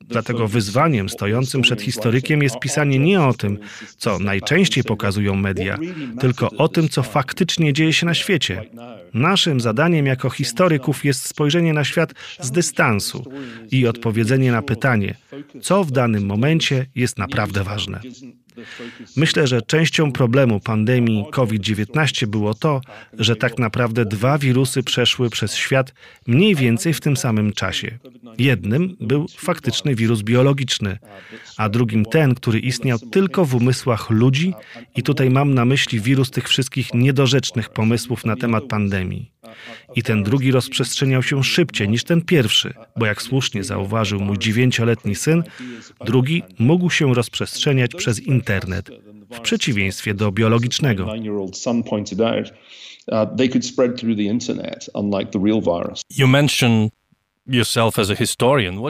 [0.00, 3.58] Dlatego wyzwaniem stojącym przed historykiem jest pisanie nie o tym,
[3.96, 5.78] co najczęściej pokazują media,
[6.20, 8.64] tylko o tym, co faktycznie dzieje się na świecie.
[9.14, 13.24] Naszym zadaniem jako historyków jest spojrzenie na świat z dystansu
[13.70, 15.14] i odpowiedzenie na pytanie,
[15.62, 18.00] co w danym momencie jest naprawdę ważne.
[19.16, 22.80] Myślę, że częścią problemu pandemii COVID-19 było to,
[23.18, 25.94] że tak naprawdę dwa wirusy przeszły przez świat
[26.26, 27.98] mniej więcej w tym samym czasie.
[28.38, 30.98] Jednym był faktyczny wirus biologiczny,
[31.56, 34.54] a drugim ten, który istniał tylko w umysłach ludzi,
[34.96, 39.31] i tutaj mam na myśli wirus tych wszystkich niedorzecznych pomysłów na temat pandemii.
[39.94, 45.14] I ten drugi rozprzestrzeniał się szybciej niż ten pierwszy, bo jak słusznie zauważył mój dziewięcioletni
[45.14, 45.42] syn,
[46.04, 48.90] drugi mógł się rozprzestrzeniać przez internet,
[49.30, 51.14] w przeciwieństwie do biologicznego.
[56.16, 56.92] You mentioned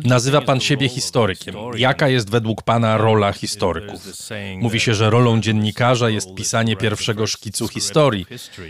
[0.04, 1.54] Nazywa pan siebie historykiem.
[1.76, 4.00] Jaka jest według pana rola historyków?
[4.58, 8.26] Mówi się, że rolą dziennikarza jest pisanie pierwszego szkicu historii.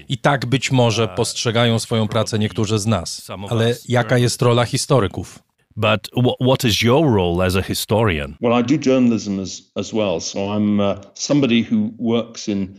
[0.08, 3.28] I tak być może postrzegają swoją pracę niektórzy z nas.
[3.50, 5.38] Ale jaka jest rola historyków?
[5.76, 6.10] But
[6.40, 8.36] what is your role as a historian?
[8.40, 10.20] Well, I do journalism as, as well.
[10.20, 12.78] So I'm uh, somebody who works in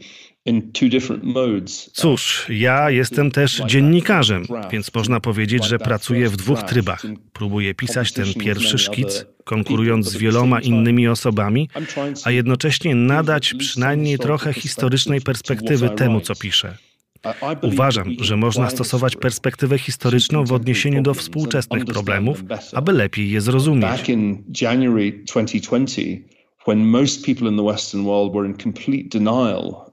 [1.94, 7.03] Cóż, ja jestem też dziennikarzem, więc można powiedzieć, że pracuję w dwóch trybach.
[7.34, 11.70] Próbuję pisać ten pierwszy szkic, konkurując z wieloma innymi osobami,
[12.24, 16.78] a jednocześnie nadać przynajmniej trochę historycznej perspektywy temu, co piszę.
[17.61, 22.44] Uważam, że można stosować perspektywę historyczną w odniesieniu do współczesnych problemów,
[22.74, 24.02] aby lepiej je zrozumieć.
[26.65, 29.91] when most people in the Western world were in complete denial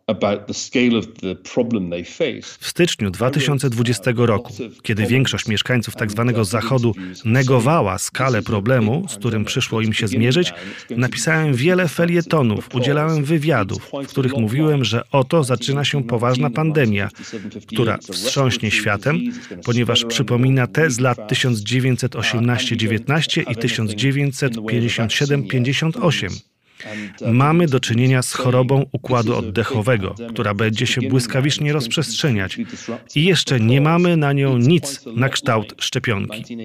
[2.61, 6.33] w styczniu 2020 roku, kiedy większość mieszkańców tzw.
[6.35, 10.53] Tak Zachodu negowała skalę problemu, z którym przyszło im się zmierzyć,
[10.91, 17.09] napisałem wiele felietonów, udzielałem wywiadów, w których mówiłem, że oto zaczyna się poważna pandemia,
[17.67, 19.21] która wstrząśnie światem,
[19.65, 26.51] ponieważ przypomina te z lat 1918-19 i 1957-58.
[27.33, 32.59] Mamy do czynienia z chorobą układu oddechowego, która będzie się błyskawicznie rozprzestrzeniać
[33.15, 36.57] i jeszcze nie mamy na nią nic na kształt szczepionki.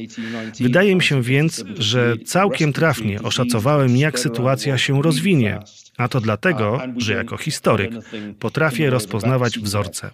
[0.59, 5.59] Wydaje mi się więc, że całkiem trafnie oszacowałem, jak sytuacja się rozwinie,
[5.97, 7.91] a to dlatego, że jako historyk
[8.39, 10.11] potrafię rozpoznawać wzorce.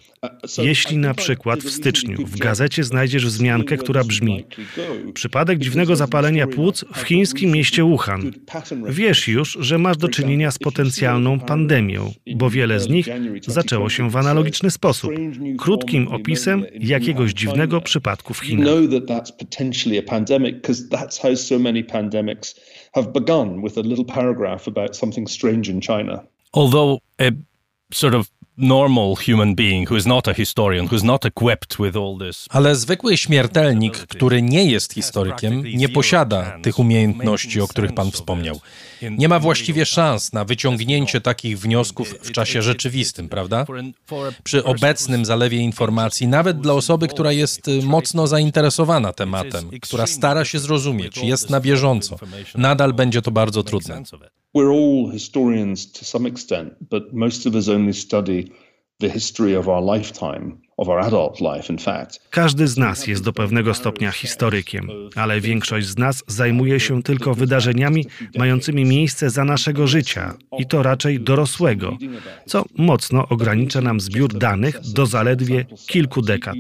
[0.58, 4.46] Jeśli na przykład w styczniu w gazecie znajdziesz wzmiankę, która brzmi
[5.14, 8.32] Przypadek dziwnego zapalenia płuc w chińskim mieście Wuhan,
[8.90, 13.08] wiesz już, że masz do czynienia z potencjalną pandemią, bo wiele z nich
[13.48, 15.12] zaczęło się w analogiczny sposób,
[15.58, 18.68] krótkim opisem jakiegoś dziwnego przypadku w Chinach
[22.94, 26.26] have begun with a little paragraph about something strange in China.
[26.54, 27.32] Although a
[27.92, 28.30] sort of
[28.62, 32.46] normal human being who is not a historian, who's not equipped with all this.
[32.50, 38.60] Ale zwykły śmiertelnik, który nie jest historykiem, nie posiada tych umiejętności, o których pan wspomniał.
[39.02, 43.66] Nie ma właściwie szans na wyciągnięcie takich wniosków w czasie rzeczywistym, prawda?
[44.44, 50.46] Przy obecnym zalewie informacji, nawet dla osoby, która jest y, mocno zainteresowana tematem, która stara
[50.46, 52.18] się zrozumieć, jest na bieżąco,
[52.56, 54.04] nadal będzie to bardzo trudne.
[54.54, 58.54] We're all historians to some extent, but most of us only study
[59.00, 60.62] the history of our lifetime.
[62.30, 67.34] Każdy z nas jest do pewnego stopnia historykiem, ale większość z nas zajmuje się tylko
[67.34, 68.06] wydarzeniami
[68.38, 71.98] mającymi miejsce za naszego życia i to raczej dorosłego,
[72.46, 76.56] co mocno ogranicza nam zbiór danych do zaledwie kilku dekad.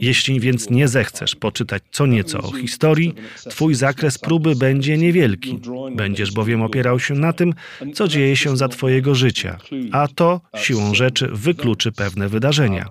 [0.00, 3.14] Jeśli więc nie zechcesz poczytać co nieco o historii,
[3.50, 5.60] twój zakres próby będzie niewielki.
[5.96, 7.54] Będziesz bowiem opierał się na tym,
[7.94, 9.58] co dzieje się za twojego życia,
[9.92, 12.88] a to siłą rzeczy wykluczy pewne wydarzenia.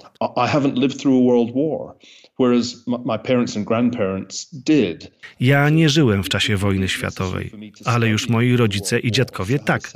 [5.40, 7.52] Ja nie żyłem w czasie wojny światowej,
[7.86, 9.94] ale już moi rodzice i dziadkowie tak.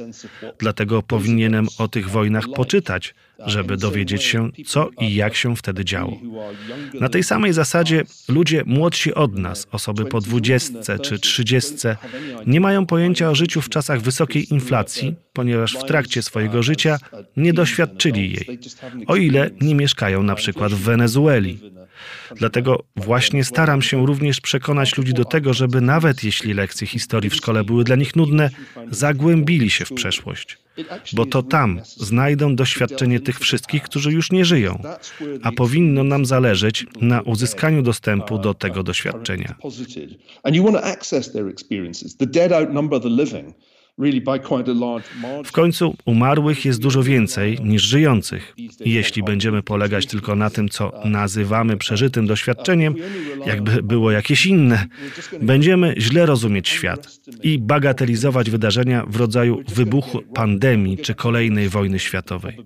[0.60, 6.18] Dlatego powinienem o tych wojnach poczytać, żeby dowiedzieć się, co i jak się wtedy działo.
[7.00, 11.98] Na tej samej zasadzie ludzie młodsi od nas, osoby po dwudziestce czy trzydziestce,
[12.48, 16.98] nie mają pojęcia o życiu w czasach wysokiej inflacji, ponieważ w trakcie swojego życia
[17.38, 18.60] nie doświadczyli jej,
[19.08, 21.60] o ile nie mieszkają na przykład w Wenezueli.
[22.36, 27.36] Dlatego właśnie staram się również przekonać ludzi do tego, żeby nawet jeśli lekcje historii w
[27.36, 28.50] szkole były dla nich nudne,
[28.92, 30.58] zagłębili się w przeszłość.
[31.14, 34.82] Bo to tam znajdą doświadczenie tych wszystkich, którzy już nie żyją,
[35.44, 39.56] a powinno nam zależeć na uzyskaniu dostępu do tego doświadczenia.
[45.46, 48.56] W końcu umarłych jest dużo więcej niż żyjących.
[48.86, 52.96] Jeśli będziemy polegać tylko na tym, co nazywamy przeżytym doświadczeniem,
[53.46, 54.86] jakby było jakieś inne,
[55.42, 62.58] będziemy źle rozumieć świat i bagatelizować wydarzenia w rodzaju wybuchu pandemii czy kolejnej wojny światowej.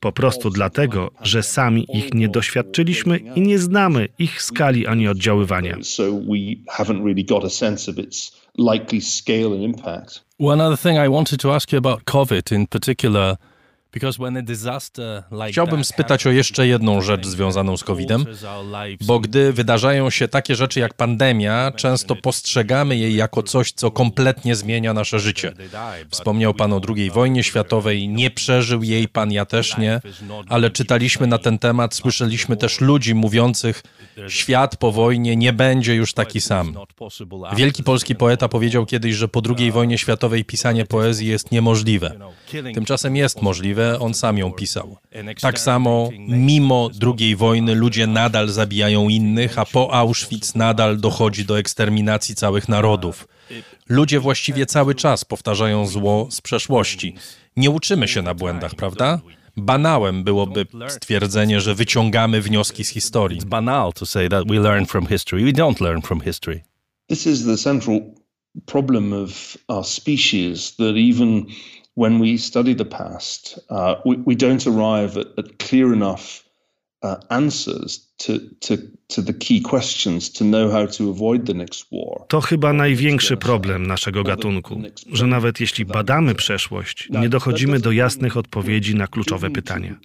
[0.00, 5.76] Po prostu dlatego, że sami ich nie doświadczyliśmy i nie znamy ich skali ani oddziaływania
[8.56, 10.20] likely scale and impact.
[10.36, 13.38] One other thing I wanted to ask you about COVID in particular
[15.50, 18.24] Chciałbym spytać o jeszcze jedną rzecz związaną z COVID-em,
[19.00, 24.56] bo gdy wydarzają się takie rzeczy jak pandemia, często postrzegamy jej jako coś, co kompletnie
[24.56, 25.52] zmienia nasze życie.
[26.10, 30.00] Wspomniał Pan o II wojnie światowej, nie przeżył jej Pan, ja też nie,
[30.48, 33.82] ale czytaliśmy na ten temat, słyszeliśmy też ludzi mówiących,
[34.28, 36.74] świat po wojnie nie będzie już taki sam.
[37.56, 42.18] Wielki polski poeta powiedział kiedyś, że po II wojnie światowej pisanie poezji jest niemożliwe.
[42.74, 44.96] Tymczasem jest możliwe on sam ją pisał.
[45.40, 51.58] Tak samo, mimo II wojny, ludzie nadal zabijają innych, a po Auschwitz nadal dochodzi do
[51.58, 53.28] eksterminacji całych narodów.
[53.88, 57.14] Ludzie właściwie cały czas powtarzają zło z przeszłości.
[57.56, 59.20] Nie uczymy się na błędach, prawda?
[59.56, 63.40] Banałem byłoby stwierdzenie, że wyciągamy wnioski z historii.
[63.40, 65.44] It's banal to say that we learn from history.
[65.44, 66.62] We don't learn from history.
[67.08, 68.00] This is the central
[68.66, 71.46] problem of our species that even
[72.00, 76.42] when we study the past, uh, we, we don't arrive at, at clear enough
[77.02, 78.74] uh, answers to, to
[82.28, 84.82] To chyba największy problem naszego gatunku,
[85.12, 89.96] że nawet jeśli badamy przeszłość, nie dochodzimy do jasnych odpowiedzi na kluczowe pytania.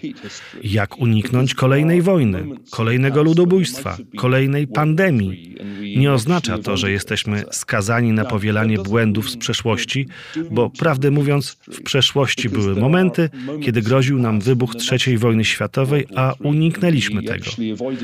[0.64, 5.56] Jak uniknąć kolejnej wojny, kolejnego ludobójstwa, kolejnej pandemii?
[5.96, 10.08] Nie oznacza to, że jesteśmy skazani na powielanie błędów z przeszłości,
[10.52, 13.30] bo prawdę mówiąc, w przeszłości były momenty,
[13.64, 17.46] kiedy groził nam wybuch III wojny światowej, a uniknęliśmy tego.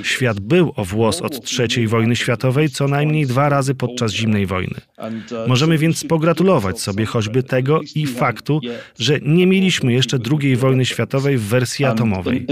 [0.04, 4.82] Świat był o włos od III wojny światowej co najmniej dwa razy podczas zimnej wojny.
[5.48, 8.60] Możemy więc pogratulować sobie choćby tego i faktu,
[9.00, 12.46] że nie mieliśmy jeszcze II wojny światowej w wersji atomowej.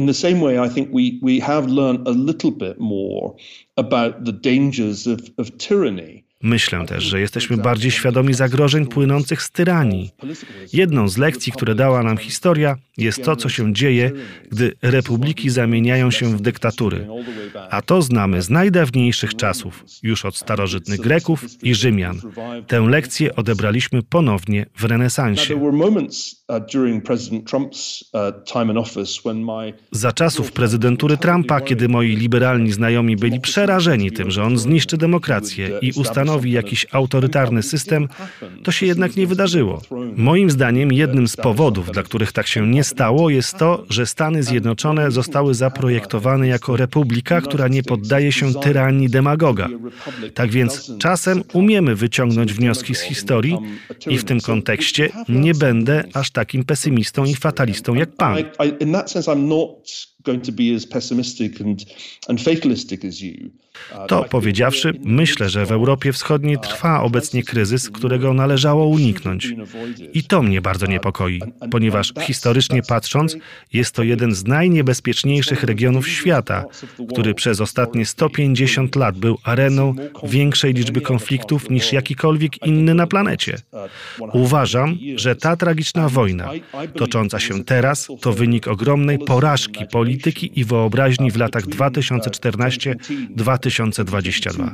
[3.77, 9.52] about the dangers of, of tyranny Myślę też, że jesteśmy bardziej świadomi zagrożeń płynących z
[9.52, 10.11] tyranii.
[10.74, 14.11] Jedną z lekcji, które dała nam historia, jest to, co się dzieje,
[14.52, 17.07] gdy republiki zamieniają się w dyktatury.
[17.70, 22.22] A to znamy z najdawniejszych czasów, już od starożytnych Greków i Rzymian.
[22.68, 25.60] Tę lekcję odebraliśmy ponownie w renesansie.
[29.91, 35.80] Za czasów prezydentury Trumpa, kiedy moi liberalni znajomi byli przerażeni tym, że on zniszczy demokrację
[35.82, 38.07] i ustanowi jakiś autorytarny system,
[38.64, 39.81] to się jednak nie wydarzyło.
[40.15, 44.43] Moim zdaniem jednym z powodów, dla których tak się nie stało, jest to, że Stany
[44.43, 49.69] Zjednoczone zostały zaprojektowane jako republika, która nie poddaje się tyranii demagoga.
[50.34, 53.57] Tak więc czasem umiemy wyciągnąć wnioski z historii
[54.07, 58.38] i w tym kontekście nie będę aż takim pesymistą i fatalistą jak pan.
[60.23, 61.85] Going to be as pessimistic and,
[62.27, 63.51] and fatalistic as you.
[64.07, 69.53] To powiedziawszy, myślę, że w Europie Wschodniej trwa obecnie kryzys, którego należało uniknąć.
[70.13, 71.41] I to mnie bardzo niepokoi,
[71.71, 73.37] ponieważ historycznie patrząc,
[73.73, 76.65] jest to jeden z najniebezpieczniejszych regionów świata,
[77.09, 83.57] który przez ostatnie 150 lat był areną większej liczby konfliktów niż jakikolwiek inny na planecie.
[84.33, 86.51] Uważam, że ta tragiczna wojna,
[86.95, 92.95] tocząca się teraz, to wynik ogromnej porażki polityki i wyobraźni w latach 2014-2015.
[93.30, 94.72] 2022.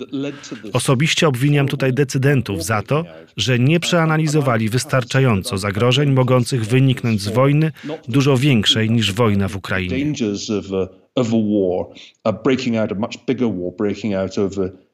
[0.74, 3.06] Osobiście obwiniam tutaj decydentów za to,
[3.38, 7.72] że nie przeanalizowali wystarczająco zagrożeń mogących wyniknąć z wojny
[8.08, 10.14] dużo większej niż wojna w Ukrainie.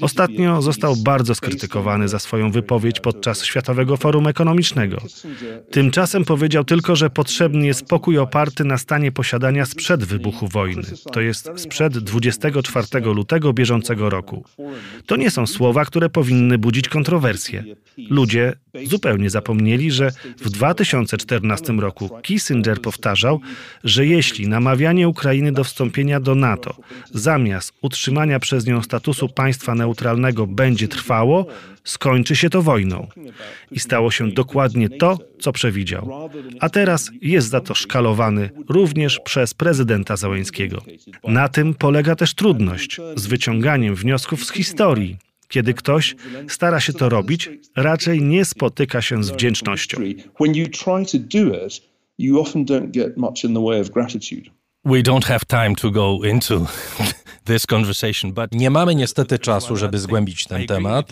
[0.00, 4.98] Ostatnio został bardzo skrytykowany za swoją wypowiedź podczas Światowego Forum Ekonomicznego.
[5.70, 11.20] Tymczasem powiedział tylko, że potrzebny jest pokój oparty na stanie posiadania sprzed wybuchu wojny, to
[11.20, 14.44] jest sprzed 24 lutego bieżącego roku.
[15.06, 17.64] To nie są słowa, które powinny budzić kontrowersje.
[18.10, 18.52] Ludzie
[18.84, 23.40] zupełnie zapomnieli, że w 2014 roku Kissinger powtarzał,
[23.84, 26.76] że jeśli namawianie Ukrainy do wstąpienia do NATO
[27.14, 31.46] zamiast utrzymania przez nią statusu państwa neutralnego będzie trwało,
[31.84, 33.06] skończy się to wojną.
[33.70, 36.30] I stało się dokładnie to, co przewidział.
[36.60, 40.82] A teraz jest za to szkalowany również przez prezydenta Załęskiego.
[41.24, 46.16] Na tym polega też trudność z wyciąganiem wniosków z historii kiedy ktoś
[46.48, 49.98] stara się to robić, raczej nie spotyka się z wdzięcznością.
[54.84, 56.66] We don't have time to go into
[57.44, 61.10] this conversation, but nie mamy niestety czasu, żeby zgłębić ten temat,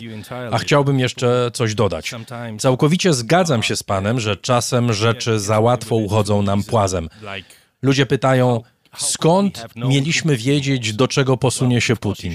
[0.51, 2.11] a chciałbym jeszcze coś dodać.
[2.57, 7.09] Całkowicie zgadzam się z panem, że czasem rzeczy za łatwo uchodzą nam płazem.
[7.81, 8.61] Ludzie pytają,
[8.99, 12.33] Skąd mieliśmy wiedzieć, do czego posunie się Putin?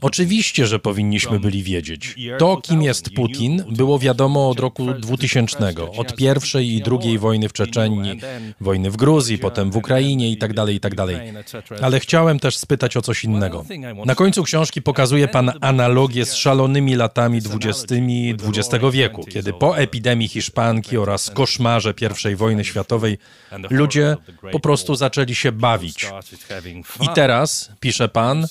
[0.00, 2.14] Oczywiście, że powinniśmy byli wiedzieć.
[2.38, 7.52] To, kim jest Putin, było wiadomo od roku 2000, od pierwszej i drugiej wojny w
[7.52, 8.20] Czeczenii,
[8.60, 11.06] wojny w Gruzji, potem w Ukrainie itd., tak itd.
[11.68, 13.64] Tak Ale chciałem też spytać o coś innego.
[14.06, 20.28] Na końcu książki pokazuje pan analogię z szalonymi latami dwudziestymi XX wieku, kiedy po epidemii
[20.28, 21.94] hiszpanki oraz koszmarze
[22.32, 23.18] I wojny światowej
[23.70, 24.16] ludzie
[24.52, 25.85] po prostu zaczęli się bawić
[27.00, 28.46] I teraz, pisze pan,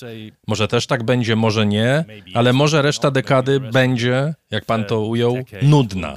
[0.46, 2.04] może też tak będzie, może nie,
[2.34, 6.16] ale może reszta dekady będzie, jak pan to ujął, nudna.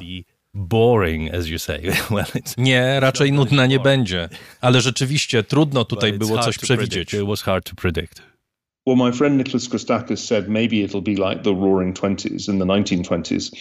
[0.54, 1.82] boring, as you say.
[2.12, 2.26] well,
[2.58, 4.30] nie, raczej nudna nie będzie.
[4.62, 7.14] Ale rzeczywiście trudno tutaj było coś przewidzieć.
[7.14, 8.22] It was hard to predict.
[8.88, 12.66] Well, my friend Nicholas Christakis said maybe it'll be like the Roaring Twenties in the
[12.66, 13.52] 1920s.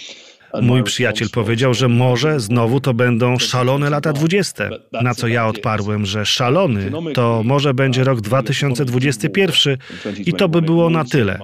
[0.62, 4.70] Mój przyjaciel powiedział, że może znowu to będą szalone lata dwudzieste.
[5.02, 9.76] Na co ja odparłem, że szalony to może będzie rok 2021
[10.18, 11.38] i to by było na tyle.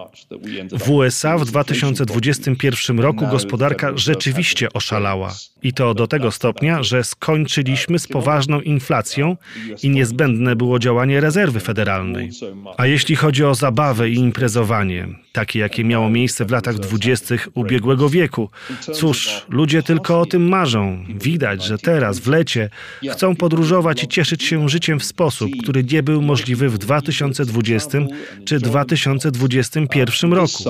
[0.72, 5.34] W USA w 2021 roku gospodarka rzeczywiście oszalała.
[5.62, 9.36] I to do tego stopnia, że skończyliśmy z poważną inflacją
[9.82, 12.30] i niezbędne było działanie rezerwy federalnej.
[12.76, 18.08] A jeśli chodzi o zabawę i imprezowanie, takie jakie miało miejsce w latach dwudziestych ubiegłego
[18.08, 18.50] wieku,
[18.94, 21.04] Cóż, ludzie tylko o tym marzą.
[21.08, 22.70] Widać, że teraz, w lecie,
[23.12, 27.98] chcą podróżować i cieszyć się życiem w sposób, który nie był możliwy w 2020
[28.44, 30.64] czy 2021 roku.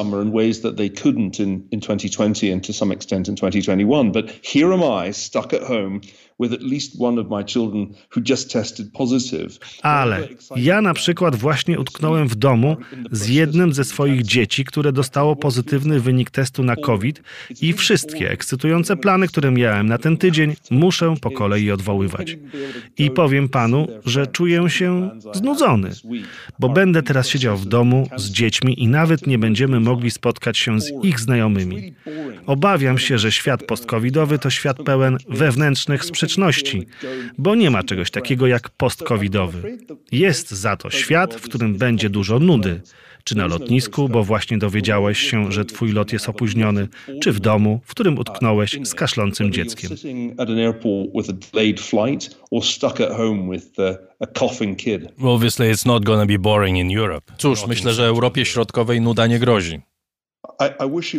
[9.82, 12.76] Ale ja na przykład właśnie utknąłem w domu
[13.10, 17.22] z jednym ze swoich dzieci, które dostało pozytywny wynik testu na COVID
[17.60, 22.36] i wszystkie ekscytujące plany, które miałem na ten tydzień, muszę po kolei odwoływać.
[22.98, 25.90] I powiem panu, że czuję się znudzony,
[26.58, 30.80] bo będę teraz siedział w domu z dziećmi i nawet nie będziemy mogli spotkać się
[30.80, 31.94] z ich znajomymi.
[32.46, 36.23] Obawiam się, że świat postcovidowy to świat pełen wewnętrznych sprzeczności,
[37.38, 39.78] bo nie ma czegoś takiego jak postcovidowy.
[40.12, 42.80] Jest za to świat, w którym będzie dużo nudy
[43.24, 46.88] czy na lotnisku, bo właśnie dowiedziałeś się, że twój lot jest opóźniony,
[47.22, 49.90] czy w domu, w którym utknąłeś z kaszlącym dzieckiem.
[55.22, 57.32] Obviously it's not gonna be boring in Europe.
[57.38, 59.80] Cóż, myślę, że Europie Środkowej nuda nie grozi.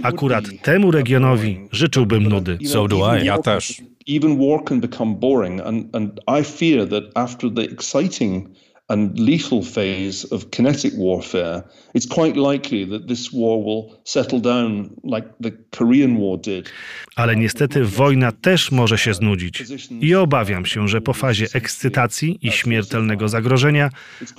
[0.03, 2.57] Akurat temu regionowi życzyłbym nudy.
[2.65, 3.26] So do I.
[3.26, 3.82] Ja też.
[4.07, 8.56] Even war can become boring and, and I fear that after the exciting
[8.90, 11.64] and lethal phase of kinetic warfare,
[11.94, 16.69] it's quite likely that this war will settle down like the Korean War did.
[17.15, 19.64] Ale niestety wojna też może się znudzić.
[20.02, 23.90] I obawiam się, że po fazie ekscytacji i śmiertelnego zagrożenia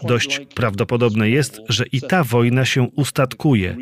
[0.03, 3.77] dość prawdopodobne jest, że i ta wojna się ustatkuje,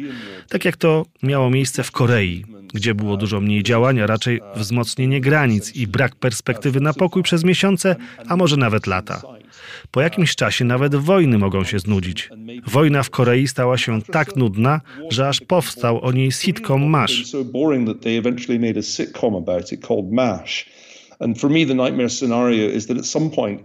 [0.49, 2.45] tak jak to miało miejsce w Korei,
[2.75, 7.97] gdzie było dużo mniej działania, raczej wzmocnienie granic i brak perspektywy na pokój przez miesiące,
[8.29, 9.23] a może nawet lata.
[9.91, 12.31] Po jakimś czasie nawet wojny mogą się znudzić.
[12.67, 14.81] Wojna w Korei stała się tak nudna,
[15.11, 17.35] że aż powstał o niej sitcom MASH.
[21.19, 23.63] And for me, the nightmare scenario is that at some point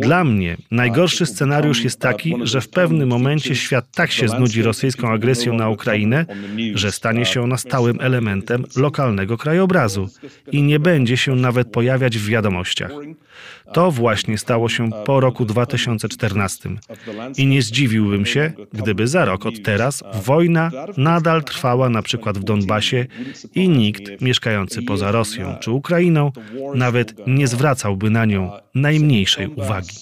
[0.00, 5.08] dla mnie najgorszy scenariusz jest taki, że w pewnym momencie świat tak się znudzi rosyjską
[5.08, 6.26] agresją na Ukrainę,
[6.74, 10.08] że stanie się ona stałym elementem lokalnego krajobrazu
[10.52, 12.92] i nie będzie się nawet pojawiać w wiadomościach.
[13.72, 16.70] To właśnie stało się po roku 2014.
[17.36, 22.44] I nie zdziwiłbym się, gdyby za rok od teraz wojna nadal trwała na przykład w
[22.44, 23.06] Donbasie
[23.54, 26.32] i nikt mieszkający poza Rosją czy Ukrainą
[26.74, 29.96] nawet nie zwracałby na nią najmniejszej uwagi.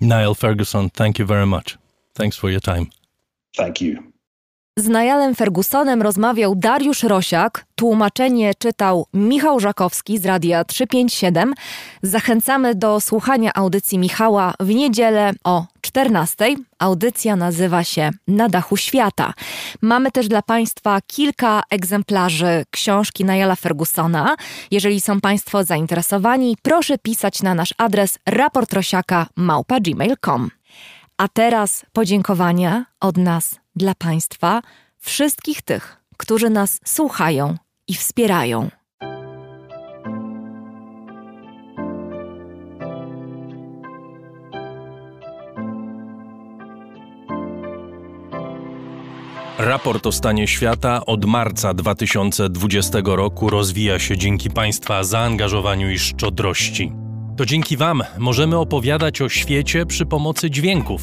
[0.00, 1.78] Niall Ferguson, thank you very much.
[2.12, 2.86] Thanks for your time.
[3.56, 4.15] Thank you.
[4.78, 11.54] Z Najalem Fergusonem rozmawiał Dariusz Rosiak, tłumaczenie czytał Michał Żakowski z Radia 357.
[12.02, 16.56] Zachęcamy do słuchania audycji Michała w niedzielę o 14.
[16.78, 19.32] Audycja nazywa się Na dachu świata.
[19.82, 24.36] Mamy też dla Państwa kilka egzemplarzy książki Najala Fergusona.
[24.70, 30.50] Jeżeli są Państwo zainteresowani, proszę pisać na nasz adres raportrosiaka.gmail.com.
[31.16, 34.62] A teraz podziękowania od nas dla Państwa,
[34.98, 37.56] wszystkich tych, którzy nas słuchają
[37.88, 38.70] i wspierają.
[49.58, 56.92] Raport o stanie świata od marca 2020 roku rozwija się dzięki Państwa zaangażowaniu i szczodrości.
[57.36, 61.02] To dzięki Wam możemy opowiadać o świecie przy pomocy dźwięków.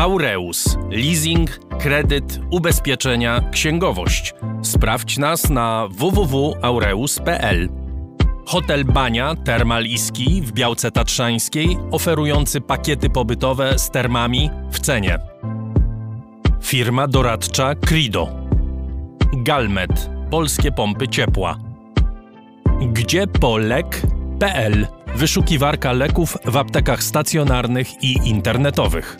[0.00, 0.78] Aureus.
[0.90, 4.34] Leasing, kredyt, ubezpieczenia, księgowość.
[4.62, 7.68] Sprawdź nas na www.aureus.pl.
[8.46, 9.84] Hotel Bania Termal
[10.42, 15.18] w Białce Tatrzańskiej, oferujący pakiety pobytowe z termami w cenie.
[16.62, 18.28] Firma doradcza Crido.
[19.32, 20.10] Galmet.
[20.30, 21.58] Polskie pompy ciepła.
[22.92, 24.86] Gdzie polek.pl
[25.16, 29.16] Wyszukiwarka leków w aptekach stacjonarnych i internetowych.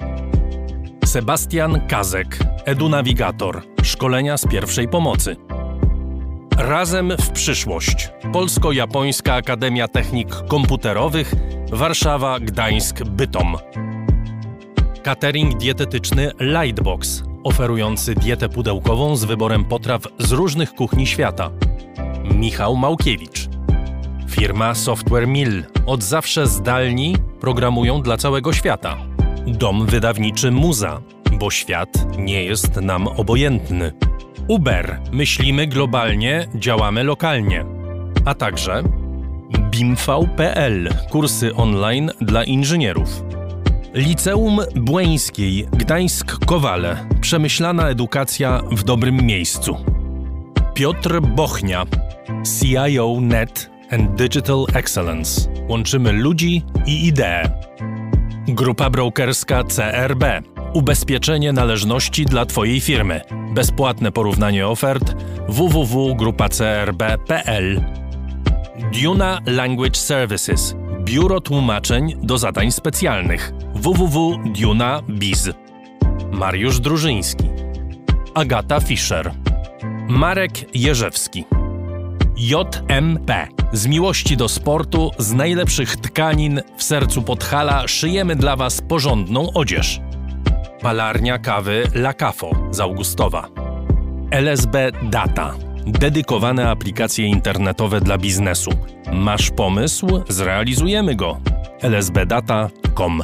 [1.10, 5.36] Sebastian Kazek, edunawigator, szkolenia z pierwszej pomocy.
[6.58, 8.08] Razem w przyszłość.
[8.32, 11.34] Polsko-Japońska Akademia Technik Komputerowych,
[11.72, 13.56] Warszawa, Gdańsk, Bytom.
[15.02, 21.50] Catering dietetyczny Lightbox, oferujący dietę pudełkową z wyborem potraw z różnych kuchni świata.
[22.34, 23.48] Michał Małkiewicz.
[24.28, 25.64] Firma Software Mill.
[25.86, 29.09] Od zawsze zdalni programują dla całego świata.
[29.46, 31.00] Dom wydawniczy Muza,
[31.32, 33.92] bo świat nie jest nam obojętny.
[34.48, 35.00] Uber.
[35.12, 37.64] Myślimy globalnie, działamy lokalnie.
[38.24, 38.82] A także
[39.70, 40.88] BIMV.pl.
[41.10, 43.22] Kursy online dla inżynierów.
[43.94, 46.96] Liceum Błeńskiej Gdańsk-Kowale.
[47.20, 49.76] Przemyślana edukacja w dobrym miejscu.
[50.74, 51.86] Piotr Bochnia.
[52.60, 55.50] CIO Net and Digital Excellence.
[55.68, 57.50] Łączymy ludzi i idee.
[58.54, 60.24] Grupa brokerska CRB.
[60.74, 63.20] Ubezpieczenie należności dla Twojej firmy.
[63.54, 65.14] Bezpłatne porównanie ofert.
[65.48, 67.84] www.grupacrb.pl
[69.02, 70.74] Duna Language Services.
[71.00, 73.52] Biuro tłumaczeń do zadań specjalnych.
[73.74, 75.50] www.duna.biz
[76.32, 77.44] Mariusz Drużyński.
[78.34, 79.32] Agata Fischer.
[80.08, 81.44] Marek Jerzewski
[82.40, 89.52] JMP z miłości do sportu, z najlepszych tkanin w sercu Podhala szyjemy dla Was porządną
[89.52, 90.00] odzież.
[90.82, 93.48] Palarnia kawy La Cafo z Augustowa.
[94.30, 95.54] LSB Data.
[95.86, 98.70] Dedykowane aplikacje internetowe dla biznesu.
[99.12, 100.06] Masz pomysł?
[100.28, 101.40] Zrealizujemy go.
[101.82, 103.22] lsbdata.com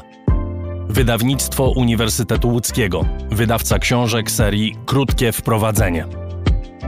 [0.88, 3.04] Wydawnictwo Uniwersytetu Łódzkiego.
[3.30, 6.06] Wydawca książek serii Krótkie Wprowadzenie.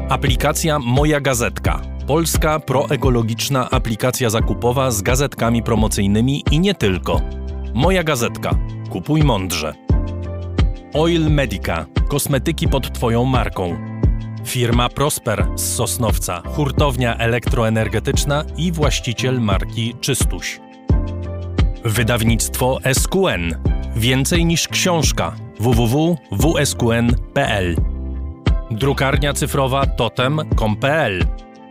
[0.09, 7.21] Aplikacja Moja Gazetka polska proekologiczna aplikacja zakupowa z gazetkami promocyjnymi i nie tylko.
[7.75, 8.51] Moja gazetka.
[8.91, 9.75] Kupuj mądrze.
[10.95, 11.87] Oil Medica.
[12.09, 13.77] Kosmetyki pod Twoją marką.
[14.45, 16.43] Firma Prosper z Sosnowca.
[16.47, 20.61] Hurtownia elektroenergetyczna i właściciel marki Czystuś.
[21.85, 23.55] Wydawnictwo SQN.
[23.97, 25.37] Więcej niż książka.
[25.61, 27.77] www.wsqn.pl
[28.71, 31.48] Drukarnia cyfrowa totem.com.pl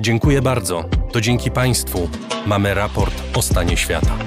[0.00, 0.84] Dziękuję bardzo.
[1.12, 2.08] To dzięki Państwu
[2.46, 4.18] mamy raport o stanie świata.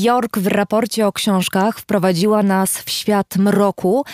[0.00, 4.04] Bjork w raporcie o książkach wprowadziła nas w świat mroku,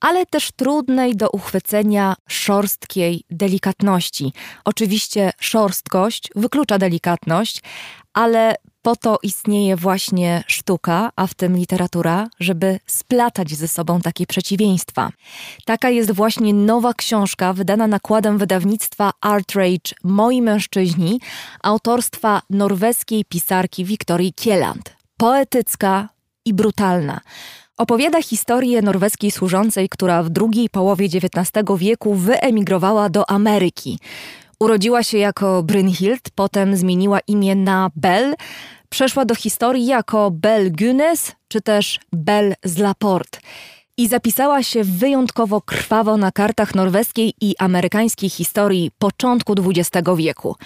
[0.00, 4.32] ale też trudnej do uchwycenia szorstkiej delikatności.
[4.64, 7.62] Oczywiście szorstkość wyklucza delikatność,
[8.12, 14.26] ale po to istnieje właśnie sztuka, a w tym literatura, żeby splatać ze sobą takie
[14.26, 15.10] przeciwieństwa.
[15.64, 21.20] Taka jest właśnie nowa książka wydana nakładem wydawnictwa Artrage Moi mężczyźni
[21.62, 25.03] autorstwa norweskiej pisarki Wiktorii Kieland.
[25.16, 26.08] Poetycka
[26.44, 27.20] i brutalna.
[27.76, 33.98] Opowiada historię norweskiej służącej, która w drugiej połowie XIX wieku wyemigrowała do Ameryki.
[34.60, 38.34] Urodziła się jako Brynhild, potem zmieniła imię na Bell,
[38.88, 43.38] przeszła do historii jako Bell Gunes czy też Bell z Laporte
[43.96, 50.56] i zapisała się wyjątkowo krwawo na kartach norweskiej i amerykańskiej historii początku XX wieku.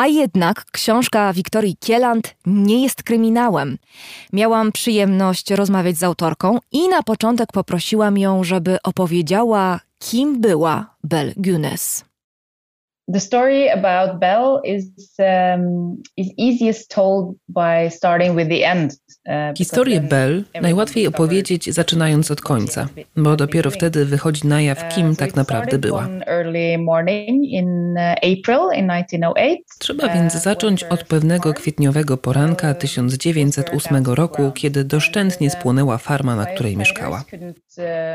[0.00, 3.78] A jednak książka Wiktorii Kieland nie jest kryminałem.
[4.32, 11.32] Miałam przyjemność rozmawiać z autorką i na początek poprosiłam ją, żeby opowiedziała, kim była Belle
[11.36, 12.09] Gunes.
[13.12, 14.84] The story about Belle is
[15.18, 18.96] um, is easiest told by starting with the end.
[19.28, 24.88] Uh, Historię Belle najłatwiej opowiedzieć zaczynając od końca, bo dopiero wtedy wychodzi na jaw, uh,
[24.88, 26.08] kim tak naprawdę była.
[26.08, 26.10] Uh,
[29.78, 36.76] Trzeba więc zacząć od pewnego kwietniowego poranka 1908 roku, kiedy doszczętnie spłonęła farma, na której
[36.76, 37.24] mieszkała.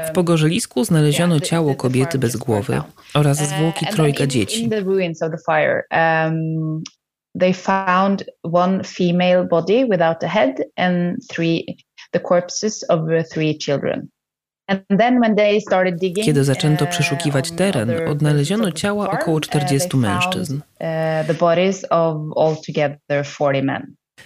[0.08, 2.82] W pogorzelisku znaleziono ciało kobiety bez głowy
[3.14, 6.84] oraz zwłoki trojga dzieci ruins of the fire, um,
[7.40, 11.78] they found one female body without a head and three
[12.14, 13.00] the corpses of
[13.32, 14.08] three children.
[16.26, 20.60] Kiedy zaczęto uh, przeszukiwać teren, odnaleziono ciała około 40 uh, mężczyzn.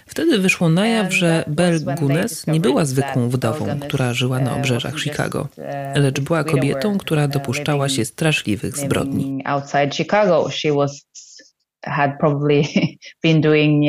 [0.06, 4.98] Wtedy wyszło na jaw, że Belle Gunes nie była zwykłą wdową, która żyła na obrzeżach
[4.98, 5.48] Chicago,
[5.94, 9.42] lecz była kobietą, która dopuszczała się straszliwych zbrodni.
[11.84, 12.62] Had probably
[13.22, 13.84] been doing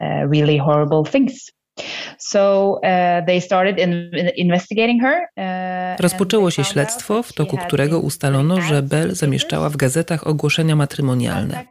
[0.00, 1.52] really horrible things.
[6.00, 11.64] Rozpoczęło się śledztwo, w toku którego ustalono, że Bell zamieszczała w gazetach ogłoszenia matrymonialne.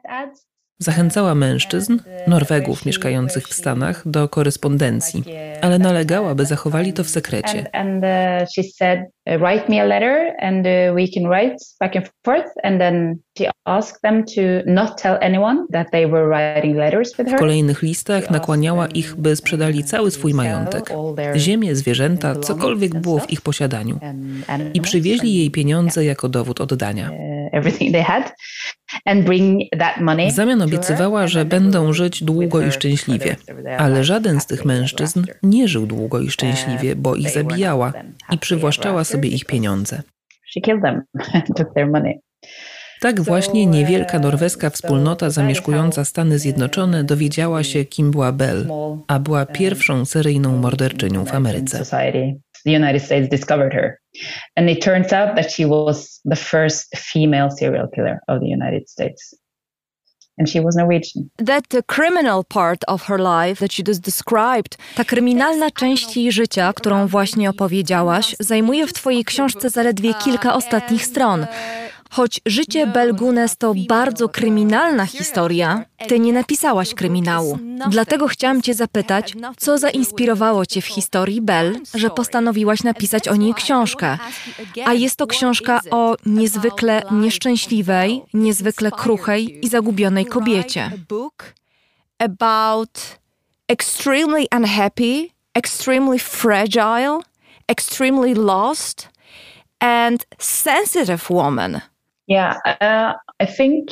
[0.79, 5.23] Zachęcała mężczyzn, Norwegów mieszkających w Stanach, do korespondencji,
[5.61, 7.65] ale nalegała, by zachowali to w sekrecie.
[7.73, 7.89] Uh,
[17.19, 17.35] uh.
[17.35, 20.93] W kolejnych listach nakłaniała ich, by sprzedali cały swój majątek,
[21.35, 23.99] ziemię, zwierzęta, cokolwiek było w ich posiadaniu.
[24.73, 27.11] I przywieźli jej pieniądze jako dowód oddania.
[30.29, 33.35] W zamian obiecywała, że będą żyć długo i szczęśliwie,
[33.77, 37.93] ale żaden z tych mężczyzn nie żył długo i szczęśliwie, bo ich zabijała
[38.31, 40.01] i przywłaszczała sobie ich pieniądze.
[43.01, 48.67] Tak właśnie niewielka norweska wspólnota zamieszkująca Stany Zjednoczone dowiedziała się, kim była Bell,
[49.07, 51.83] a była pierwszą seryjną morderczynią w Ameryce.
[54.55, 58.89] And it turns out that she was the first female serial killer of the United
[58.89, 59.46] States
[60.37, 61.29] and she was Norwegian.
[61.45, 66.73] That criminal part of her life that you just described, ta kryminalna część jej życia,
[66.73, 71.45] którą właśnie opowiedziałaś, zajmuje w twojej książce zaledwie kilka ostatnich stron.
[72.09, 77.59] Choć życie Belgunes to bardzo kryminalna historia, ty nie napisałaś kryminału.
[77.89, 83.53] Dlatego chciałam cię zapytać, co zainspirowało cię w historii Bell, że postanowiłaś napisać o niej
[83.53, 84.17] książkę.
[84.85, 90.91] A jest to książka o niezwykle nieszczęśliwej, niezwykle kruchej i zagubionej kobiecie.
[92.19, 93.19] About
[93.67, 97.19] extremely unhappy, extremely fragile,
[97.67, 99.09] extremely lost
[99.79, 101.81] and sensitive woman.
[102.27, 103.89] Yeah, uh, I think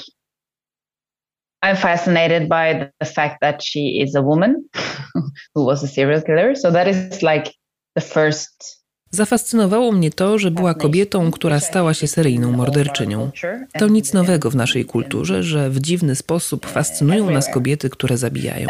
[1.64, 4.70] I'm fascinated by the fact that she is a woman
[5.56, 6.56] who was a serial killer.
[6.56, 7.54] So that is like
[7.96, 13.32] the first Zafascynowało mnie to, że była kobietą, która stała się seryjną morderczynią.
[13.80, 18.70] To nic nowego w naszej kulturze, że w dziwny sposób fascynują nas kobiety, które zabijają.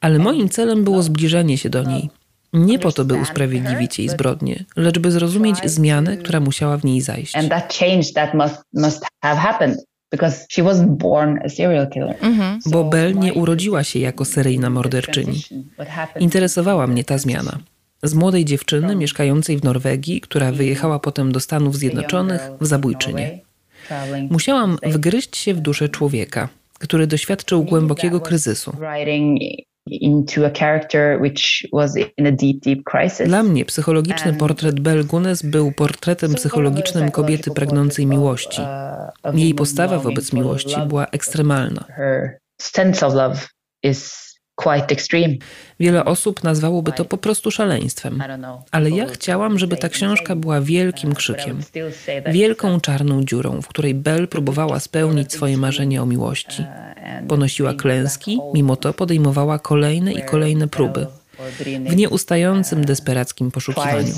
[0.00, 2.10] Ale moim celem było zbliżenie się do niej.
[2.54, 7.00] Nie po to, by usprawiedliwić jej zbrodnie, lecz by zrozumieć zmianę, która musiała w niej
[7.00, 7.36] zajść.
[12.20, 12.58] Mhm.
[12.66, 15.42] Bo Bell nie urodziła się jako seryjna morderczyni.
[16.20, 17.58] Interesowała mnie ta zmiana.
[18.02, 23.38] Z młodej dziewczyny mieszkającej w Norwegii, która wyjechała potem do Stanów Zjednoczonych w zabójczynię.
[24.30, 26.48] Musiałam wgryźć się w duszę człowieka,
[26.78, 28.76] który doświadczył głębokiego kryzysu.
[33.26, 38.62] Dla mnie psychologiczny portret Belle Gunes był portretem psychologicznym kobiety pragnącej miłości.
[39.24, 41.84] Uh, Jej postawa wobec miłości była ekstremalna.
[42.60, 43.48] sense of love
[43.82, 44.23] is.
[45.80, 48.22] Wiele osób nazwałoby to po prostu szaleństwem.
[48.70, 51.60] Ale ja chciałam, żeby ta książka była wielkim krzykiem,
[52.32, 56.64] wielką czarną dziurą, w której Belle próbowała spełnić swoje marzenie o miłości.
[57.28, 61.06] Ponosiła klęski, mimo to podejmowała kolejne i kolejne próby
[61.90, 64.14] w nieustającym, uh, desperackim poszukiwaniu.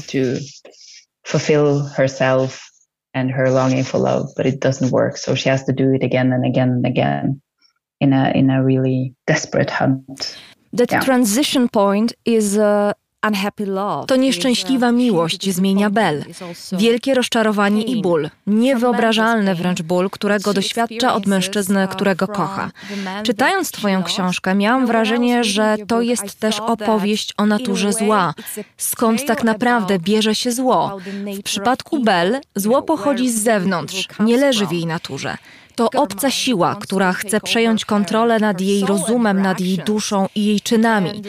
[3.15, 5.17] and her longing for love, but it doesn't work.
[5.17, 7.41] So she has to do it again and again and again
[8.01, 10.39] in a in a really desperate hunt.
[10.77, 11.05] That yeah.
[11.05, 12.93] transition point is uh,
[14.07, 16.25] to nieszczęśliwa miłość zmienia Bel.
[16.73, 18.31] Wielkie rozczarowanie i ból.
[18.47, 22.71] Niewyobrażalny wręcz ból, którego doświadcza od mężczyzny, którego kocha.
[23.23, 28.35] Czytając Twoją książkę, miałam wrażenie, że to jest też opowieść o naturze zła.
[28.77, 30.99] Skąd tak naprawdę bierze się zło?
[31.39, 35.37] W przypadku Bel zło pochodzi z zewnątrz, nie leży w jej naturze.
[35.77, 40.61] To obca siła, która chce przejąć kontrolę nad jej rozumem, nad jej duszą i jej
[40.61, 41.23] czynami.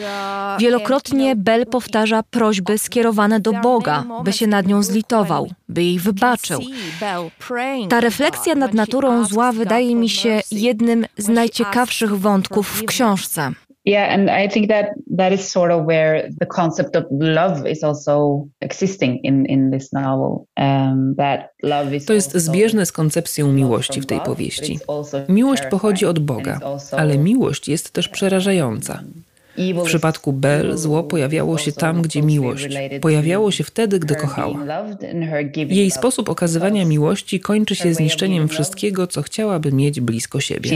[0.58, 6.60] Wielokrotnie Bel powtarza prośby skierowane do Boga, by się nad nią zlitował, by jej wybaczył.
[7.88, 13.52] Ta refleksja nad naturą zła wydaje mi się jednym z najciekawszych wątków w książce.
[13.88, 14.86] Yeah, and I think that
[15.16, 19.92] that is sort of where the concept of love is also existing in, in this
[19.92, 20.46] novel.
[20.56, 24.78] Um, that love is to jest zbieżne z koncepcją miłości w tej powieści.
[25.28, 26.60] Miłość pochodzi od Boga,
[26.92, 29.02] ale miłość jest też przerażająca.
[29.58, 32.68] W przypadku Belle zło pojawiało się tam, gdzie miłość.
[33.00, 34.58] Pojawiało się wtedy, gdy kochała.
[35.68, 40.70] Jej sposób okazywania miłości kończy się zniszczeniem wszystkiego, co chciałaby mieć blisko siebie.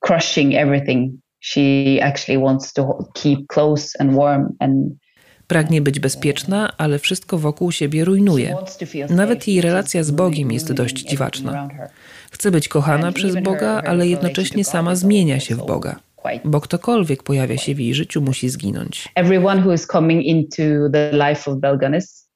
[0.00, 4.74] crushing everything She actually wants to keep close and warm and
[5.50, 8.56] Pragnie być bezpieczna, ale wszystko wokół siebie rujnuje.
[9.08, 11.68] Nawet jej relacja z Bogiem jest dość dziwaczna.
[12.30, 16.00] Chce być kochana przez Boga, ale jednocześnie sama zmienia się w Boga.
[16.44, 19.08] Bo ktokolwiek pojawia się w jej życiu, musi zginąć.
[19.14, 20.62] Everyone who is coming into
[20.92, 22.29] the life of Belganis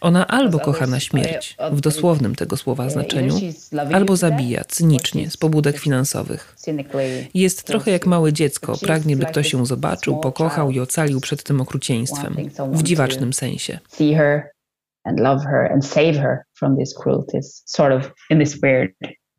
[0.00, 3.34] ona albo kocha na śmierć, w dosłownym tego słowa znaczeniu,
[3.92, 6.56] albo zabija cynicznie z pobudek finansowych.
[7.34, 11.60] Jest trochę jak małe dziecko, pragnie, by ktoś ją zobaczył, pokochał i ocalił przed tym
[11.60, 12.36] okrucieństwem,
[12.72, 13.78] w dziwacznym sensie.
[15.06, 18.92] And love her and save her from these cruelties, sort of in this weird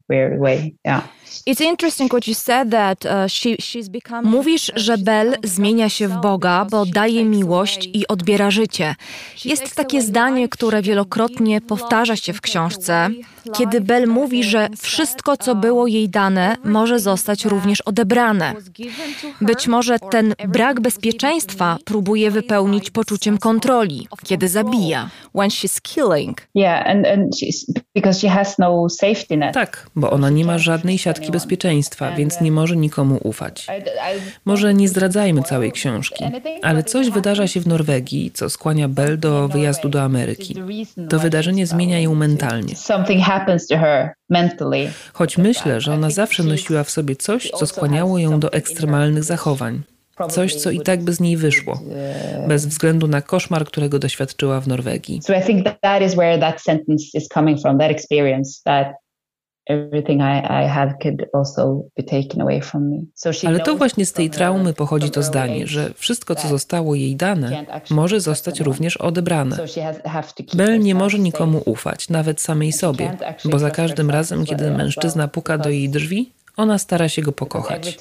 [0.10, 0.76] weird way.
[0.86, 1.02] Yeah.
[1.48, 6.86] It's interesting what you said that uh, Mówisz, że Bel zmienia się w Boga, bo
[6.86, 8.96] daje miłość i odbiera życie.
[9.46, 13.10] Jest takie zdanie, które wielokrotnie powtarza się w książce,
[13.54, 18.54] kiedy Bel mówi, że wszystko, co było jej dane, może zostać również odebrane.
[19.42, 25.10] Być może ten brak bezpieczeństwa próbuje wypełnić poczuciem kontroli, kiedy zabija.
[25.36, 26.48] When she's killing.
[26.56, 29.54] Yeah, and, and she's, because she has no safety net.
[29.54, 33.68] Tak, bo ona nie ma żadnej siatki bezpieczeństwa, więc nie może nikomu ufać.
[34.46, 36.26] Może nie zdradzajmy całej książki,
[36.62, 40.56] ale coś wydarza się w Norwegii, co skłania Belle do wyjazdu do Ameryki.
[41.10, 42.76] To wydarzenie zmienia ją mentalnie.
[45.14, 49.82] Choć myślę, że ona zawsze nosiła w sobie coś, co skłaniało ją do ekstremalnych zachowań.
[50.30, 51.80] Coś, co i tak by z niej wyszło,
[52.48, 55.22] bez względu na koszmar, którego doświadczyła w Norwegii.
[55.24, 58.88] So I think that is where that sentence is coming from, that experience, that
[63.48, 67.66] ale to właśnie z tej traumy pochodzi to zdanie, że wszystko, co zostało jej dane,
[67.90, 69.58] może zostać również odebrane.
[70.54, 75.58] Bell nie może nikomu ufać, nawet samej sobie, bo za każdym razem, kiedy mężczyzna puka
[75.58, 77.98] do jej drzwi, ona stara się go pokochać.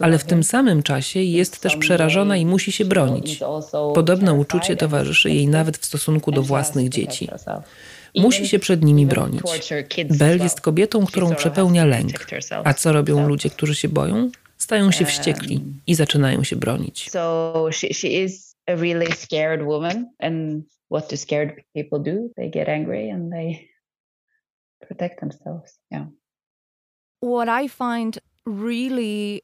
[0.00, 3.40] Ale w tym samym czasie jest też przerażona i musi się bronić.
[3.94, 7.28] Podobne uczucie towarzyszy jej nawet w stosunku do własnych dzieci.
[8.16, 9.42] Musi się przed nimi bronić.
[10.18, 12.26] Bell jest kobietą, którą przepełnia lęk.
[12.64, 14.30] A co robią ludzie, którzy się boją?
[14.58, 17.10] Stają się wściekli i zaczynają się bronić.
[17.10, 22.28] So she, she is a really scared woman and what do scared people do?
[22.36, 23.68] They get angry and they
[24.88, 25.80] protect themselves.
[25.90, 26.06] Yeah.
[27.22, 29.42] What I find really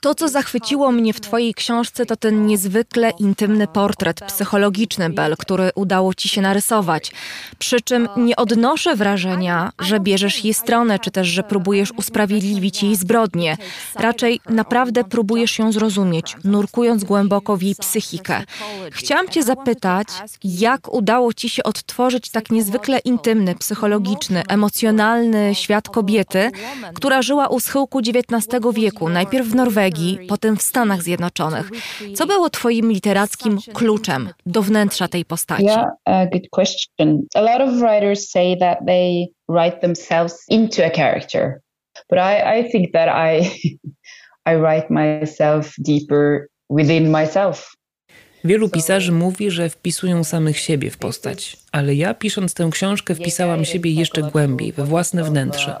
[0.00, 5.70] To, co zachwyciło mnie w Twojej książce, to ten niezwykle intymny portret psychologiczny Bell, który
[5.74, 7.12] udało Ci się narysować.
[7.58, 12.96] Przy czym nie odnoszę wrażenia, że bierzesz jej stronę, czy też, że próbujesz usprawiedliwić jej
[12.96, 13.56] zbrodnie.
[13.94, 18.44] Raczej naprawdę próbujesz ją zrozumieć, nurkując głęboko w jej psychikę.
[18.92, 20.08] Chciałam Cię zapytać,
[20.44, 26.50] jak udało Ci się odtworzyć tak niezwykle intymny, psychologiczny, emocjonalny świat kobiety,
[26.94, 28.35] która żyła u schyłku XIX
[28.72, 31.70] wieku, najpierw w Norwegii, potem w Stanach Zjednoczonych.
[32.14, 35.64] Co było Twoim literackim kluczem do wnętrza tej postaci?
[35.64, 37.22] Yeah, uh, good question.
[37.34, 41.60] A lot of writers say that they write themselves into a character,
[42.10, 43.50] but I, I think that I,
[44.52, 47.75] I write myself deeper within myself.
[48.44, 53.64] Wielu pisarzy mówi, że wpisują samych siebie w postać, ale ja pisząc tę książkę wpisałam
[53.64, 55.76] siebie jeszcze głębiej, we własne wnętrze.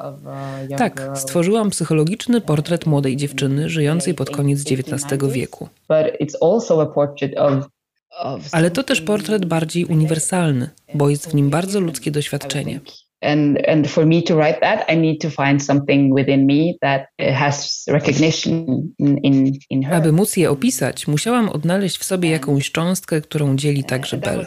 [0.76, 5.68] Tak, stworzyłam psychologiczny portret młodej dziewczyny żyjącej pod koniec XIX wieku.
[8.52, 12.80] Ale to też portret bardziej uniwersalny, bo jest w nim bardzo ludzkie doświadczenie.
[13.26, 17.02] And and for me to write that i need to find something within me that
[17.18, 18.66] has recognition
[18.98, 19.94] in, in her.
[19.94, 24.46] Aby móc je opisać, musiałam odnaleźć w sobie jakąś cząstkę, którą dzieli także Bell.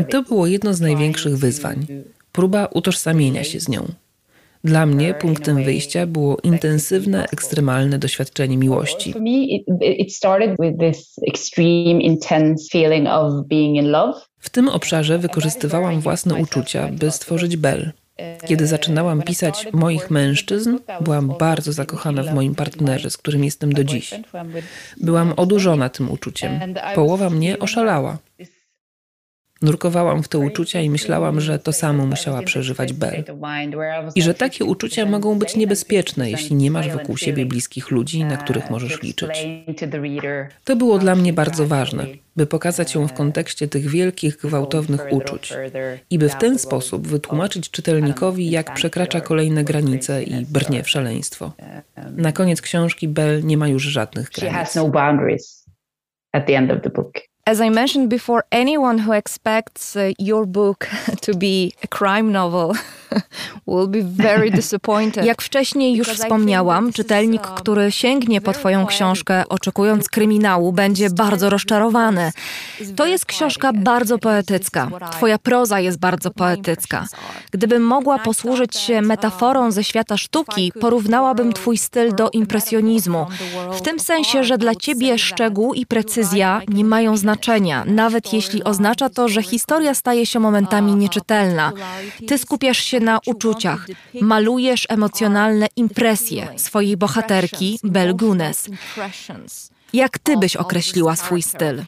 [0.00, 1.86] I to było jedno z największych wyzwań.
[2.32, 3.88] Próba utożsamienia się z nią.
[4.64, 9.14] Dla mnie punktem wyjścia było intensywne, ekstremalne doświadczenie miłości.
[14.38, 17.92] W tym obszarze wykorzystywałam własne uczucia, by stworzyć Bell.
[18.46, 23.84] Kiedy zaczynałam pisać moich mężczyzn, byłam bardzo zakochana w moim partnerze, z którym jestem do
[23.84, 24.14] dziś.
[24.96, 26.60] Byłam odurzona tym uczuciem.
[26.94, 28.18] Połowa mnie oszalała.
[29.64, 33.24] Nurkowałam w te uczucia i myślałam, że to samo musiała przeżywać Belle.
[34.14, 38.36] I że takie uczucia mogą być niebezpieczne, jeśli nie masz wokół siebie bliskich ludzi, na
[38.36, 39.46] których możesz liczyć.
[40.64, 45.52] To było dla mnie bardzo ważne, by pokazać ją w kontekście tych wielkich, gwałtownych uczuć
[46.10, 51.52] i by w ten sposób wytłumaczyć czytelnikowi, jak przekracza kolejne granice i brnie w szaleństwo.
[52.16, 54.54] Na koniec książki Belle nie ma już żadnych granic.
[57.46, 60.88] As I mentioned before, anyone who expects uh, your book
[61.20, 62.74] to be a crime novel
[63.68, 65.24] will be very disappointed.
[65.24, 72.32] Jak wcześniej już wspomniałam, czytelnik, który sięgnie po Twoją książkę oczekując kryminału, będzie bardzo rozczarowany.
[72.96, 74.90] To jest książka bardzo poetycka.
[75.12, 77.06] Twoja proza jest bardzo poetycka.
[77.50, 83.26] Gdybym mogła posłużyć się metaforą ze świata sztuki, porównałabym Twój styl do impresjonizmu.
[83.72, 89.08] W tym sensie, że dla Ciebie szczegół i precyzja nie mają znaczenia, nawet jeśli oznacza
[89.08, 91.72] to, że historia staje się momentami nieczytelna.
[92.28, 93.86] Ty skupiasz się na uczuciach,
[94.20, 98.68] malujesz emocjonalne impresje swojej bohaterki Bel Gunes.
[99.92, 101.84] Jak ty byś określiła swój styl?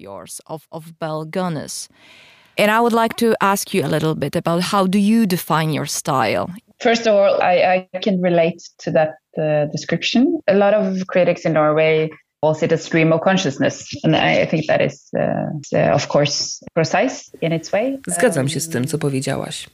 [2.58, 5.74] And I would like to ask you a little bit about how do you define
[5.74, 6.46] your style?
[6.78, 10.38] First of all, I, I can relate to that uh, description.
[10.46, 12.08] A lot of critics in Norway
[12.40, 13.86] calls it a stream of consciousness.
[14.04, 17.98] And I think that is, uh, of course, precise in its way.
[18.06, 19.66] Zgadzam się z tym, co powiedziałaś.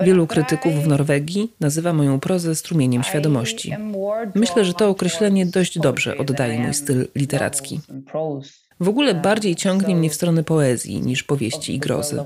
[0.00, 3.76] Wielu krytyków w Norwegii nazywa moją prozę strumieniem świadomości.
[4.34, 7.80] Myślę, że to określenie dość dobrze oddaje mój styl literacki.
[8.80, 12.24] W ogóle bardziej ciągnie mnie w stronę poezji niż powieści i grozy.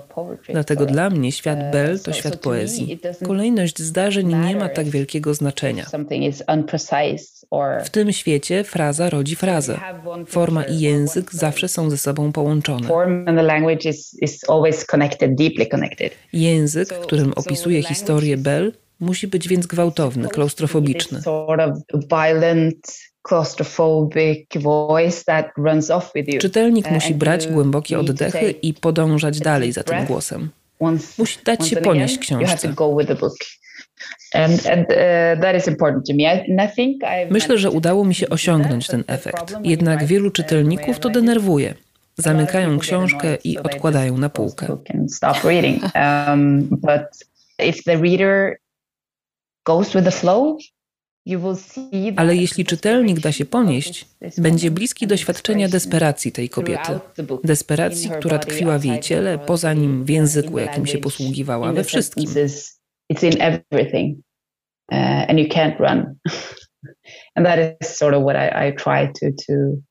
[0.49, 2.99] Dlatego dla mnie świat Bell to świat poezji.
[3.27, 5.87] Kolejność zdarzeń nie ma tak wielkiego znaczenia.
[7.85, 9.81] W tym świecie fraza rodzi frazę.
[10.27, 12.89] Forma i język zawsze są ze sobą połączone.
[16.33, 21.21] Język, którym opisuje historię Bell, musi być więc gwałtowny, klaustrofobiczny.
[26.41, 30.51] Czytelnik musi brać głębokie oddechy i podążać dalej za tym głosem.
[31.19, 32.75] Musi dać się ponieść książce.
[37.31, 39.55] Myślę, że udało mi się osiągnąć ten efekt.
[39.65, 41.75] Jednak wielu czytelników to denerwuje.
[42.17, 44.67] Zamykają książkę i odkładają na półkę.
[45.95, 46.69] Um,
[47.59, 48.59] if the reader
[49.65, 50.59] goes with the flow,
[52.17, 54.07] ale jeśli czytelnik da się ponieść,
[54.39, 56.93] będzie bliski doświadczenia desperacji tej kobiety.
[57.45, 62.25] Desperacji, która tkwiła w jej ciele, poza nim w języku, jakim się posługiwała, we wszystkim.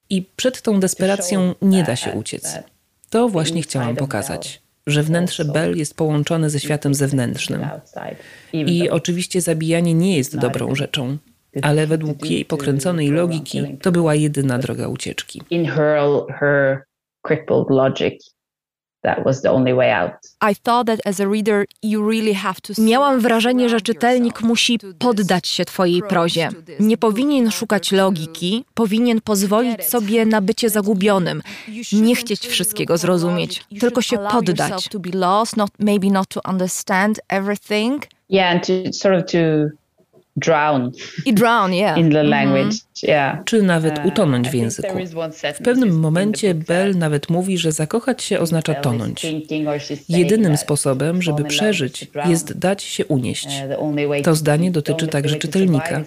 [0.10, 2.60] I przed tą desperacją nie da się uciec.
[3.10, 7.62] To właśnie chciałam pokazać że wnętrze Bell jest połączone ze światem zewnętrznym.
[8.54, 11.18] I oczywiście zabijanie nie jest dobrą rzeczą.
[11.62, 15.42] ale według jej pokręconej logiki to była jedyna droga ucieczki.
[22.78, 26.50] Miałam wrażenie, że czytelnik musi poddać się twojej prozie.
[26.80, 31.42] Nie powinien szukać logiki, powinien pozwolić sobie na bycie zagubionym,
[31.92, 34.90] nie chcieć wszystkiego zrozumieć, tylko się poddać.
[38.30, 39.38] Yeah, and to sort of to
[40.38, 40.92] drown.
[41.26, 41.98] I drown, yeah.
[41.98, 43.08] In the language, mm -hmm.
[43.08, 43.38] yeah.
[43.46, 44.98] Czy nawet utonąć w języku.
[45.54, 49.26] W pewnym momencie Bell nawet mówi, że zakochać się oznacza tonąć.
[50.10, 53.48] Jedynym sposobem, żeby przeżyć, jest dać się unieść.
[53.80, 56.04] Uh, to zdanie dotyczy także czytelnika.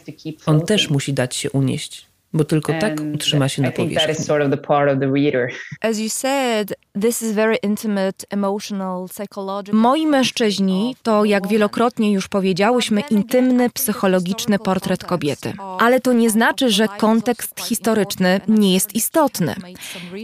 [0.47, 4.15] On też musi dać się unieść bo tylko tak utrzyma się na powierzchni.
[9.73, 15.53] Moi mężczyźni to, jak wielokrotnie już powiedziałyśmy, intymny, psychologiczny portret kobiety.
[15.79, 19.55] Ale to nie znaczy, że kontekst historyczny nie jest istotny.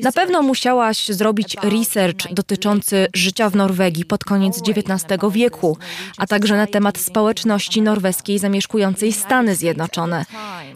[0.02, 5.78] Na pewno musiałaś zrobić research dotyczący życia w Norwegii pod koniec XIX wieku,
[6.18, 10.24] a także na temat społeczności norweskiej zamieszkującej Stany Zjednoczone.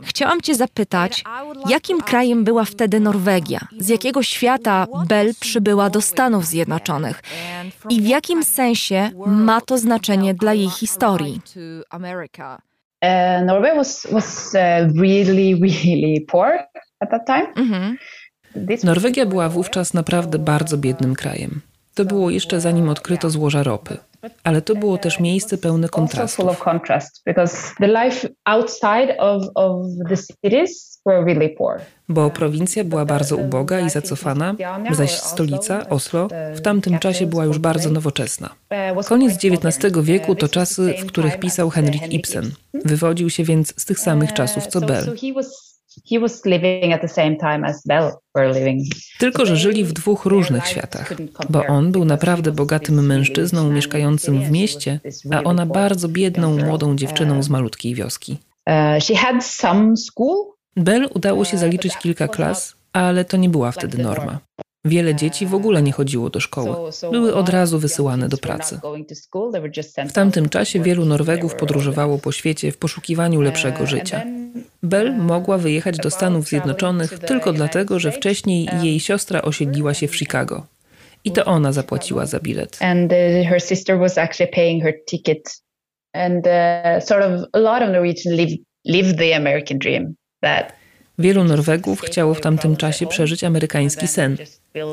[0.03, 1.25] Chciałam Cię zapytać,
[1.69, 3.61] Jakim krajem była wtedy Norwegia?
[3.79, 7.23] Z jakiego świata Bell przybyła do Stanów Zjednoczonych?
[7.91, 11.41] I w jakim sensie ma to znaczenie dla jej historii?
[13.47, 14.55] Norway was, was
[14.97, 16.49] really, really poor
[17.01, 17.47] at that time.
[17.57, 17.97] Mhm.
[18.85, 21.61] Norwegia była wówczas naprawdę bardzo biednym krajem.
[21.95, 23.97] To było jeszcze zanim odkryto złoża ropy.
[24.45, 26.47] Ale to było też miejsce pełne kontrastów.
[32.09, 34.55] Bo prowincja była bardzo uboga i zacofana,
[34.91, 38.51] zaś stolica, Oslo, w tamtym czasie była już bardzo nowoczesna.
[39.09, 42.51] Koniec XIX wieku to czasy, w których pisał Henrik Ibsen.
[42.85, 45.05] Wywodził się więc z tych samych czasów co Bell.
[49.19, 51.15] Tylko, że żyli w dwóch różnych światach,
[51.51, 55.01] bo on był naprawdę bogatym mężczyzną mieszkającym w mieście,
[55.31, 58.39] a ona bardzo biedną, młodą dziewczyną z malutkiej wioski.
[58.67, 58.75] Uh,
[60.77, 64.39] Bell udało się zaliczyć kilka klas, ale to nie była wtedy norma.
[64.85, 66.91] Wiele dzieci w ogóle nie chodziło do szkoły.
[67.11, 68.81] Były od razu wysyłane do pracy.
[70.09, 74.23] W tamtym czasie wielu Norwegów podróżowało po świecie w poszukiwaniu lepszego życia.
[74.83, 80.17] Bell mogła wyjechać do Stanów Zjednoczonych tylko dlatego, że wcześniej jej siostra osiedliła się w
[80.17, 80.67] Chicago.
[81.25, 82.79] I to ona zapłaciła za bilet.
[82.81, 83.51] And uh,
[86.47, 90.80] uh, sort of a lot of Norwegians live, live the American dream that
[91.21, 94.37] Wielu Norwegów chciało w tamtym czasie przeżyć amerykański sen,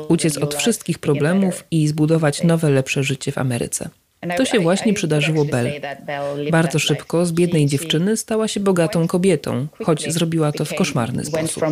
[0.08, 3.88] uciec od wszystkich problemów i zbudować nowe, lepsze życie w Ameryce.
[4.36, 5.72] To się właśnie przydarzyło Bell.
[6.50, 11.64] Bardzo szybko z biednej dziewczyny stała się bogatą kobietą, choć zrobiła to w koszmarny sposób.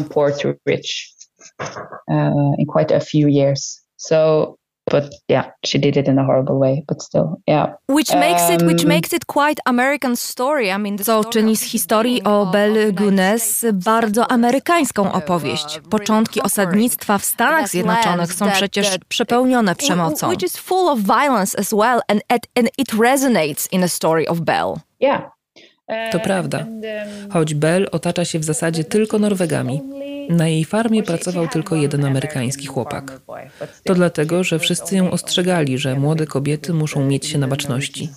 [4.91, 7.67] But yeah she did it in a horrible way but still yeah.
[7.89, 10.69] Which makes it which um, makes it quite american story.
[10.69, 15.81] I mean co czyni z historii o Belle Gunness bardzo amerykańską opowieść.
[15.91, 20.29] początki osadnictwa w Stanach Zjednoczonych są przecież przepełnione przemocą.
[20.29, 22.23] which is full of violence as well and,
[22.55, 24.75] and it resonates in a story of Belle.
[25.01, 25.23] Yeah.
[26.13, 26.67] To prawda.
[27.31, 29.83] Choć Bell otacza się w zasadzie tylko Norwegami,
[30.29, 33.21] na jej farmie pracował tylko jeden amerykański chłopak.
[33.85, 38.09] To dlatego, że wszyscy ją ostrzegali, że młode kobiety muszą mieć się na baczności,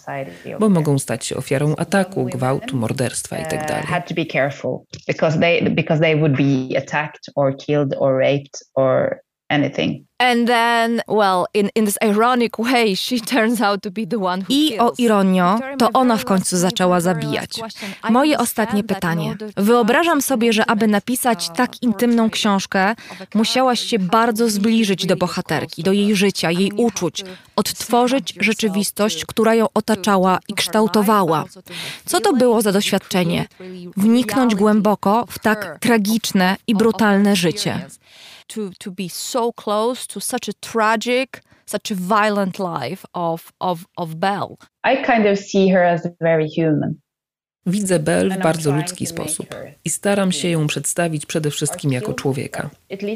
[0.60, 3.66] bo mogą stać się ofiarą ataku, gwałtu, morderstwa itd.
[3.66, 3.86] Tak
[9.50, 10.10] anything.
[10.22, 14.42] And then, well, in, in this ironic way, she turns out to be the one
[14.42, 17.62] who I o ironio, to ona w końcu zaczęła zabijać.
[18.10, 19.36] Moje ostatnie pytanie.
[19.58, 22.96] Wyobrażam sobie, że aby napisać tak intymną książkę,
[23.36, 27.24] musiałaś się bardzo zbliżyć do bohaterki, do jej życia, jej uczuć,
[27.56, 31.46] odtworzyć rzeczywistość, która ją otaczała i kształtowała.
[32.06, 33.48] Co to było za doświadczenie?
[33.98, 37.88] Wniknąć głęboko w tak tragiczne i brutalne życie
[38.50, 43.88] to, to be so close to such a tragic, such a violent life of, of,
[43.98, 44.60] of Belle.
[44.84, 47.02] I kind of see her as very human.
[47.66, 49.56] Widzę Belle w bardzo ludzki sposób
[49.86, 52.70] i staram się ją przedstawić przede wszystkim jako człowieka.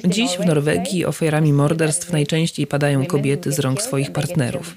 [0.06, 4.76] Dziś w Norwegii ofiarami morderstw najczęściej padają kobiety z rąk swoich partnerów.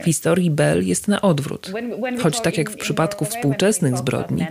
[0.00, 1.72] W historii Belle jest na odwrót.
[2.22, 4.46] Choć tak jak w przypadku współczesnych zbrodni,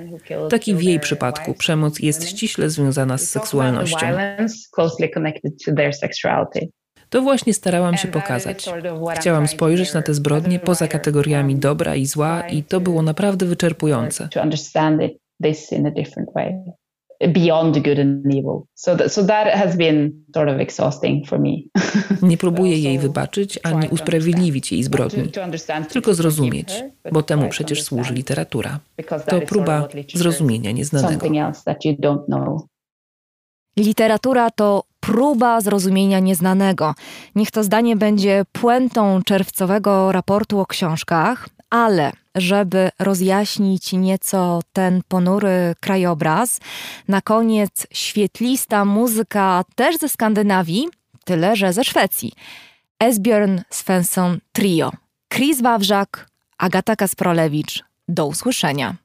[0.50, 4.08] tak i w jej przypadku przemoc jest ściśle związana z seksualnością.
[7.10, 8.70] To właśnie starałam się pokazać.
[9.16, 14.30] Chciałam spojrzeć na te zbrodnie poza kategoriami dobra i zła i to było naprawdę wyczerpujące.
[15.44, 16.54] this in a different way
[17.28, 18.66] beyond good and evil.
[18.76, 21.52] So that, so that has been sort of exhausting for me.
[22.22, 25.32] Nie próbuję jej wybaczyć ani usprawiedliwić jej zbrodni,
[25.90, 28.80] tylko zrozumieć, bo temu przecież służy literatura.
[29.28, 31.28] To próba zrozumienia nieznanego.
[33.78, 36.96] Literatura to próba zrozumienia nieznanego.
[37.36, 45.76] Niech to zdanie będzie puentą czerwcowego raportu o książkach, ale żeby rozjaśnić nieco ten ponury
[45.80, 46.60] krajobraz,
[47.08, 50.88] na koniec świetlista muzyka też ze Skandynawii,
[51.26, 52.34] tyle że ze Szwecji.
[53.04, 54.92] Esbjörn Svensson Trio.
[55.34, 57.84] Chris Wawrzak, Agata Kasprolewicz.
[58.08, 58.96] Do usłyszenia.